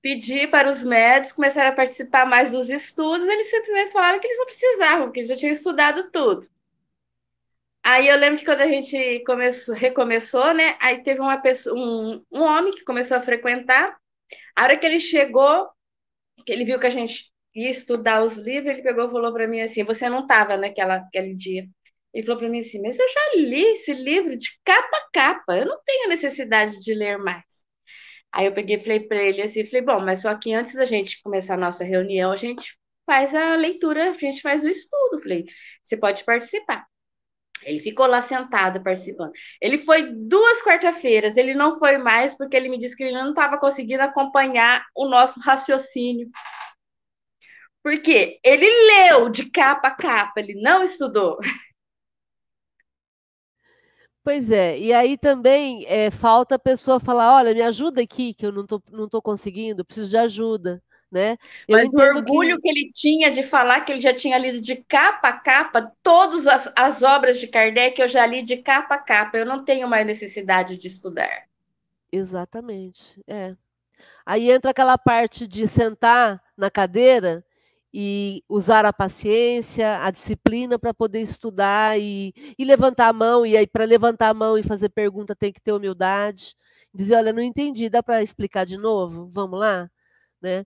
pedir 0.00 0.50
para 0.50 0.70
os 0.70 0.82
médicos 0.82 1.32
começarem 1.32 1.70
a 1.70 1.74
participar 1.74 2.24
mais 2.24 2.50
dos 2.50 2.70
estudos, 2.70 3.28
eles 3.28 3.50
simplesmente 3.50 3.92
falaram 3.92 4.18
que 4.18 4.26
eles 4.26 4.38
não 4.38 4.46
precisavam, 4.46 5.04
porque 5.04 5.20
eles 5.20 5.28
já 5.28 5.36
tinham 5.36 5.52
estudado 5.52 6.10
tudo. 6.10 6.48
Aí 7.84 8.08
eu 8.08 8.16
lembro 8.16 8.38
que 8.38 8.46
quando 8.46 8.62
a 8.62 8.66
gente 8.66 9.22
começou, 9.26 9.74
recomeçou, 9.74 10.54
né? 10.54 10.74
Aí 10.80 11.02
teve 11.02 11.20
uma 11.20 11.36
pessoa, 11.36 11.76
um, 11.76 12.24
um 12.32 12.40
homem 12.40 12.72
que 12.72 12.82
começou 12.82 13.18
a 13.18 13.20
frequentar. 13.20 13.94
A 14.56 14.62
hora 14.62 14.76
que 14.78 14.86
ele 14.86 14.98
chegou, 14.98 15.68
que 16.46 16.52
ele 16.52 16.64
viu 16.64 16.80
que 16.80 16.86
a 16.86 16.90
gente 16.90 17.30
ia 17.54 17.68
estudar 17.68 18.22
os 18.22 18.36
livros, 18.36 18.72
ele 18.72 18.82
pegou 18.82 19.06
e 19.06 19.10
falou 19.10 19.32
para 19.34 19.46
mim 19.46 19.60
assim: 19.60 19.84
Você 19.84 20.08
não 20.08 20.20
estava 20.20 20.56
naquela 20.56 20.96
aquele 20.96 21.34
dia. 21.34 21.68
Ele 22.14 22.24
falou 22.24 22.38
para 22.40 22.48
mim 22.48 22.60
assim: 22.60 22.80
Mas 22.80 22.98
eu 22.98 23.06
já 23.06 23.20
li 23.36 23.64
esse 23.72 23.92
livro 23.92 24.38
de 24.38 24.48
capa 24.64 24.96
a 24.96 25.10
capa, 25.12 25.58
eu 25.58 25.66
não 25.66 25.78
tenho 25.84 26.08
necessidade 26.08 26.78
de 26.78 26.94
ler 26.94 27.18
mais. 27.18 27.61
Aí 28.32 28.46
eu 28.46 28.54
peguei 28.54 28.76
e 28.76 28.82
falei 28.82 29.00
para 29.00 29.22
ele 29.22 29.42
assim, 29.42 29.64
falei, 29.66 29.82
bom, 29.82 30.00
mas 30.00 30.22
só 30.22 30.34
que 30.34 30.54
antes 30.54 30.74
da 30.74 30.84
gente 30.84 31.22
começar 31.22 31.54
a 31.54 31.58
nossa 31.58 31.84
reunião, 31.84 32.32
a 32.32 32.36
gente 32.36 32.76
faz 33.04 33.34
a 33.34 33.54
leitura, 33.56 34.10
a 34.10 34.12
gente 34.14 34.40
faz 34.40 34.64
o 34.64 34.68
estudo. 34.68 35.20
Falei, 35.20 35.44
você 35.84 35.96
pode 35.96 36.24
participar. 36.24 36.86
Ele 37.64 37.80
ficou 37.80 38.06
lá 38.06 38.20
sentado 38.20 38.82
participando. 38.82 39.32
Ele 39.60 39.78
foi 39.78 40.12
duas 40.12 40.62
quarta-feiras, 40.62 41.36
ele 41.36 41.54
não 41.54 41.78
foi 41.78 41.98
mais 41.98 42.34
porque 42.36 42.56
ele 42.56 42.68
me 42.68 42.78
disse 42.78 42.96
que 42.96 43.04
ele 43.04 43.12
não 43.12 43.30
estava 43.30 43.58
conseguindo 43.58 44.02
acompanhar 44.02 44.84
o 44.96 45.06
nosso 45.06 45.38
raciocínio. 45.44 46.28
Porque 47.82 48.38
ele 48.44 48.66
leu 48.66 49.28
de 49.28 49.50
capa 49.50 49.88
a 49.88 49.94
capa, 49.96 50.40
ele 50.40 50.54
não 50.60 50.84
estudou. 50.84 51.38
Pois 54.24 54.52
é, 54.52 54.78
e 54.78 54.92
aí 54.92 55.18
também 55.18 55.84
é, 55.88 56.08
falta 56.08 56.54
a 56.54 56.58
pessoa 56.58 57.00
falar, 57.00 57.34
olha, 57.34 57.52
me 57.52 57.62
ajuda 57.62 58.00
aqui, 58.00 58.32
que 58.32 58.46
eu 58.46 58.52
não 58.52 58.64
tô, 58.64 58.80
não 58.90 59.08
tô 59.08 59.20
conseguindo, 59.20 59.84
preciso 59.84 60.10
de 60.10 60.16
ajuda, 60.16 60.80
né? 61.10 61.36
Eu 61.66 61.76
Mas 61.76 61.92
o 61.92 61.98
orgulho 61.98 62.56
que... 62.56 62.62
que... 62.62 62.68
ele 62.68 62.92
tinha 62.92 63.32
de 63.32 63.42
falar 63.42 63.80
que 63.80 63.90
ele 63.90 64.00
já 64.00 64.14
tinha 64.14 64.38
lido 64.38 64.60
de 64.60 64.76
capa 64.76 65.28
a 65.28 65.32
capa, 65.32 65.92
todas 66.04 66.46
as, 66.46 66.72
as 66.76 67.02
obras 67.02 67.40
de 67.40 67.48
Kardec 67.48 68.00
eu 68.00 68.06
já 68.06 68.24
li 68.24 68.42
de 68.42 68.58
capa 68.58 68.94
a 68.94 68.98
capa, 68.98 69.38
eu 69.38 69.44
não 69.44 69.64
tenho 69.64 69.88
mais 69.88 70.06
necessidade 70.06 70.76
de 70.76 70.86
estudar. 70.86 71.48
Exatamente, 72.12 73.20
é. 73.26 73.56
Aí 74.24 74.52
entra 74.52 74.70
aquela 74.70 74.96
parte 74.96 75.48
de 75.48 75.66
sentar 75.66 76.40
na 76.56 76.70
cadeira 76.70 77.44
e 77.92 78.42
usar 78.48 78.86
a 78.86 78.92
paciência, 78.92 79.98
a 80.02 80.10
disciplina 80.10 80.78
para 80.78 80.94
poder 80.94 81.20
estudar 81.20 81.98
e, 82.00 82.32
e, 82.58 82.64
levantar 82.64 83.08
a 83.08 83.12
mão. 83.12 83.44
E 83.44 83.56
aí, 83.56 83.66
para 83.66 83.84
levantar 83.84 84.30
a 84.30 84.34
mão 84.34 84.56
e 84.56 84.62
fazer 84.62 84.88
pergunta, 84.88 85.36
tem 85.36 85.52
que 85.52 85.60
ter 85.60 85.72
humildade. 85.72 86.56
Dizer, 86.94 87.16
olha, 87.16 87.32
não 87.32 87.42
entendi, 87.42 87.88
dá 87.90 88.02
para 88.02 88.22
explicar 88.22 88.64
de 88.64 88.78
novo? 88.78 89.30
Vamos 89.32 89.60
lá? 89.60 89.90
Né? 90.40 90.64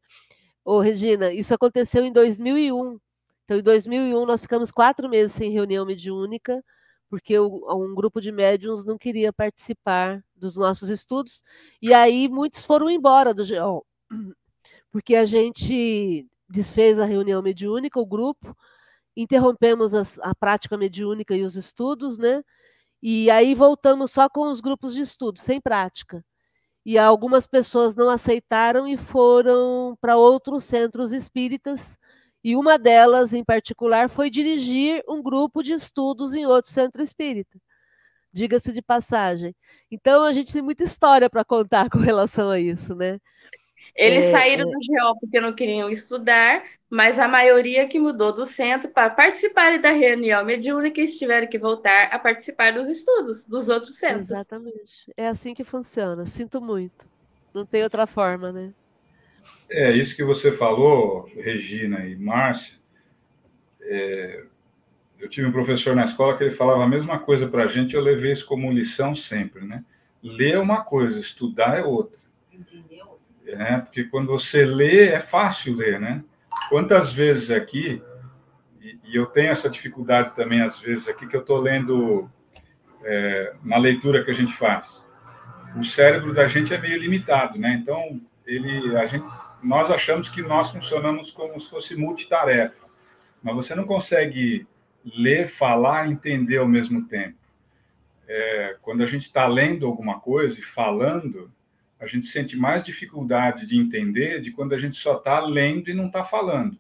Ô, 0.65 0.81
Regina, 0.81 1.33
isso 1.33 1.55
aconteceu 1.55 2.05
em 2.05 2.13
2001. 2.13 2.99
Então, 3.45 3.59
em 3.59 3.63
2001, 3.63 4.27
nós 4.27 4.43
ficamos 4.43 4.71
quatro 4.73 5.09
meses 5.09 5.33
sem 5.33 5.51
reunião 5.53 5.87
mediúnica, 5.87 6.65
porque 7.09 7.39
um 7.39 7.95
grupo 7.95 8.21
de 8.21 8.33
médiums 8.33 8.85
não 8.85 8.99
queria 8.99 9.33
participar 9.33 10.25
dos 10.35 10.57
nossos 10.57 10.91
estudos. 10.91 11.43
E 11.83 11.95
aí, 11.95 12.29
muitos 12.29 12.65
foram 12.65 12.91
embora 12.91 13.33
do 13.35 13.45
GEOL, 13.45 13.87
porque 14.93 15.15
a 15.17 15.25
gente 15.27 16.27
desfez 16.49 16.99
a 16.99 17.05
reunião 17.05 17.43
mediúnica, 17.43 18.01
o 18.01 18.07
grupo, 18.07 18.57
interrompemos 19.17 19.95
as, 19.95 20.19
a 20.21 20.35
prática 20.35 20.77
mediúnica 20.77 21.35
e 21.37 21.43
os 21.45 21.57
estudos, 21.57 22.19
né? 22.19 22.43
E 23.03 23.31
aí 23.31 23.55
voltamos 23.55 24.11
só 24.13 24.29
com 24.29 24.51
os 24.51 24.61
grupos 24.61 24.95
de 24.95 25.03
estudo, 25.03 25.39
sem 25.39 25.61
prática. 25.61 26.25
E 26.85 26.99
algumas 26.99 27.47
pessoas 27.47 27.97
não 27.97 28.11
aceitaram 28.11 28.87
e 28.89 28.97
foram 28.97 29.97
para 30.01 30.17
outros 30.17 30.65
centros 30.65 31.13
espíritas, 31.13 31.99
e 32.47 32.55
uma 32.55 32.79
delas, 32.79 33.33
em 33.33 33.43
particular, 33.45 34.09
foi 34.09 34.31
dirigir 34.31 35.03
um 35.09 35.21
grupo 35.21 35.65
de 35.65 35.73
estudos 35.73 36.33
em 36.33 36.47
outro 36.47 36.71
centro 36.71 37.03
espírita. 37.03 37.59
Diga-se 38.33 38.73
de 38.73 38.81
passagem. 38.81 39.53
Então, 39.91 40.23
a 40.23 40.33
gente 40.33 40.53
tem 40.53 40.63
muita 40.63 40.85
história 40.85 41.29
para 41.29 41.45
contar 41.45 41.91
com 41.91 41.99
relação 41.99 42.49
a 42.51 42.61
isso, 42.61 42.95
né? 42.95 43.19
Eles 43.97 44.25
é, 44.27 44.31
saíram 44.31 44.69
é... 44.69 44.73
do 44.73 44.79
GEO 44.83 45.17
porque 45.21 45.41
não 45.41 45.55
queriam 45.55 45.91
estudar, 45.91 46.63
mas 46.89 47.19
a 47.19 47.27
maioria 47.27 47.89
que 47.89 47.99
mudou 47.99 48.33
do 48.33 48.45
centro 48.45 48.91
para 48.91 49.11
participar 49.11 49.79
da 49.81 49.91
reunião 49.91 50.45
mediúnica 50.45 51.01
estiveram 51.01 51.47
que 51.47 51.59
voltar 51.59 52.09
a 52.13 52.19
participar 52.19 52.73
dos 52.73 52.89
estudos 52.89 53.45
dos 53.45 53.69
outros 53.69 53.97
centros. 53.97 54.31
Exatamente. 54.31 55.13
É 55.17 55.27
assim 55.27 55.55
que 55.55 55.65
funciona. 55.65 56.27
Sinto 56.27 56.61
muito. 56.61 57.07
Não 57.55 57.65
tem 57.65 57.83
outra 57.83 58.07
forma, 58.07 58.53
né? 58.53 58.73
É, 59.69 59.93
isso 59.93 60.15
que 60.15 60.23
você 60.23 60.53
falou, 60.53 61.29
Regina 61.35 62.07
e 62.07 62.15
Márcia. 62.17 62.75
É, 63.81 64.45
eu 65.19 65.29
tive 65.29 65.47
um 65.47 65.53
professor 65.53 65.95
na 65.95 66.05
escola 66.05 66.37
que 66.37 66.45
ele 66.45 66.51
falava 66.51 66.85
a 66.85 66.89
mesma 66.89 67.19
coisa 67.19 67.49
para 67.49 67.65
a 67.65 67.69
gente, 67.69 67.95
eu 67.95 68.03
levei 68.03 68.33
isso 68.33 68.47
como 68.47 68.71
lição 68.71 69.15
sempre, 69.15 69.65
né? 69.65 69.85
Ler 70.23 70.55
é 70.55 70.59
uma 70.59 70.83
coisa, 70.85 71.19
estudar 71.19 71.79
é 71.79 71.83
outra. 71.83 72.21
Entendeu? 72.53 72.86
Né? 73.55 73.83
Porque 73.85 74.05
quando 74.05 74.29
você 74.29 74.65
lê, 74.65 75.09
é 75.09 75.21
fácil 75.21 75.77
ler, 75.77 76.01
né? 76.01 76.25
Quantas 76.69 77.13
vezes 77.13 77.51
aqui, 77.51 78.03
e, 78.81 78.99
eu 79.15 79.27
tenho 79.27 79.51
essa 79.51 79.71
dificuldade 79.71 80.35
também, 80.35 80.63
às 80.63 80.79
vezes, 80.81 81.09
aqui, 81.09 81.27
que 81.27 81.37
eu 81.37 81.41
estou 81.41 81.61
lendo 81.61 82.31
é, 83.05 83.55
na 83.63 83.77
leitura 83.77 84.25
que 84.25 84.31
a 84.31 84.35
gente 84.35 84.53
faz. 84.55 85.05
O 85.77 85.85
cérebro 85.85 86.35
da 86.35 86.49
gente 86.49 86.73
é 86.75 86.79
meio 86.79 86.99
limitado, 86.99 87.59
né? 87.59 87.75
Então, 87.81 88.21
ele, 88.47 88.97
a 88.97 89.07
gente 89.07 89.27
nós 89.63 89.91
achamos 89.91 90.29
que 90.29 90.43
nós 90.43 90.71
funcionamos 90.71 91.31
como 91.31 91.61
se 91.61 91.69
fosse 91.69 91.97
multitarefa, 91.97 92.87
mas 93.43 93.55
você 93.55 93.75
não 93.75 93.85
consegue 93.85 94.67
ler, 95.05 95.49
falar, 95.49 96.09
entender 96.09 96.59
ao 96.59 96.69
mesmo 96.69 97.07
tempo. 97.07 97.37
É, 98.29 98.77
quando 98.83 99.03
a 99.03 99.07
gente 99.07 99.27
está 99.27 99.47
lendo 99.47 99.87
alguma 99.87 100.21
coisa 100.21 100.59
e 100.59 100.63
falando, 100.63 101.51
a 101.99 102.07
gente 102.07 102.27
sente 102.27 102.57
mais 102.57 102.85
dificuldade 102.85 103.67
de 103.67 103.79
entender 103.79 104.41
de 104.41 104.51
quando 104.51 104.75
a 104.75 104.79
gente 104.79 104.97
só 104.97 105.17
está 105.17 105.41
lendo 105.41 105.89
e 105.89 105.95
não 105.95 106.07
está 106.07 106.25
falando. 106.25 106.79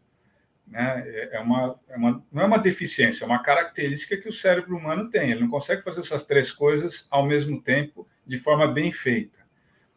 Né? 0.66 1.04
É, 1.06 1.36
é 1.36 1.40
uma, 1.40 1.78
é 1.88 1.96
uma, 1.96 2.24
não 2.32 2.42
é 2.42 2.44
uma 2.44 2.58
deficiência, 2.58 3.24
é 3.24 3.26
uma 3.26 3.42
característica 3.42 4.16
que 4.16 4.28
o 4.28 4.32
cérebro 4.32 4.76
humano 4.76 5.08
tem. 5.08 5.30
Ele 5.30 5.40
não 5.40 5.48
consegue 5.48 5.82
fazer 5.82 6.00
essas 6.00 6.24
três 6.24 6.50
coisas 6.50 7.06
ao 7.10 7.24
mesmo 7.24 7.62
tempo, 7.62 8.06
de 8.26 8.38
forma 8.38 8.66
bem 8.66 8.92
feita. 8.92 9.36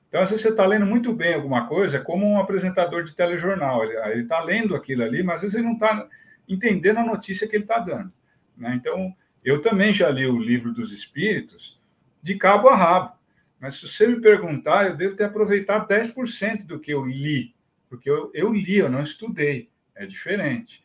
Então, 0.08 0.22
às 0.22 0.30
vezes 0.30 0.44
você 0.44 0.50
está 0.50 0.66
lendo 0.66 0.86
muito 0.86 1.14
bem 1.14 1.36
alguma 1.36 1.68
coisa, 1.68 1.98
é 1.98 2.02
como 2.02 2.28
um 2.28 2.40
apresentador 2.40 3.04
de 3.04 3.16
telejornal. 3.16 3.84
Ele 3.84 4.24
está 4.24 4.42
lendo 4.42 4.76
aquilo 4.76 5.04
ali, 5.04 5.22
mas 5.22 5.38
às 5.38 5.42
vezes 5.42 5.56
ele 5.56 5.68
não 5.68 5.74
está 5.74 6.08
entendendo 6.48 6.98
a 6.98 7.06
notícia 7.06 7.48
que 7.48 7.56
ele 7.56 7.64
está 7.64 7.80
dando. 7.80 8.12
Né? 8.58 8.74
Então, 8.76 9.16
eu 9.44 9.62
também 9.62 9.94
já 9.94 10.10
li 10.10 10.26
o 10.26 10.40
livro 10.40 10.74
dos 10.74 10.92
Espíritos 10.92 11.80
de 12.22 12.36
cabo 12.36 12.70
a 12.70 12.76
rabo. 12.76 13.19
Mas 13.60 13.76
se 13.76 13.88
você 13.88 14.08
me 14.08 14.22
perguntar, 14.22 14.88
eu 14.88 14.96
devo 14.96 15.16
ter 15.16 15.26
aproveitado 15.26 15.88
10% 15.88 16.66
do 16.66 16.80
que 16.80 16.92
eu 16.92 17.06
li, 17.06 17.54
porque 17.90 18.10
eu, 18.10 18.32
eu 18.34 18.54
li, 18.54 18.78
eu 18.78 18.90
não 18.90 19.04
estudei. 19.04 19.70
É 19.96 20.06
diferente. 20.06 20.82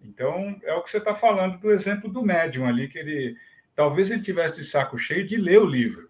Então, 0.00 0.60
é 0.62 0.74
o 0.74 0.82
que 0.82 0.90
você 0.90 0.98
está 0.98 1.14
falando 1.14 1.58
do 1.58 1.72
exemplo 1.72 2.08
do 2.10 2.22
médium 2.22 2.66
ali, 2.66 2.88
que 2.88 2.98
ele 2.98 3.36
talvez 3.74 4.10
ele 4.10 4.22
tivesse 4.22 4.60
de 4.60 4.64
saco 4.64 4.96
cheio 4.96 5.26
de 5.26 5.36
ler 5.36 5.60
o 5.60 5.66
livro, 5.66 6.08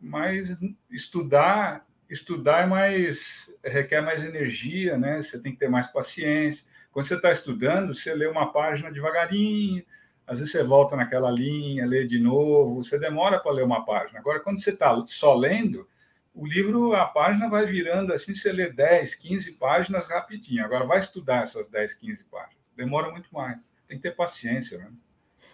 mas 0.00 0.56
estudar 0.90 1.84
estudar 2.10 2.64
é 2.64 2.66
mais 2.66 3.20
requer 3.64 4.00
mais 4.00 4.22
energia, 4.22 4.98
né? 4.98 5.22
Você 5.22 5.38
tem 5.38 5.52
que 5.52 5.58
ter 5.58 5.68
mais 5.68 5.86
paciência. 5.86 6.64
Quando 6.90 7.06
você 7.06 7.14
está 7.14 7.30
estudando, 7.30 7.94
você 7.94 8.12
lê 8.12 8.26
uma 8.26 8.52
página 8.52 8.90
devagarinho, 8.90 9.84
às 10.26 10.38
vezes 10.38 10.52
você 10.52 10.62
volta 10.62 10.96
naquela 10.96 11.30
linha, 11.30 11.86
lê 11.86 12.06
de 12.06 12.18
novo, 12.18 12.82
você 12.82 12.98
demora 12.98 13.38
para 13.38 13.52
ler 13.52 13.64
uma 13.64 13.84
página. 13.84 14.18
Agora, 14.18 14.40
quando 14.40 14.62
você 14.62 14.70
está 14.70 14.94
só 15.06 15.34
lendo, 15.34 15.88
o 16.34 16.46
livro, 16.46 16.94
a 16.94 17.06
página 17.06 17.48
vai 17.48 17.66
virando 17.66 18.12
assim, 18.12 18.34
você 18.34 18.52
lê 18.52 18.70
10, 18.70 19.16
15 19.16 19.52
páginas 19.52 20.08
rapidinho. 20.08 20.64
Agora, 20.64 20.86
vai 20.86 21.00
estudar 21.00 21.42
essas 21.42 21.68
10, 21.68 21.94
15 21.94 22.24
páginas. 22.24 22.64
Demora 22.76 23.10
muito 23.10 23.28
mais. 23.32 23.58
Tem 23.88 23.96
que 23.96 24.02
ter 24.02 24.14
paciência, 24.14 24.78
né? 24.78 24.90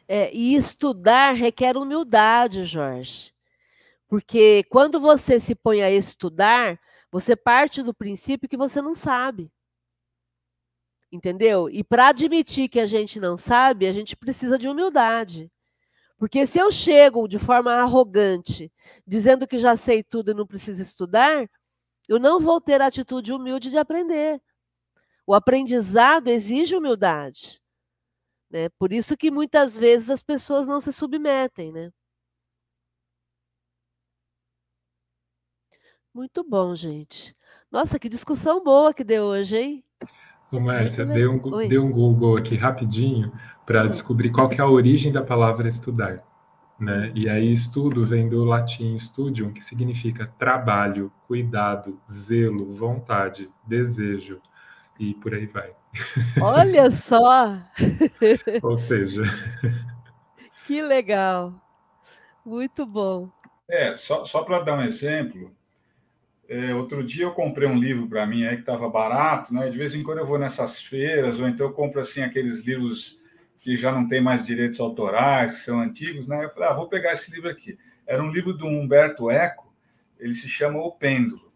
É, 0.07 0.33
e 0.33 0.55
estudar 0.55 1.35
requer 1.35 1.77
humildade, 1.77 2.65
Jorge. 2.65 3.33
Porque 4.09 4.65
quando 4.71 5.01
você 5.01 5.41
se 5.41 5.55
põe 5.55 5.83
a 5.83 5.91
estudar, 5.91 6.79
você 7.11 7.35
parte 7.35 7.83
do 7.83 7.95
princípio 7.95 8.49
que 8.49 8.57
você 8.57 8.81
não 8.81 8.95
sabe. 8.95 9.51
Entendeu? 11.11 11.69
E 11.71 11.85
para 11.85 12.09
admitir 12.09 12.69
que 12.69 12.81
a 12.81 12.87
gente 12.87 13.21
não 13.21 13.37
sabe, 13.37 13.87
a 13.87 13.93
gente 13.93 14.17
precisa 14.17 14.59
de 14.59 14.69
humildade. 14.69 15.51
Porque 16.19 16.47
se 16.47 16.59
eu 16.59 16.73
chego 16.73 17.29
de 17.29 17.39
forma 17.39 17.73
arrogante, 17.75 18.73
dizendo 19.07 19.47
que 19.47 19.59
já 19.59 19.77
sei 19.77 20.03
tudo 20.03 20.31
e 20.31 20.35
não 20.35 20.47
preciso 20.47 20.83
estudar, 20.83 21.49
eu 22.09 22.19
não 22.19 22.41
vou 22.41 22.61
ter 22.61 22.81
a 22.81 22.87
atitude 22.87 23.33
humilde 23.33 23.71
de 23.71 23.79
aprender. 23.79 24.41
O 25.27 25.35
aprendizado 25.35 26.29
exige 26.29 26.77
humildade. 26.77 27.61
Né? 28.51 28.69
Por 28.71 28.93
isso 28.93 29.17
que 29.17 29.31
muitas 29.31 29.77
vezes 29.77 30.11
as 30.11 30.23
pessoas 30.23 30.67
não 30.67 30.81
se 30.81 30.93
submetem. 30.93 31.73
Né? 31.73 31.93
Muito 36.15 36.43
bom, 36.43 36.75
gente. 36.75 37.37
Nossa, 37.71 37.99
que 37.99 38.09
discussão 38.09 38.63
boa 38.63 38.95
que 38.95 39.05
deu 39.05 39.25
hoje, 39.25 39.57
hein? 39.59 39.86
Ô, 40.51 40.61
Márcia, 40.61 41.05
dê 41.05 41.27
um, 41.27 41.39
dê 41.69 41.79
um 41.79 41.91
Google 41.91 42.37
aqui 42.37 42.57
rapidinho 42.57 43.33
para 43.65 43.85
hum. 43.85 43.89
descobrir 43.89 44.31
qual 44.31 44.49
que 44.49 44.61
é 44.61 44.65
a 44.65 44.69
origem 44.69 45.13
da 45.13 45.23
palavra 45.23 45.69
estudar. 45.69 46.23
Né? 46.79 47.11
E 47.15 47.29
aí, 47.29 47.51
estudo 47.51 48.05
vem 48.05 48.29
do 48.29 48.45
latim 48.45 48.97
studium, 48.99 49.51
que 49.51 49.65
significa 49.65 50.31
trabalho, 50.39 51.11
cuidado, 51.27 51.99
zelo, 52.11 52.71
vontade, 52.71 53.49
desejo, 53.67 54.41
e 55.01 55.15
por 55.15 55.35
aí 55.35 55.47
vai. 55.47 55.73
Olha 56.41 56.91
só! 56.93 57.59
Ou 58.63 58.77
seja. 58.77 59.23
Que 60.67 60.83
legal! 60.83 61.55
Muito 62.45 62.85
bom. 62.85 63.31
É, 63.69 63.97
só, 63.97 64.25
só 64.25 64.43
para 64.43 64.63
dar 64.63 64.79
um 64.79 64.83
exemplo, 64.83 65.51
é, 66.49 66.75
outro 66.75 67.03
dia 67.03 67.25
eu 67.25 67.33
comprei 67.33 67.69
um 67.69 67.79
livro 67.79 68.09
para 68.09 68.27
mim 68.27 68.45
aí 68.45 68.57
que 68.57 68.61
estava 68.61 68.89
barato, 68.89 69.53
né? 69.53 69.69
De 69.69 69.77
vez 69.77 69.95
em 69.95 70.03
quando 70.03 70.19
eu 70.19 70.27
vou 70.27 70.39
nessas 70.39 70.81
feiras, 70.81 71.41
ou 71.41 71.49
então 71.49 71.67
eu 71.67 71.73
compro 71.73 72.01
assim 72.01 72.23
aqueles 72.23 72.65
livros 72.65 73.21
que 73.59 73.77
já 73.77 73.91
não 73.91 74.09
tem 74.09 74.21
mais 74.21 74.47
direitos 74.47 74.79
autorais, 74.79 75.57
que 75.57 75.65
são 75.65 75.81
antigos, 75.81 76.29
né? 76.29 76.45
Eu 76.45 76.51
falei, 76.51 76.69
ah, 76.69 76.75
vou 76.75 76.89
pegar 76.89 77.13
esse 77.13 77.31
livro 77.33 77.51
aqui. 77.51 77.77
Era 78.07 78.23
um 78.23 78.31
livro 78.31 78.53
do 78.53 78.67
Humberto 78.67 79.31
Eco, 79.31 79.75
ele 80.19 80.35
se 80.35 80.49
chama 80.49 80.79
O 80.79 80.93
Pêndulo, 80.93 81.53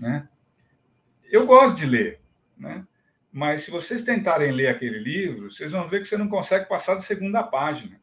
né? 0.00 0.28
Eu 1.30 1.46
gosto 1.46 1.76
de 1.76 1.86
ler, 1.86 2.20
né? 2.56 2.86
Mas 3.30 3.64
se 3.64 3.70
vocês 3.70 4.02
tentarem 4.02 4.52
ler 4.52 4.68
aquele 4.68 4.98
livro, 4.98 5.50
vocês 5.50 5.72
vão 5.72 5.88
ver 5.88 6.00
que 6.00 6.08
você 6.08 6.16
não 6.16 6.28
consegue 6.28 6.68
passar 6.68 6.94
da 6.94 7.00
segunda 7.00 7.42
página. 7.42 8.01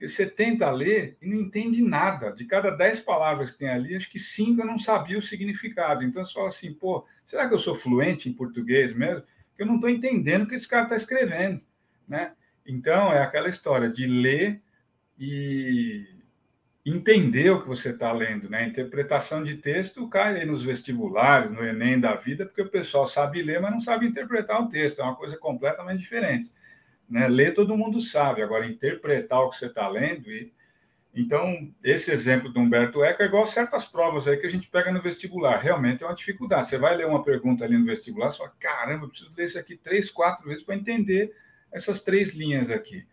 E 0.00 0.08
você 0.08 0.24
tenta 0.24 0.70
ler 0.70 1.18
e 1.20 1.28
não 1.28 1.36
entende 1.36 1.82
nada. 1.82 2.32
De 2.32 2.46
cada 2.46 2.70
dez 2.70 3.00
palavras 3.00 3.52
que 3.52 3.58
tem 3.58 3.68
ali, 3.68 3.94
acho 3.94 4.10
que 4.10 4.18
cinco 4.18 4.62
eu 4.62 4.66
não 4.66 4.78
sabia 4.78 5.18
o 5.18 5.22
significado. 5.22 6.02
Então 6.02 6.24
você 6.24 6.32
fala 6.32 6.48
assim, 6.48 6.72
pô, 6.72 7.06
será 7.26 7.46
que 7.46 7.54
eu 7.54 7.58
sou 7.58 7.74
fluente 7.74 8.28
em 8.28 8.32
português 8.32 8.94
mesmo? 8.94 9.22
Eu 9.58 9.66
não 9.66 9.74
estou 9.74 9.90
entendendo 9.90 10.44
o 10.44 10.46
que 10.48 10.54
esse 10.54 10.66
cara 10.66 10.84
está 10.84 10.96
escrevendo, 10.96 11.60
né? 12.08 12.32
Então 12.66 13.12
é 13.12 13.22
aquela 13.22 13.50
história 13.50 13.90
de 13.90 14.06
ler 14.06 14.62
e 15.18 16.06
entender 16.84 17.50
o 17.50 17.60
que 17.60 17.68
você 17.68 17.90
está 17.90 18.10
lendo, 18.10 18.48
né? 18.48 18.66
Interpretação 18.66 19.44
de 19.44 19.56
texto 19.56 20.08
cai 20.08 20.46
nos 20.46 20.62
vestibulares, 20.62 21.50
no 21.50 21.62
Enem 21.62 22.00
da 22.00 22.14
vida, 22.14 22.46
porque 22.46 22.62
o 22.62 22.70
pessoal 22.70 23.06
sabe 23.06 23.42
ler, 23.42 23.60
mas 23.60 23.70
não 23.70 23.80
sabe 23.82 24.06
interpretar 24.06 24.62
o 24.62 24.68
texto. 24.70 25.00
É 25.00 25.04
uma 25.04 25.14
coisa 25.16 25.36
completamente 25.36 26.00
diferente. 26.00 26.50
Né? 27.10 27.26
Ler 27.26 27.52
todo 27.52 27.76
mundo 27.76 28.00
sabe, 28.00 28.40
agora 28.40 28.66
interpretar 28.66 29.40
o 29.40 29.50
que 29.50 29.58
você 29.58 29.66
está 29.66 29.88
lendo. 29.88 30.30
E... 30.30 30.52
Então, 31.12 31.68
esse 31.82 32.12
exemplo 32.12 32.52
do 32.52 32.60
Humberto 32.60 33.02
Eco 33.02 33.22
é 33.22 33.26
igual 33.26 33.44
certas 33.44 33.84
provas 33.84 34.28
aí 34.28 34.36
que 34.36 34.46
a 34.46 34.50
gente 34.50 34.68
pega 34.68 34.92
no 34.92 35.02
vestibular. 35.02 35.58
Realmente 35.58 36.04
é 36.04 36.06
uma 36.06 36.14
dificuldade. 36.14 36.68
Você 36.68 36.78
vai 36.78 36.96
ler 36.96 37.06
uma 37.06 37.24
pergunta 37.24 37.64
ali 37.64 37.76
no 37.76 37.84
vestibular, 37.84 38.30
você 38.30 38.38
fala, 38.38 38.52
caramba, 38.60 39.06
eu 39.06 39.08
preciso 39.08 39.34
ler 39.36 39.46
isso 39.46 39.58
aqui 39.58 39.76
três, 39.76 40.08
quatro 40.08 40.46
vezes 40.46 40.62
para 40.62 40.76
entender 40.76 41.34
essas 41.72 42.02
três 42.02 42.30
linhas 42.30 42.70
aqui. 42.70 43.04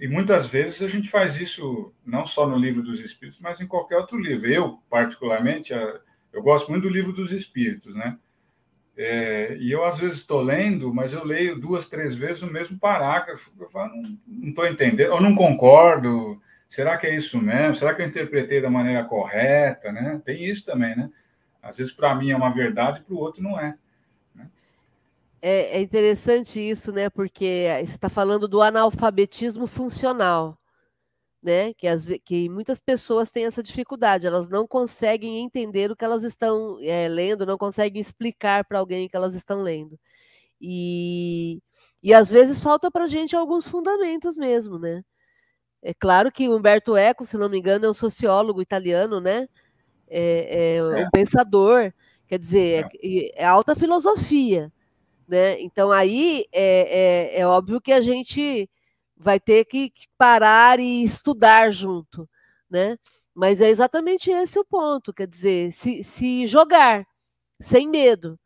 E 0.00 0.08
muitas 0.08 0.46
vezes 0.46 0.82
a 0.82 0.88
gente 0.88 1.08
faz 1.08 1.40
isso 1.40 1.92
não 2.04 2.26
só 2.26 2.46
no 2.46 2.56
livro 2.56 2.82
dos 2.82 3.00
Espíritos, 3.00 3.40
mas 3.40 3.60
em 3.60 3.66
qualquer 3.66 3.98
outro 3.98 4.18
livro. 4.18 4.48
Eu, 4.50 4.82
particularmente, 4.90 5.72
eu 6.32 6.42
gosto 6.42 6.70
muito 6.70 6.84
do 6.84 6.88
livro 6.88 7.12
dos 7.12 7.30
Espíritos, 7.30 7.94
né? 7.94 8.18
É, 9.00 9.56
e 9.60 9.70
eu, 9.70 9.84
às 9.84 9.96
vezes, 9.96 10.18
estou 10.18 10.42
lendo, 10.42 10.92
mas 10.92 11.12
eu 11.12 11.24
leio 11.24 11.60
duas, 11.60 11.88
três 11.88 12.16
vezes 12.16 12.42
o 12.42 12.52
mesmo 12.52 12.76
parágrafo. 12.76 13.48
Eu 13.58 13.70
falo, 13.70 13.92
não 14.26 14.48
estou 14.48 14.66
entendendo, 14.66 15.12
eu 15.12 15.20
não 15.20 15.36
concordo. 15.36 16.42
Será 16.68 16.98
que 16.98 17.06
é 17.06 17.14
isso 17.14 17.40
mesmo? 17.40 17.76
Será 17.76 17.94
que 17.94 18.02
eu 18.02 18.06
interpretei 18.06 18.60
da 18.60 18.68
maneira 18.68 19.04
correta? 19.04 19.92
Né? 19.92 20.20
Tem 20.24 20.44
isso 20.44 20.66
também, 20.66 20.96
né? 20.96 21.08
Às 21.62 21.76
vezes, 21.76 21.92
para 21.92 22.12
mim 22.12 22.32
é 22.32 22.36
uma 22.36 22.52
verdade, 22.52 23.00
para 23.00 23.14
o 23.14 23.18
outro 23.18 23.40
não 23.40 23.58
é. 23.58 23.76
Né? 24.34 24.48
é. 25.40 25.78
É 25.78 25.80
interessante 25.80 26.58
isso, 26.58 26.90
né? 26.90 27.08
Porque 27.08 27.68
você 27.84 27.94
está 27.94 28.08
falando 28.08 28.48
do 28.48 28.60
analfabetismo 28.60 29.68
funcional 29.68 30.58
né? 31.42 31.72
Que, 31.74 31.86
as, 31.86 32.08
que 32.24 32.48
muitas 32.48 32.78
pessoas 32.80 33.30
têm 33.30 33.46
essa 33.46 33.62
dificuldade, 33.62 34.26
elas 34.26 34.48
não 34.48 34.66
conseguem 34.66 35.38
entender 35.38 35.90
o 35.90 35.96
que 35.96 36.04
elas 36.04 36.24
estão 36.24 36.78
é, 36.82 37.08
lendo, 37.08 37.46
não 37.46 37.58
conseguem 37.58 38.00
explicar 38.00 38.64
para 38.64 38.78
alguém 38.78 39.08
que 39.08 39.16
elas 39.16 39.34
estão 39.34 39.62
lendo. 39.62 39.98
E, 40.60 41.60
e 42.02 42.12
às 42.12 42.30
vezes 42.30 42.60
falta 42.60 42.90
para 42.90 43.04
a 43.04 43.08
gente 43.08 43.36
alguns 43.36 43.66
fundamentos 43.68 44.36
mesmo, 44.36 44.78
né? 44.78 45.04
É 45.82 45.94
claro 45.94 46.32
que 46.32 46.48
Humberto 46.48 46.96
Eco, 46.96 47.24
se 47.24 47.38
não 47.38 47.48
me 47.48 47.58
engano, 47.58 47.86
é 47.86 47.90
um 47.90 47.94
sociólogo 47.94 48.60
italiano, 48.60 49.20
né? 49.20 49.48
É, 50.08 50.76
é 50.76 50.82
um 50.82 50.96
é. 50.96 51.08
pensador, 51.12 51.92
quer 52.26 52.38
dizer, 52.38 52.86
é, 53.02 53.42
é, 53.42 53.44
alta 53.44 53.76
filosofia, 53.76 54.72
né? 55.28 55.60
Então 55.60 55.92
aí 55.92 56.46
é, 56.52 57.36
é, 57.36 57.40
é 57.40 57.46
óbvio 57.46 57.80
que 57.80 57.92
a 57.92 58.00
gente 58.00 58.68
vai 59.18 59.40
ter 59.40 59.64
que 59.64 59.92
parar 60.16 60.78
e 60.78 61.02
estudar 61.02 61.70
junto, 61.70 62.28
né? 62.70 62.96
Mas 63.34 63.60
é 63.60 63.68
exatamente 63.68 64.30
esse 64.30 64.58
o 64.58 64.64
ponto, 64.64 65.12
quer 65.12 65.26
dizer, 65.26 65.72
se, 65.72 66.02
se 66.02 66.46
jogar 66.46 67.06
sem 67.60 67.88
medo, 67.88 68.38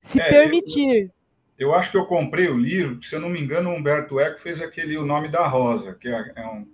se 0.00 0.20
é, 0.20 0.28
permitir. 0.28 1.12
Eu, 1.58 1.68
eu, 1.68 1.74
acho 1.74 1.90
que 1.90 1.96
eu 1.96 2.06
comprei 2.06 2.48
o 2.48 2.56
livro, 2.56 3.02
se 3.02 3.14
eu 3.14 3.20
não 3.20 3.28
me 3.28 3.40
engano, 3.40 3.70
o 3.70 3.74
Humberto 3.74 4.18
Eco 4.18 4.40
fez 4.40 4.60
aquele 4.60 4.96
O 4.96 5.04
Nome 5.04 5.28
da 5.28 5.46
Rosa, 5.46 5.94
que 5.94 6.08
é, 6.08 6.32
é 6.36 6.46
um. 6.46 6.66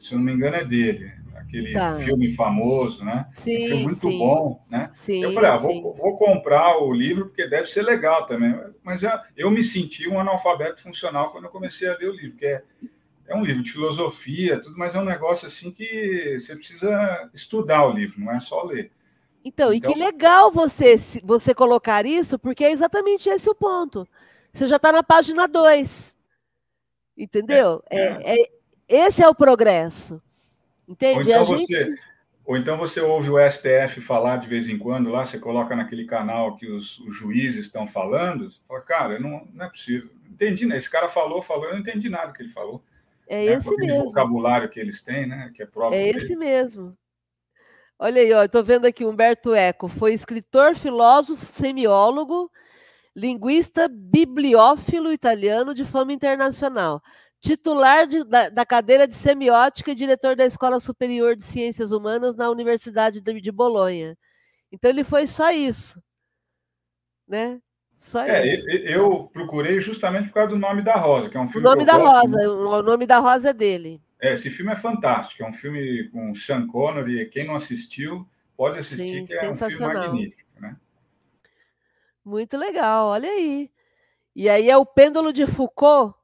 se 0.00 0.12
eu 0.12 0.18
não 0.18 0.24
me 0.24 0.32
engano, 0.32 0.56
é 0.56 0.64
dele. 0.64 1.12
Aquele 1.36 1.72
Tá. 1.72 1.96
filme 1.98 2.34
famoso, 2.34 3.04
né? 3.04 3.26
um 3.28 3.32
filme 3.32 3.66
Sim, 3.68 3.82
muito 3.82 3.96
sim, 4.10 4.18
bom, 4.18 4.64
né? 4.70 4.90
sim, 4.92 5.22
Eu 5.22 5.32
falei, 5.32 5.50
ah, 5.50 5.58
sim. 5.58 5.82
vou, 5.82 5.94
vou 5.94 6.16
comprar 6.16 6.78
o 6.78 6.92
livro 6.92 7.26
porque 7.26 7.46
deve 7.46 7.66
ser 7.66 7.82
legal 7.82 8.26
também. 8.26 8.54
Mas 8.82 9.00
já, 9.00 9.22
eu 9.36 9.50
me 9.50 9.62
senti 9.64 10.08
um 10.08 10.18
analfabeto 10.20 10.82
funcional 10.82 11.30
quando 11.30 11.44
eu 11.44 11.50
comecei 11.50 11.88
a 11.88 11.96
ler 11.96 12.08
o 12.08 12.12
livro, 12.12 12.30
porque 12.30 12.46
é, 12.46 12.62
é 13.28 13.34
um 13.36 13.44
livro 13.44 13.62
de 13.62 13.72
filosofia, 13.72 14.60
tudo, 14.60 14.76
mas 14.78 14.94
é 14.94 14.98
um 14.98 15.04
negócio 15.04 15.46
assim 15.46 15.70
que 15.70 16.38
você 16.38 16.54
precisa 16.56 17.30
estudar 17.34 17.86
o 17.86 17.92
livro, 17.92 18.20
não 18.20 18.32
é 18.32 18.40
só 18.40 18.62
ler. 18.62 18.90
Então, 19.44 19.72
e 19.74 19.80
que 19.80 19.88
Então- 19.90 19.98
legal 20.04 20.50
você, 20.52 20.96
você 21.24 21.52
colocar 21.54 22.06
isso, 22.06 22.38
porque 22.38 22.64
é 22.64 22.70
exatamente 22.70 23.28
esse 23.28 23.50
o 23.50 23.54
ponto. 23.54 24.06
Você 24.52 24.66
já 24.66 24.76
está 24.76 24.92
na 24.92 25.02
página 25.02 25.48
2. 25.48 26.14
Entendeu? 27.16 27.82
É, 27.90 28.40
é- 28.40 28.50
esse 28.88 29.22
é 29.22 29.28
o 29.28 29.34
progresso. 29.34 30.20
Ou 30.92 30.94
Entende? 30.94 31.30
então, 31.30 31.40
a 31.40 31.44
gente. 31.44 31.66
você, 31.66 31.94
ou 32.44 32.56
então 32.56 32.76
você 32.76 33.00
ouve 33.00 33.30
o 33.30 33.50
STF 33.50 34.00
falar 34.00 34.38
de 34.38 34.48
vez 34.48 34.68
em 34.68 34.78
quando 34.78 35.10
lá, 35.10 35.24
você 35.24 35.38
coloca 35.38 35.74
naquele 35.74 36.04
canal 36.04 36.56
que 36.56 36.66
os, 36.66 36.98
os 37.00 37.14
juízes 37.14 37.66
estão 37.66 37.86
falando, 37.86 38.50
você 38.50 38.58
fala, 38.66 38.80
cara, 38.80 39.18
não, 39.18 39.46
não 39.52 39.66
é 39.66 39.68
possível. 39.68 40.10
Entendi, 40.28 40.66
né? 40.66 40.76
Esse 40.76 40.90
cara 40.90 41.08
falou, 41.08 41.42
falou, 41.42 41.66
eu 41.66 41.72
não 41.72 41.80
entendi 41.80 42.08
nada 42.08 42.32
que 42.32 42.42
ele 42.42 42.52
falou. 42.52 42.82
É 43.28 43.46
né? 43.46 43.52
esse 43.54 43.74
mesmo. 43.76 44.04
vocabulário 44.06 44.68
que 44.68 44.80
eles 44.80 45.02
têm, 45.02 45.26
né? 45.26 45.50
Que 45.54 45.62
é 45.62 45.66
próprio 45.66 45.98
É 45.98 46.08
esse 46.08 46.34
mesmo. 46.36 46.96
Olha 47.98 48.20
aí, 48.20 48.32
ó, 48.32 48.42
estou 48.42 48.64
vendo 48.64 48.84
aqui 48.84 49.04
Humberto 49.04 49.54
Eco, 49.54 49.86
foi 49.86 50.12
escritor, 50.12 50.74
filósofo, 50.74 51.46
semiólogo, 51.46 52.50
linguista, 53.14 53.88
bibliófilo 53.88 55.12
italiano 55.12 55.72
de 55.72 55.84
fama 55.84 56.12
internacional, 56.12 57.00
titular 57.42 58.06
de- 58.06 58.22
da, 58.24 58.48
da 58.48 58.64
cadeira 58.64 59.06
de 59.06 59.14
semiótica 59.16 59.90
e 59.90 59.94
diretor 59.96 60.36
da 60.36 60.46
Escola 60.46 60.78
Superior 60.78 61.34
de 61.34 61.42
Ciências 61.42 61.90
Humanas 61.90 62.36
na 62.36 62.48
Universidade 62.48 63.20
de, 63.20 63.40
de 63.40 63.52
Bolonha. 63.52 64.16
Então 64.70 64.88
ele 64.88 65.02
foi 65.02 65.26
só 65.26 65.50
isso, 65.50 66.00
né? 67.26 67.60
Só 67.96 68.24
É, 68.24 68.46
isso. 68.46 68.70
eu, 68.70 68.78
eu 68.86 69.30
procurei 69.32 69.80
justamente 69.80 70.28
por 70.28 70.34
causa 70.34 70.50
do 70.50 70.58
nome 70.58 70.82
da 70.82 70.96
Rosa, 70.96 71.28
que 71.28 71.36
é 71.36 71.40
um 71.40 71.44
O 71.44 71.48
filme 71.48 71.64
nome 71.68 71.84
que 71.84 71.90
eu 71.90 71.98
da 71.98 71.98
gosto 71.98 72.30
Rosa, 72.30 72.50
o 72.50 72.78
o 72.78 72.82
nome 72.82 73.06
da 73.06 73.18
Rosa 73.18 73.50
é 73.50 73.52
dele. 73.52 74.00
É, 74.20 74.34
esse 74.34 74.48
filme 74.48 74.72
é 74.72 74.76
fantástico, 74.76 75.42
é 75.42 75.48
um 75.48 75.52
filme 75.52 76.08
com 76.10 76.34
Sean 76.36 76.66
Connery, 76.68 77.28
quem 77.28 77.44
não 77.46 77.56
assistiu 77.56 78.26
pode 78.56 78.78
assistir, 78.78 78.96
Sim, 79.20 79.26
que 79.26 79.34
é 79.34 79.50
um 79.50 79.54
filme 79.54 79.78
magnífico, 79.80 80.60
né? 80.60 80.76
Muito 82.24 82.56
legal, 82.56 83.08
olha 83.08 83.28
aí. 83.28 83.68
E 84.34 84.48
aí 84.48 84.70
é 84.70 84.76
o 84.76 84.86
pêndulo 84.86 85.32
de 85.32 85.44
Foucault. 85.44 86.14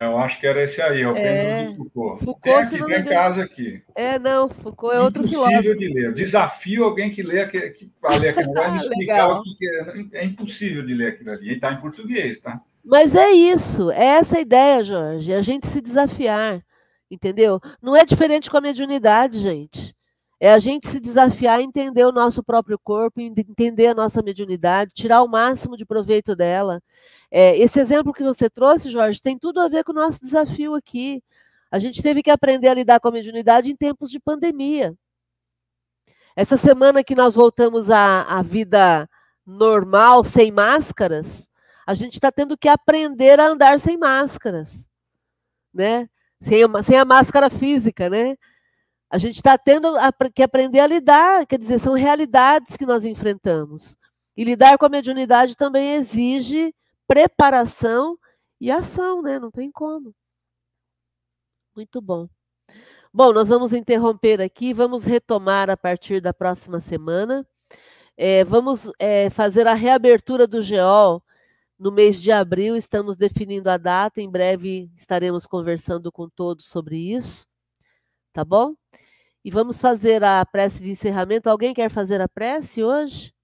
Eu 0.00 0.16
acho 0.16 0.40
que 0.40 0.46
era 0.46 0.62
esse 0.64 0.80
aí, 0.80 1.02
é 1.02 1.08
o 1.08 1.14
É, 1.14 1.22
Pêndulo 1.22 1.70
de 1.70 1.76
Foucault. 1.76 2.24
Foucault, 2.24 2.70
Tem 2.70 2.80
aqui, 2.80 2.92
tem 2.94 3.04
casa 3.04 3.42
aqui. 3.44 3.82
É, 3.94 4.18
não, 4.18 4.48
Foucault 4.48 4.96
é 4.96 5.00
outro 5.00 5.20
impossível 5.22 5.46
filósofo. 5.46 5.76
de 5.76 5.88
ler. 5.92 6.04
Eu 6.06 6.14
desafio 6.14 6.84
alguém 6.84 7.10
que 7.10 7.22
lê 7.22 7.40
aquele, 7.42 7.70
que, 7.70 7.92
para 8.00 8.16
ler 8.16 8.28
aquele 8.30 8.46
negócio 8.46 8.74
e 8.74 8.76
explicar 8.78 9.28
o 9.28 9.42
que, 9.42 9.54
que 9.56 9.68
é. 9.68 10.20
É 10.22 10.24
impossível 10.24 10.82
de 10.86 10.94
ler 10.94 11.08
aquilo 11.08 11.30
ali. 11.32 11.50
E 11.50 11.54
está 11.54 11.70
em 11.72 11.80
português, 11.82 12.40
tá? 12.40 12.58
Mas 12.82 13.14
é 13.14 13.30
isso, 13.30 13.90
é 13.90 14.04
essa 14.06 14.38
a 14.38 14.40
ideia, 14.40 14.82
Jorge, 14.82 15.34
a 15.34 15.42
gente 15.42 15.66
se 15.66 15.82
desafiar, 15.82 16.62
entendeu? 17.10 17.60
Não 17.82 17.94
é 17.94 18.06
diferente 18.06 18.50
com 18.50 18.56
a 18.56 18.60
mediunidade, 18.62 19.38
gente. 19.38 19.94
É 20.40 20.50
a 20.50 20.58
gente 20.58 20.88
se 20.88 20.98
desafiar 20.98 21.60
entender 21.60 22.06
o 22.06 22.12
nosso 22.12 22.42
próprio 22.42 22.78
corpo, 22.82 23.20
en- 23.20 23.34
entender 23.36 23.88
a 23.88 23.94
nossa 23.94 24.22
mediunidade, 24.22 24.92
tirar 24.94 25.22
o 25.22 25.28
máximo 25.28 25.76
de 25.76 25.84
proveito 25.84 26.34
dela. 26.34 26.80
É, 27.30 27.56
esse 27.56 27.78
exemplo 27.78 28.12
que 28.12 28.22
você 28.24 28.50
trouxe, 28.50 28.90
Jorge, 28.90 29.22
tem 29.22 29.38
tudo 29.38 29.60
a 29.60 29.68
ver 29.68 29.84
com 29.84 29.92
o 29.92 29.94
nosso 29.94 30.20
desafio 30.20 30.74
aqui. 30.74 31.22
A 31.70 31.78
gente 31.78 32.02
teve 32.02 32.22
que 32.22 32.30
aprender 32.30 32.68
a 32.68 32.74
lidar 32.74 32.98
com 32.98 33.08
a 33.08 33.12
mediunidade 33.12 33.70
em 33.70 33.76
tempos 33.76 34.10
de 34.10 34.18
pandemia. 34.18 34.94
Essa 36.34 36.56
semana 36.56 37.04
que 37.04 37.14
nós 37.14 37.34
voltamos 37.34 37.90
à, 37.90 38.22
à 38.22 38.42
vida 38.42 39.08
normal, 39.46 40.24
sem 40.24 40.50
máscaras, 40.50 41.48
a 41.86 41.94
gente 41.94 42.14
está 42.14 42.32
tendo 42.32 42.56
que 42.56 42.68
aprender 42.68 43.38
a 43.40 43.46
andar 43.48 43.78
sem 43.78 43.96
máscaras, 43.96 44.88
né? 45.72 46.08
Sem 46.40 46.62
a, 46.64 46.82
sem 46.82 46.96
a 46.96 47.04
máscara 47.04 47.50
física, 47.50 48.08
né? 48.08 48.36
A 49.10 49.18
gente 49.18 49.36
está 49.36 49.58
tendo 49.58 49.96
a- 49.96 50.12
que 50.32 50.42
aprender 50.42 50.80
a 50.80 50.86
lidar, 50.86 51.46
quer 51.46 51.58
dizer, 51.58 51.78
são 51.78 51.94
realidades 51.94 52.76
que 52.76 52.86
nós 52.86 53.04
enfrentamos. 53.04 53.96
E 54.36 54.44
lidar 54.44 54.78
com 54.78 54.86
a 54.86 54.88
mediunidade 54.88 55.56
também 55.56 55.94
exige 55.94 56.72
preparação 57.10 58.16
e 58.60 58.70
ação, 58.70 59.20
né? 59.20 59.40
Não 59.40 59.50
tem 59.50 59.68
como. 59.68 60.14
Muito 61.74 62.00
bom. 62.00 62.28
Bom, 63.12 63.32
nós 63.32 63.48
vamos 63.48 63.72
interromper 63.72 64.40
aqui, 64.40 64.72
vamos 64.72 65.04
retomar 65.04 65.68
a 65.68 65.76
partir 65.76 66.20
da 66.20 66.32
próxima 66.32 66.78
semana. 66.78 67.44
É, 68.16 68.44
vamos 68.44 68.88
é, 68.96 69.28
fazer 69.28 69.66
a 69.66 69.74
reabertura 69.74 70.46
do 70.46 70.62
GEOL 70.62 71.20
no 71.76 71.90
mês 71.90 72.22
de 72.22 72.30
abril, 72.30 72.76
estamos 72.76 73.16
definindo 73.16 73.68
a 73.68 73.76
data, 73.76 74.20
em 74.20 74.30
breve 74.30 74.88
estaremos 74.96 75.46
conversando 75.46 76.12
com 76.12 76.28
todos 76.28 76.66
sobre 76.66 76.96
isso, 76.96 77.44
tá 78.32 78.44
bom? 78.44 78.76
E 79.44 79.50
vamos 79.50 79.80
fazer 79.80 80.22
a 80.22 80.46
prece 80.46 80.80
de 80.80 80.90
encerramento. 80.90 81.50
Alguém 81.50 81.74
quer 81.74 81.90
fazer 81.90 82.20
a 82.20 82.28
prece 82.28 82.84
hoje? 82.84 83.34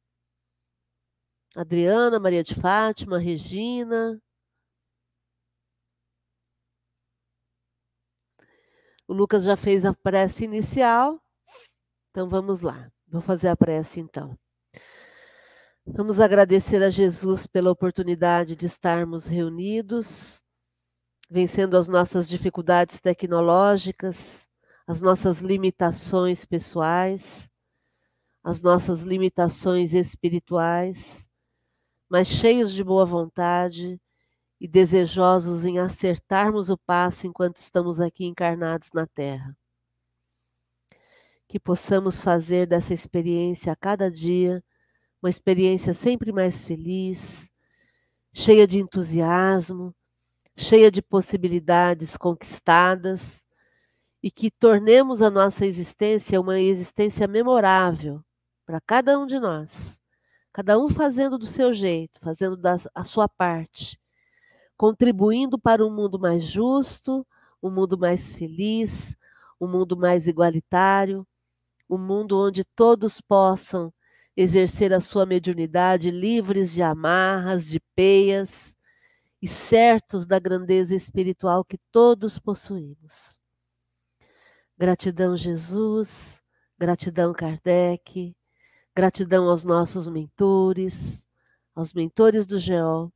Adriana, 1.57 2.21
Maria 2.21 2.45
de 2.45 2.55
Fátima, 2.55 3.19
Regina. 3.19 4.21
O 9.09 9.15
Lucas 9.15 9.43
já 9.43 9.57
fez 9.57 9.87
a 9.87 9.95
prece 9.95 10.45
inicial. 10.45 11.19
Então 12.11 12.29
vamos 12.29 12.61
lá. 12.61 12.93
Vou 13.09 13.23
fazer 13.23 13.49
a 13.49 13.57
prece 13.57 14.01
então. 14.01 14.39
Vamos 15.87 16.21
agradecer 16.21 16.83
a 16.83 16.91
Jesus 16.91 17.47
pela 17.47 17.71
oportunidade 17.71 18.55
de 18.55 18.67
estarmos 18.67 19.27
reunidos, 19.27 20.45
vencendo 21.31 21.79
as 21.79 21.89
nossas 21.89 22.29
dificuldades 22.29 23.01
tecnológicas, 23.01 24.47
as 24.87 25.01
nossas 25.01 25.39
limitações 25.39 26.45
pessoais, 26.45 27.51
as 28.45 28.61
nossas 28.61 29.03
limitações 29.03 29.95
espirituais, 29.95 31.26
mas 32.09 32.29
cheios 32.29 32.73
de 32.73 32.85
boa 32.85 33.05
vontade 33.05 34.01
e 34.61 34.67
desejosos 34.67 35.65
em 35.65 35.79
acertarmos 35.79 36.71
o 36.71 36.79
passo 36.79 37.27
enquanto 37.27 37.57
estamos 37.57 38.01
aqui 38.01 38.25
encarnados 38.25 38.91
na 38.93 39.07
Terra. 39.07 39.57
Que 41.49 41.61
possamos 41.61 42.21
fazer 42.21 42.67
dessa 42.67 42.95
experiência 42.95 43.73
a 43.73 43.77
cada 43.77 44.11
dia 44.11 44.63
uma 45.23 45.31
experiência 45.31 45.93
sempre 45.95 46.33
mais 46.33 46.65
feliz, 46.65 47.51
cheia 48.33 48.67
de 48.67 48.79
entusiasmo, 48.79 49.95
cheia 50.57 50.91
de 50.91 51.03
possibilidades 51.03 52.17
conquistadas 52.17 53.45
e 54.23 54.31
que 54.31 54.51
tornemos 54.51 55.23
a 55.23 55.31
nossa 55.31 55.67
existência 55.67 56.41
uma 56.41 56.59
existência 56.61 57.29
memorável 57.29 58.25
para 58.65 58.81
cada 58.81 59.19
um 59.19 59.27
de 59.27 59.39
nós, 59.39 60.01
cada 60.57 60.79
um 60.79 60.89
fazendo 60.89 61.37
do 61.37 61.45
seu 61.45 61.71
jeito, 61.71 62.19
fazendo 62.19 62.57
da, 62.57 62.77
a 62.95 63.05
sua 63.05 63.29
parte, 63.29 64.01
contribuindo 64.75 65.59
para 65.59 65.85
um 65.85 65.95
mundo 65.95 66.19
mais 66.19 66.45
justo, 66.45 67.27
um 67.63 67.71
mundo 67.71 67.99
mais 67.99 68.35
feliz, 68.35 69.15
um 69.61 69.69
mundo 69.69 69.99
mais 69.99 70.27
igualitário, 70.27 71.27
um 71.91 71.99
mundo 71.99 72.39
onde 72.39 72.65
todos 72.65 73.21
possam 73.21 73.93
exercer 74.35 74.95
a 74.95 75.01
sua 75.01 75.27
mediunidade 75.27 76.11
livres 76.11 76.73
de 76.73 76.83
amarras, 76.83 77.67
de 77.67 77.79
peias 77.95 78.75
e 79.43 79.47
certos 79.47 80.25
da 80.25 80.39
grandeza 80.39 80.95
espiritual 80.95 81.67
que 81.67 81.77
todos 81.93 82.39
possuímos. 82.39 83.39
Gratidão, 84.79 85.37
Jesus, 85.37 86.41
gratidão, 86.79 87.35
Kardec, 87.35 88.35
gratidão 88.97 89.51
aos 89.51 89.63
nossos 89.63 90.09
mentores, 90.09 91.27
aos 91.75 91.93
mentores 91.93 92.47
do 92.47 92.59
GEOL, 92.59 93.13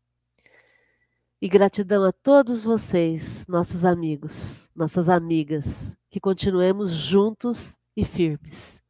e 1.40 1.48
gratidão 1.48 2.04
a 2.04 2.12
todos 2.12 2.62
vocês, 2.62 3.46
nossos 3.46 3.82
amigos, 3.82 4.70
nossas 4.76 5.08
amigas, 5.08 5.96
que 6.10 6.20
continuemos 6.20 6.90
juntos 6.90 7.78
e 7.96 8.04
firmes. 8.04 8.82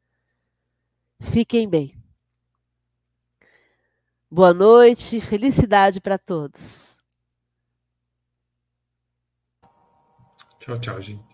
Fiquem 1.21 1.69
bem. 1.69 1.95
Boa 4.29 4.53
noite, 4.53 5.21
felicidade 5.21 6.01
para 6.01 6.19
todos. 6.19 7.01
Tchau, 10.59 10.81
tchau, 10.81 11.01
gente. 11.01 11.30